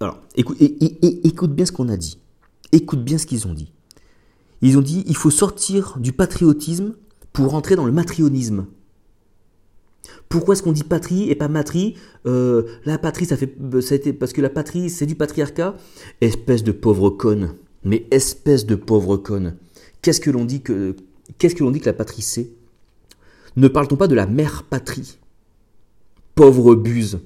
alors, 0.00 0.20
écoute, 0.36 0.56
écoute 0.60 1.54
bien 1.54 1.66
ce 1.66 1.72
qu'on 1.72 1.88
a 1.88 1.96
dit. 1.96 2.18
Écoute 2.72 3.02
bien 3.02 3.18
ce 3.18 3.26
qu'ils 3.26 3.46
ont 3.46 3.54
dit. 3.54 3.72
Ils 4.60 4.78
ont 4.78 4.82
dit 4.82 5.04
il 5.06 5.16
faut 5.16 5.30
sortir 5.30 5.96
du 5.98 6.12
patriotisme 6.12 6.94
pour 7.32 7.50
rentrer 7.50 7.76
dans 7.76 7.84
le 7.84 7.92
matrionisme. 7.92 8.66
Pourquoi 10.28 10.54
est-ce 10.54 10.62
qu'on 10.62 10.72
dit 10.72 10.84
patrie 10.84 11.30
et 11.30 11.34
pas 11.34 11.48
matrie? 11.48 11.94
Euh, 12.26 12.62
La 12.84 12.98
patrie, 12.98 13.24
ça 13.24 13.36
fait, 13.36 13.54
ça 13.80 13.94
a 13.94 13.96
été, 13.96 14.12
parce 14.12 14.32
que 14.32 14.40
la 14.40 14.50
patrie, 14.50 14.90
c'est 14.90 15.06
du 15.06 15.14
patriarcat. 15.14 15.76
Espèce 16.20 16.64
de 16.64 16.72
pauvre 16.72 17.10
conne. 17.10 17.54
Mais 17.84 18.06
espèce 18.10 18.66
de 18.66 18.74
pauvre 18.74 19.16
conne. 19.16 19.56
Qu'est-ce 20.02 20.20
que 20.20 20.30
l'on 20.30 20.44
dit 20.44 20.60
que, 20.60 20.94
la 21.84 21.92
patrie 21.92 22.22
c'est? 22.22 22.48
Ne 23.56 23.68
parle-t-on 23.68 23.96
pas 23.96 24.08
de 24.08 24.14
la 24.14 24.26
mère 24.26 24.64
patrie? 24.68 25.18
Pauvre 26.34 26.74
buse. 26.74 27.20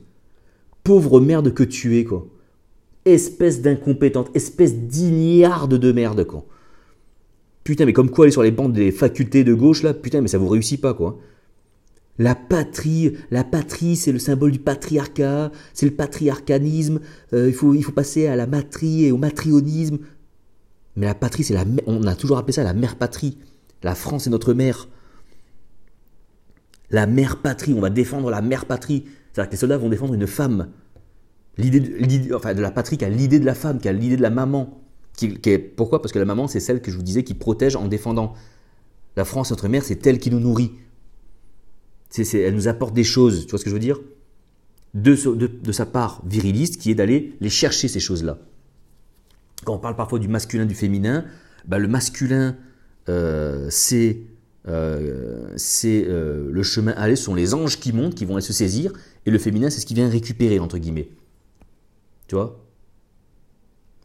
Pauvre 0.84 1.20
merde 1.20 1.52
que 1.52 1.62
tu 1.62 1.98
es, 1.98 2.04
quoi. 2.04 2.26
Espèce 3.04 3.62
d'incompétente, 3.62 4.30
espèce 4.34 4.74
d'ignarde 4.74 5.74
de 5.74 5.92
merde, 5.92 6.24
quoi. 6.24 6.46
Putain, 7.64 7.84
mais 7.84 7.92
comme 7.92 8.10
quoi 8.10 8.24
aller 8.24 8.32
sur 8.32 8.42
les 8.42 8.50
bancs 8.50 8.72
des 8.72 8.90
facultés 8.92 9.44
de 9.44 9.54
gauche, 9.54 9.82
là, 9.82 9.92
putain, 9.92 10.20
mais 10.20 10.28
ça 10.28 10.38
vous 10.38 10.48
réussit 10.48 10.80
pas, 10.80 10.94
quoi. 10.94 11.18
La 12.18 12.34
patrie, 12.34 13.16
la 13.30 13.42
patrie, 13.42 13.96
c'est 13.96 14.12
le 14.12 14.18
symbole 14.18 14.52
du 14.52 14.58
patriarcat, 14.58 15.50
c'est 15.72 15.86
le 15.86 15.92
patriarcanisme. 15.92 17.00
Euh, 17.32 17.48
il, 17.48 17.54
faut, 17.54 17.74
il 17.74 17.82
faut 17.82 17.92
passer 17.92 18.26
à 18.26 18.36
la 18.36 18.46
matrie 18.46 19.04
et 19.04 19.12
au 19.12 19.16
matrionisme. 19.16 19.98
Mais 20.96 21.06
la 21.06 21.14
patrie, 21.14 21.42
c'est 21.42 21.54
la, 21.54 21.64
on 21.86 22.06
a 22.06 22.14
toujours 22.14 22.38
appelé 22.38 22.52
ça 22.52 22.64
la 22.64 22.74
mère 22.74 22.96
patrie. 22.96 23.38
La 23.82 23.94
France 23.94 24.26
est 24.26 24.30
notre 24.30 24.52
mère. 24.52 24.88
La 26.90 27.06
mère 27.06 27.40
patrie, 27.40 27.72
on 27.72 27.80
va 27.80 27.88
défendre 27.88 28.30
la 28.30 28.42
mère 28.42 28.66
patrie. 28.66 29.04
C'est-à-dire 29.32 29.48
que 29.48 29.54
les 29.54 29.58
soldats 29.58 29.78
vont 29.78 29.88
défendre 29.88 30.12
une 30.12 30.26
femme. 30.26 30.68
L'idée 31.56 31.80
de, 31.80 32.34
enfin, 32.34 32.52
de 32.52 32.60
la 32.60 32.70
patrie 32.70 32.98
qui 32.98 33.04
a 33.06 33.08
l'idée 33.08 33.40
de 33.40 33.46
la 33.46 33.54
femme, 33.54 33.78
qui 33.78 33.88
a 33.88 33.92
l'idée 33.92 34.16
de 34.16 34.22
la 34.22 34.30
maman. 34.30 34.82
Qui, 35.16 35.28
pourquoi? 35.76 36.02
Parce 36.02 36.12
que 36.12 36.18
la 36.18 36.24
maman, 36.26 36.46
c'est 36.46 36.60
celle 36.60 36.82
que 36.82 36.90
je 36.90 36.96
vous 36.96 37.02
disais 37.02 37.24
qui 37.24 37.34
protège 37.34 37.74
en 37.74 37.88
défendant. 37.88 38.34
La 39.16 39.24
France, 39.24 39.50
notre 39.50 39.68
mère, 39.68 39.82
c'est 39.82 40.06
elle 40.06 40.18
qui 40.18 40.30
nous 40.30 40.40
nourrit. 40.40 40.72
Elle 42.18 42.54
nous 42.54 42.68
apporte 42.68 42.94
des 42.94 43.04
choses, 43.04 43.46
tu 43.46 43.50
vois 43.50 43.58
ce 43.58 43.64
que 43.64 43.70
je 43.70 43.74
veux 43.74 43.80
dire? 43.80 44.00
De, 44.94 45.14
sa 45.72 45.86
part 45.86 46.22
viriliste, 46.26 46.80
qui 46.80 46.90
est 46.90 46.94
d'aller 46.94 47.34
les 47.40 47.48
chercher, 47.48 47.88
ces 47.88 48.00
choses-là. 48.00 48.38
Quand 49.64 49.74
on 49.74 49.78
parle 49.78 49.96
parfois 49.96 50.18
du 50.18 50.28
masculin, 50.28 50.66
du 50.66 50.74
féminin, 50.74 51.24
bah, 51.66 51.78
le 51.78 51.88
masculin, 51.88 52.56
euh, 53.08 53.68
c'est 53.70 54.18
euh, 54.68 55.56
euh, 55.84 56.48
le 56.50 56.62
chemin 56.62 56.92
à 56.92 57.02
aller, 57.02 57.16
ce 57.16 57.24
sont 57.24 57.34
les 57.34 57.54
anges 57.54 57.80
qui 57.80 57.92
montent, 57.92 58.14
qui 58.14 58.26
vont 58.26 58.34
aller 58.34 58.44
se 58.44 58.52
saisir, 58.52 58.92
et 59.24 59.30
le 59.30 59.38
féminin, 59.38 59.70
c'est 59.70 59.80
ce 59.80 59.86
qui 59.86 59.94
vient 59.94 60.08
récupérer, 60.08 60.58
entre 60.58 60.76
guillemets. 60.76 61.08
Tu 62.26 62.34
vois? 62.34 62.58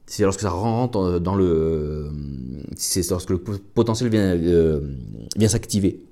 C'est 0.06 0.24
lorsque 0.24 0.40
ça 0.40 0.52
rentre 0.52 1.20
dans 1.20 1.36
le... 1.36 2.10
C'est 2.78 3.10
lorsque 3.10 3.32
le 3.32 3.40
potentiel 3.40 4.10
vient, 4.10 4.36
vient 5.36 5.50
s'activer. 5.50 6.07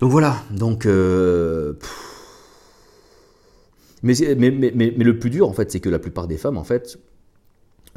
Donc 0.00 0.10
voilà, 0.10 0.42
donc... 0.50 0.86
mais, 4.02 4.14
mais, 4.50 4.90
le 4.90 5.18
plus 5.18 5.30
dur, 5.30 5.48
en 5.48 5.52
fait, 5.52 5.70
c'est 5.70 5.80
que 5.80 5.88
la 5.88 5.98
plupart 5.98 6.26
des 6.26 6.36
femmes, 6.36 6.58
en 6.58 6.64
fait, 6.64 6.98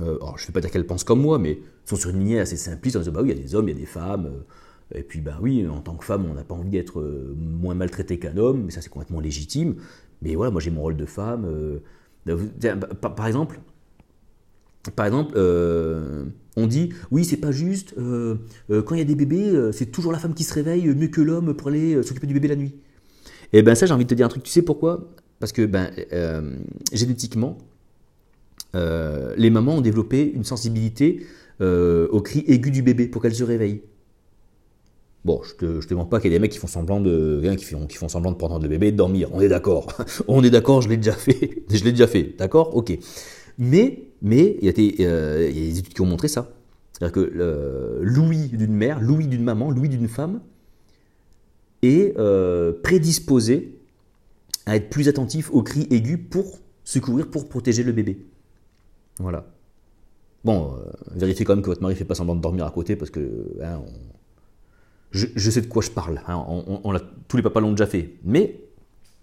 euh, 0.01 0.17
alors, 0.17 0.37
je 0.37 0.43
ne 0.43 0.47
vais 0.47 0.53
pas 0.53 0.61
dire 0.61 0.71
qu'elles 0.71 0.85
pensent 0.85 1.03
comme 1.03 1.21
moi, 1.21 1.39
mais 1.39 1.59
sont 1.85 1.95
sur 1.95 2.09
une 2.09 2.19
lignée 2.19 2.39
assez 2.39 2.57
simpliste 2.57 2.95
en 2.97 2.99
disant 2.99 3.11
bah 3.11 3.21
oui, 3.23 3.29
il 3.29 3.37
y 3.37 3.39
a 3.39 3.41
des 3.41 3.55
hommes, 3.55 3.67
il 3.69 3.73
y 3.73 3.77
a 3.77 3.79
des 3.79 3.85
femmes. 3.85 4.27
Euh, 4.27 4.99
et 4.99 5.03
puis, 5.03 5.21
bah 5.21 5.37
oui, 5.41 5.67
en 5.67 5.81
tant 5.81 5.95
que 5.95 6.05
femme, 6.05 6.25
on 6.29 6.33
n'a 6.33 6.43
pas 6.43 6.55
envie 6.55 6.69
d'être 6.69 6.99
euh, 6.99 7.35
moins 7.37 7.75
maltraité 7.75 8.19
qu'un 8.19 8.37
homme, 8.37 8.63
mais 8.65 8.71
ça, 8.71 8.81
c'est 8.81 8.89
complètement 8.89 9.19
légitime. 9.19 9.75
Mais 10.21 10.35
voilà, 10.35 10.51
moi, 10.51 10.61
j'ai 10.61 10.71
mon 10.71 10.81
rôle 10.81 10.97
de 10.97 11.05
femme. 11.05 11.47
Bah, 12.25 12.35
par, 13.15 13.27
exemple, 13.27 13.59
par 14.95 15.05
exemple, 15.05 15.37
on 15.37 16.67
dit 16.67 16.89
oui, 17.11 17.25
c'est 17.25 17.37
pas 17.37 17.51
juste. 17.51 17.95
quand 17.95 18.95
il 18.95 18.97
y 18.97 19.01
a 19.01 19.05
des 19.05 19.15
bébés, 19.15 19.71
c'est 19.71 19.87
toujours 19.87 20.11
la 20.11 20.19
femme 20.19 20.33
qui 20.33 20.43
se 20.43 20.53
réveille 20.53 20.87
mieux 20.87 21.07
que 21.07 21.21
l'homme 21.21 21.53
pour 21.53 21.69
aller 21.69 22.01
s'occuper 22.03 22.27
du 22.27 22.33
bébé 22.33 22.47
la 22.47 22.55
nuit. 22.55 22.75
Et 23.53 23.59
eh 23.59 23.61
ben 23.61 23.75
ça, 23.75 23.85
j'ai 23.85 23.93
envie 23.93 24.03
de 24.03 24.09
te 24.09 24.15
dire 24.15 24.25
un 24.25 24.29
truc. 24.29 24.43
Tu 24.43 24.51
sais 24.51 24.61
pourquoi? 24.61 25.09
Parce 25.39 25.51
que 25.51 25.65
ben 25.65 25.91
génétiquement, 26.91 27.57
euh, 28.75 29.33
les 29.37 29.49
mamans 29.49 29.75
ont 29.75 29.81
développé 29.81 30.31
une 30.33 30.43
sensibilité 30.43 31.25
euh, 31.61 32.07
au 32.11 32.21
cri 32.21 32.43
aigu 32.47 32.71
du 32.71 32.81
bébé 32.81 33.07
pour 33.07 33.21
qu'elle 33.21 33.35
se 33.35 33.43
réveille. 33.43 33.81
Bon, 35.25 35.41
je 35.43 35.55
te, 35.55 35.81
te 35.83 35.89
demande 35.89 36.09
pas 36.09 36.19
qu'il 36.19 36.31
y 36.31 36.35
a 36.35 36.37
des 36.37 36.41
mecs 36.41 36.51
qui 36.51 36.57
font 36.57 36.67
semblant 36.67 37.01
de, 37.01 37.41
qui 37.57 37.65
font, 37.65 37.85
qui 37.85 37.97
font 37.97 38.07
semblant 38.07 38.31
de 38.31 38.37
prendre 38.37 38.59
le 38.61 38.69
bébé 38.69 38.87
et 38.87 38.91
de 38.91 38.97
dormir. 38.97 39.29
On 39.33 39.41
est 39.41 39.49
d'accord. 39.49 39.87
On 40.27 40.43
est 40.43 40.49
d'accord, 40.49 40.81
je 40.81 40.89
l'ai 40.89 40.97
déjà 40.97 41.13
fait. 41.13 41.63
je 41.69 41.83
l'ai 41.83 41.91
déjà 41.91 42.07
fait. 42.07 42.35
D'accord? 42.37 42.75
Ok. 42.75 42.97
Mais, 43.57 44.06
mais 44.21 44.57
il 44.61 44.65
y, 44.65 44.69
a 44.69 44.73
des, 44.73 44.95
euh, 45.01 45.47
il 45.49 45.57
y 45.57 45.67
a 45.67 45.71
des 45.71 45.79
études 45.79 45.93
qui 45.93 46.01
ont 46.01 46.05
montré 46.05 46.27
ça. 46.27 46.51
C'est-à-dire 46.93 47.13
que 47.13 48.01
l'ouïe 48.01 48.47
d'une 48.49 48.73
mère, 48.73 48.99
l'ouïe 49.01 49.27
d'une 49.27 49.43
maman, 49.43 49.69
l'ouïe 49.69 49.89
d'une 49.89 50.07
femme 50.07 50.41
est 51.83 52.17
prédisposé 52.81 53.77
à 54.65 54.75
être 54.75 54.89
plus 54.89 55.07
attentif 55.07 55.49
aux 55.51 55.61
cris 55.63 55.87
aigus 55.91 56.19
pour 56.29 56.59
secourir, 56.83 57.29
pour 57.29 57.47
protéger 57.47 57.83
le 57.83 57.91
bébé. 57.91 58.25
Voilà. 59.19 59.45
Bon, 60.43 60.75
euh, 60.75 60.91
vérifiez 61.15 61.45
quand 61.45 61.55
même 61.55 61.63
que 61.63 61.69
votre 61.69 61.81
mari 61.81 61.93
ne 61.93 61.97
fait 61.97 62.05
pas 62.05 62.15
semblant 62.15 62.35
de 62.35 62.41
dormir 62.41 62.65
à 62.65 62.71
côté 62.71 62.95
parce 62.95 63.11
que 63.11 63.57
hein, 63.61 63.81
je, 65.11 65.49
sais 65.49 65.61
de 65.61 65.67
quoi 65.67 65.81
je 65.81 65.89
parle. 65.89 66.21
Hein, 66.27 66.45
tous 67.27 67.37
les 67.37 67.43
papas 67.43 67.59
l'ont 67.59 67.71
déjà 67.71 67.87
fait. 67.87 68.13
Mais 68.23 68.61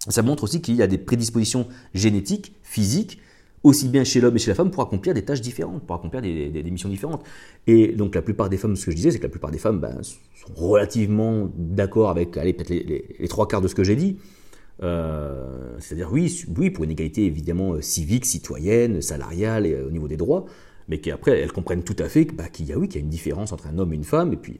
ça 0.07 0.21
montre 0.21 0.43
aussi 0.43 0.61
qu'il 0.61 0.75
y 0.75 0.81
a 0.81 0.87
des 0.87 0.97
prédispositions 0.97 1.67
génétiques, 1.93 2.55
physiques, 2.63 3.19
aussi 3.65 3.87
bien 3.87 4.03
chez 4.03 4.21
l'homme 4.21 4.35
et 4.35 4.39
chez 4.39 4.51
la 4.51 4.55
femme, 4.55 4.69
pour 4.69 4.83
accomplir 4.83 5.15
des 5.15 5.25
tâches 5.25 5.41
différentes, 5.41 5.83
pour 5.83 5.95
accomplir 5.95 6.21
des, 6.21 6.71
missions 6.71 6.87
différentes. 6.87 7.23
Et 7.65 7.87
donc 7.93 8.13
la 8.13 8.21
plupart 8.21 8.47
des 8.47 8.57
femmes, 8.57 8.75
ce 8.75 8.85
que 8.85 8.91
je 8.91 8.95
disais, 8.95 9.09
c'est 9.09 9.17
que 9.17 9.23
la 9.23 9.29
plupart 9.29 9.49
des 9.49 9.57
femmes 9.57 9.79
ben, 9.79 10.01
sont 10.03 10.53
relativement 10.53 11.49
d'accord 11.57 12.11
avec, 12.11 12.37
allez, 12.37 12.53
peut-être 12.53 12.69
les, 12.69 13.27
trois 13.27 13.47
quarts 13.47 13.61
de 13.61 13.67
ce 13.67 13.73
que 13.73 13.83
j'ai 13.83 13.95
dit. 13.95 14.17
Euh, 14.83 15.77
c'est-à-dire, 15.79 16.09
oui, 16.11 16.43
oui, 16.55 16.69
pour 16.69 16.83
une 16.83 16.91
égalité 16.91 17.25
évidemment 17.25 17.73
euh, 17.73 17.81
civique, 17.81 18.25
citoyenne, 18.25 19.01
salariale 19.01 19.65
et 19.65 19.73
euh, 19.73 19.87
au 19.87 19.91
niveau 19.91 20.07
des 20.07 20.17
droits, 20.17 20.45
mais 20.87 20.99
qu'après 20.99 21.39
elles 21.39 21.51
comprennent 21.51 21.83
tout 21.83 21.95
à 21.97 22.07
fait 22.07 22.25
bah, 22.25 22.49
qu'il 22.49 22.67
y 22.67 22.73
a, 22.73 22.77
oui, 22.77 22.87
qu'il 22.87 22.99
y 22.99 23.03
a 23.03 23.05
une 23.05 23.09
différence 23.09 23.51
entre 23.51 23.67
un 23.67 23.79
homme 23.79 23.93
et 23.93 23.95
une 23.95 24.03
femme, 24.03 24.31
et 24.33 24.37
puis 24.37 24.59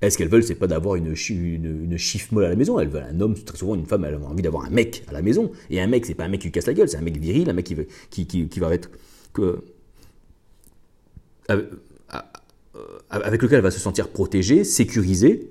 est-ce 0.00 0.16
qu'elles 0.16 0.28
veulent, 0.28 0.44
c'est 0.44 0.54
pas 0.54 0.66
d'avoir 0.66 0.96
une, 0.96 1.14
une, 1.30 1.96
chiffre 1.98 2.32
molle 2.32 2.44
à 2.44 2.48
la 2.48 2.56
maison, 2.56 2.78
elles 2.78 2.88
veulent 2.88 3.06
un 3.08 3.20
homme, 3.20 3.34
très 3.34 3.56
souvent 3.56 3.74
une 3.74 3.86
femme, 3.86 4.04
elle 4.04 4.14
a 4.14 4.18
envie 4.18 4.42
d'avoir 4.42 4.64
un 4.64 4.70
mec 4.70 5.04
à 5.08 5.12
la 5.12 5.22
maison, 5.22 5.50
et 5.70 5.80
un 5.80 5.86
mec, 5.86 6.06
c'est 6.06 6.14
pas 6.14 6.24
un 6.24 6.28
mec 6.28 6.40
qui 6.40 6.50
casse 6.50 6.66
la 6.66 6.74
gueule, 6.74 6.88
c'est 6.88 6.96
un 6.96 7.02
mec 7.02 7.16
viril, 7.16 7.50
un 7.50 7.52
mec 7.52 7.66
qui, 7.66 7.76
qui, 8.10 8.26
qui, 8.26 8.48
qui 8.48 8.60
va 8.60 8.72
être. 8.74 8.90
Que, 9.32 9.58
avec 13.10 13.42
lequel 13.42 13.58
elle 13.58 13.62
va 13.62 13.70
se 13.70 13.80
sentir 13.80 14.08
protégée, 14.08 14.64
sécurisée, 14.64 15.50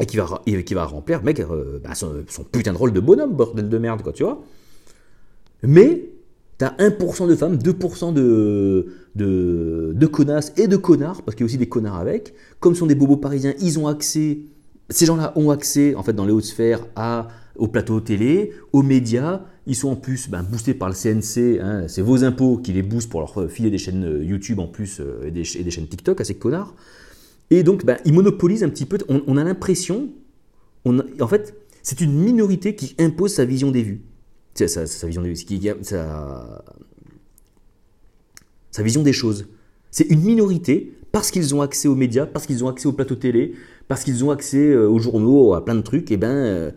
et 0.00 0.06
qui 0.06 0.16
va, 0.74 0.84
remplir, 0.84 1.22
mec, 1.22 1.40
euh, 1.40 1.78
bah, 1.82 1.94
son, 1.94 2.22
putain 2.52 2.72
de 2.72 2.78
rôle 2.78 2.92
de 2.92 3.00
bonhomme, 3.00 3.34
bordel 3.34 3.68
de 3.68 3.78
merde, 3.78 4.02
quoi, 4.02 4.12
tu 4.12 4.24
vois. 4.24 4.42
Mais 5.62 6.02
t'as 6.58 6.70
1% 6.78 7.28
de 7.28 7.34
femmes, 7.34 7.56
2% 7.56 8.12
de, 8.12 8.86
de, 9.14 10.06
connasses 10.06 10.52
et 10.56 10.68
de 10.68 10.76
connards, 10.76 11.22
parce 11.22 11.34
qu'il 11.34 11.44
y 11.44 11.44
a 11.44 11.46
aussi 11.46 11.58
des 11.58 11.68
connards 11.68 11.96
avec. 11.96 12.34
Comme 12.60 12.74
sont 12.74 12.86
des 12.86 12.94
bobos 12.94 13.16
parisiens, 13.16 13.54
ils 13.60 13.78
ont 13.78 13.86
accès, 13.86 14.38
ces 14.90 15.06
gens-là 15.06 15.32
ont 15.36 15.50
accès, 15.50 15.94
en 15.94 16.02
fait, 16.02 16.12
dans 16.12 16.24
les 16.24 16.32
hautes 16.32 16.44
sphères, 16.44 16.86
à, 16.96 17.28
au 17.56 17.68
plateau 17.68 18.00
télé, 18.00 18.52
aux 18.72 18.82
médias. 18.82 19.42
Ils 19.66 19.74
sont 19.74 19.88
en 19.88 19.96
plus 19.96 20.30
ben, 20.30 20.42
boostés 20.44 20.74
par 20.74 20.88
le 20.88 20.94
CNC, 20.94 21.60
hein, 21.60 21.84
c'est 21.88 22.02
vos 22.02 22.22
impôts 22.22 22.58
qui 22.58 22.72
les 22.72 22.82
boostent 22.82 23.10
pour 23.10 23.20
leur 23.20 23.50
filer 23.50 23.70
des 23.70 23.78
chaînes 23.78 24.04
euh, 24.04 24.24
YouTube 24.24 24.60
en 24.60 24.68
plus 24.68 25.00
euh, 25.00 25.26
et, 25.26 25.32
des, 25.32 25.56
et 25.56 25.64
des 25.64 25.70
chaînes 25.72 25.88
TikTok 25.88 26.20
à 26.20 26.24
ces 26.24 26.36
connards. 26.36 26.74
Et 27.50 27.62
donc, 27.62 27.84
ben, 27.84 27.98
ils 28.04 28.12
monopolisent 28.12 28.64
un 28.64 28.68
petit 28.68 28.86
peu. 28.86 28.98
On, 29.08 29.36
a 29.36 29.44
l'impression, 29.44 30.08
en 30.84 31.28
fait, 31.28 31.54
c'est 31.82 32.00
une 32.00 32.12
minorité 32.12 32.74
qui 32.74 32.94
impose 32.98 33.34
sa 33.34 33.44
vision 33.44 33.70
des 33.70 33.82
vues. 33.82 34.00
Sa, 34.56 34.86
sa, 34.86 35.06
vision 38.82 39.02
des 39.02 39.12
choses. 39.12 39.46
C'est 39.90 40.08
une 40.10 40.22
minorité 40.22 40.92
parce 41.12 41.30
qu'ils 41.30 41.54
ont 41.54 41.62
accès 41.62 41.88
aux 41.88 41.94
médias, 41.94 42.26
parce 42.26 42.46
qu'ils 42.46 42.64
ont 42.64 42.68
accès 42.68 42.86
aux 42.86 42.92
plateaux 42.92 43.14
télé, 43.16 43.54
parce 43.88 44.04
qu'ils 44.04 44.24
ont 44.24 44.30
accès 44.30 44.70
euh, 44.70 44.88
aux 44.88 44.98
journaux, 44.98 45.54
à 45.54 45.64
plein 45.64 45.74
de 45.74 45.80
trucs. 45.80 46.10
Et 46.10 46.16
ben, 46.16 46.28
euh, 46.28 46.70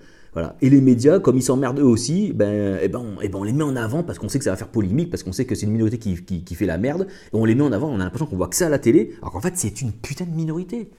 et 0.61 0.69
les 0.69 0.81
médias, 0.81 1.19
comme 1.19 1.37
ils 1.37 1.43
s'emmerdent 1.43 1.79
eux 1.79 1.85
aussi, 1.85 2.33
ben, 2.33 2.77
eh 2.81 2.87
ben, 2.87 2.99
on, 2.99 3.21
eh 3.21 3.29
ben, 3.29 3.39
on 3.39 3.43
les 3.43 3.53
met 3.53 3.63
en 3.63 3.75
avant 3.75 4.03
parce 4.03 4.19
qu'on 4.19 4.29
sait 4.29 4.37
que 4.37 4.45
ça 4.45 4.51
va 4.51 4.57
faire 4.57 4.69
polémique, 4.69 5.09
parce 5.09 5.23
qu'on 5.23 5.31
sait 5.31 5.45
que 5.45 5.55
c'est 5.55 5.65
une 5.65 5.71
minorité 5.71 5.97
qui, 5.97 6.55
fait 6.55 6.65
la 6.65 6.77
merde, 6.77 7.07
et 7.33 7.35
on 7.35 7.45
les 7.45 7.55
met 7.55 7.63
en 7.63 7.71
avant, 7.71 7.89
on 7.89 7.95
a 7.95 8.03
l'impression 8.03 8.27
qu'on 8.27 8.37
voit 8.37 8.47
que 8.47 8.55
ça 8.55 8.67
à 8.67 8.69
la 8.69 8.79
télé, 8.79 9.13
alors 9.21 9.33
qu'en 9.33 9.41
fait 9.41 9.53
c'est 9.55 9.81
une 9.81 9.91
putain 9.91 10.25
de 10.25 10.35
minorité. 10.35 10.91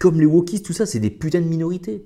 Comme 0.00 0.18
les 0.18 0.26
wokistes, 0.26 0.66
tout 0.66 0.72
ça, 0.72 0.86
c'est 0.86 0.98
des 0.98 1.10
putains 1.10 1.40
de 1.40 1.46
minorités. 1.46 2.04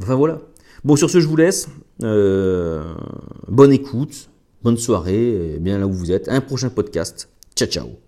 Enfin 0.00 0.14
voilà. 0.14 0.40
Bon, 0.84 0.96
sur 0.96 1.10
ce, 1.10 1.20
je 1.20 1.26
vous 1.26 1.36
laisse. 1.36 1.68
Euh, 2.02 2.94
bonne 3.48 3.72
écoute, 3.72 4.28
bonne 4.62 4.76
soirée, 4.76 5.56
bien 5.60 5.78
là 5.78 5.86
où 5.86 5.92
vous 5.92 6.12
êtes. 6.12 6.28
Un 6.28 6.40
prochain 6.40 6.70
podcast. 6.70 7.28
Ciao, 7.56 7.68
ciao. 7.68 8.05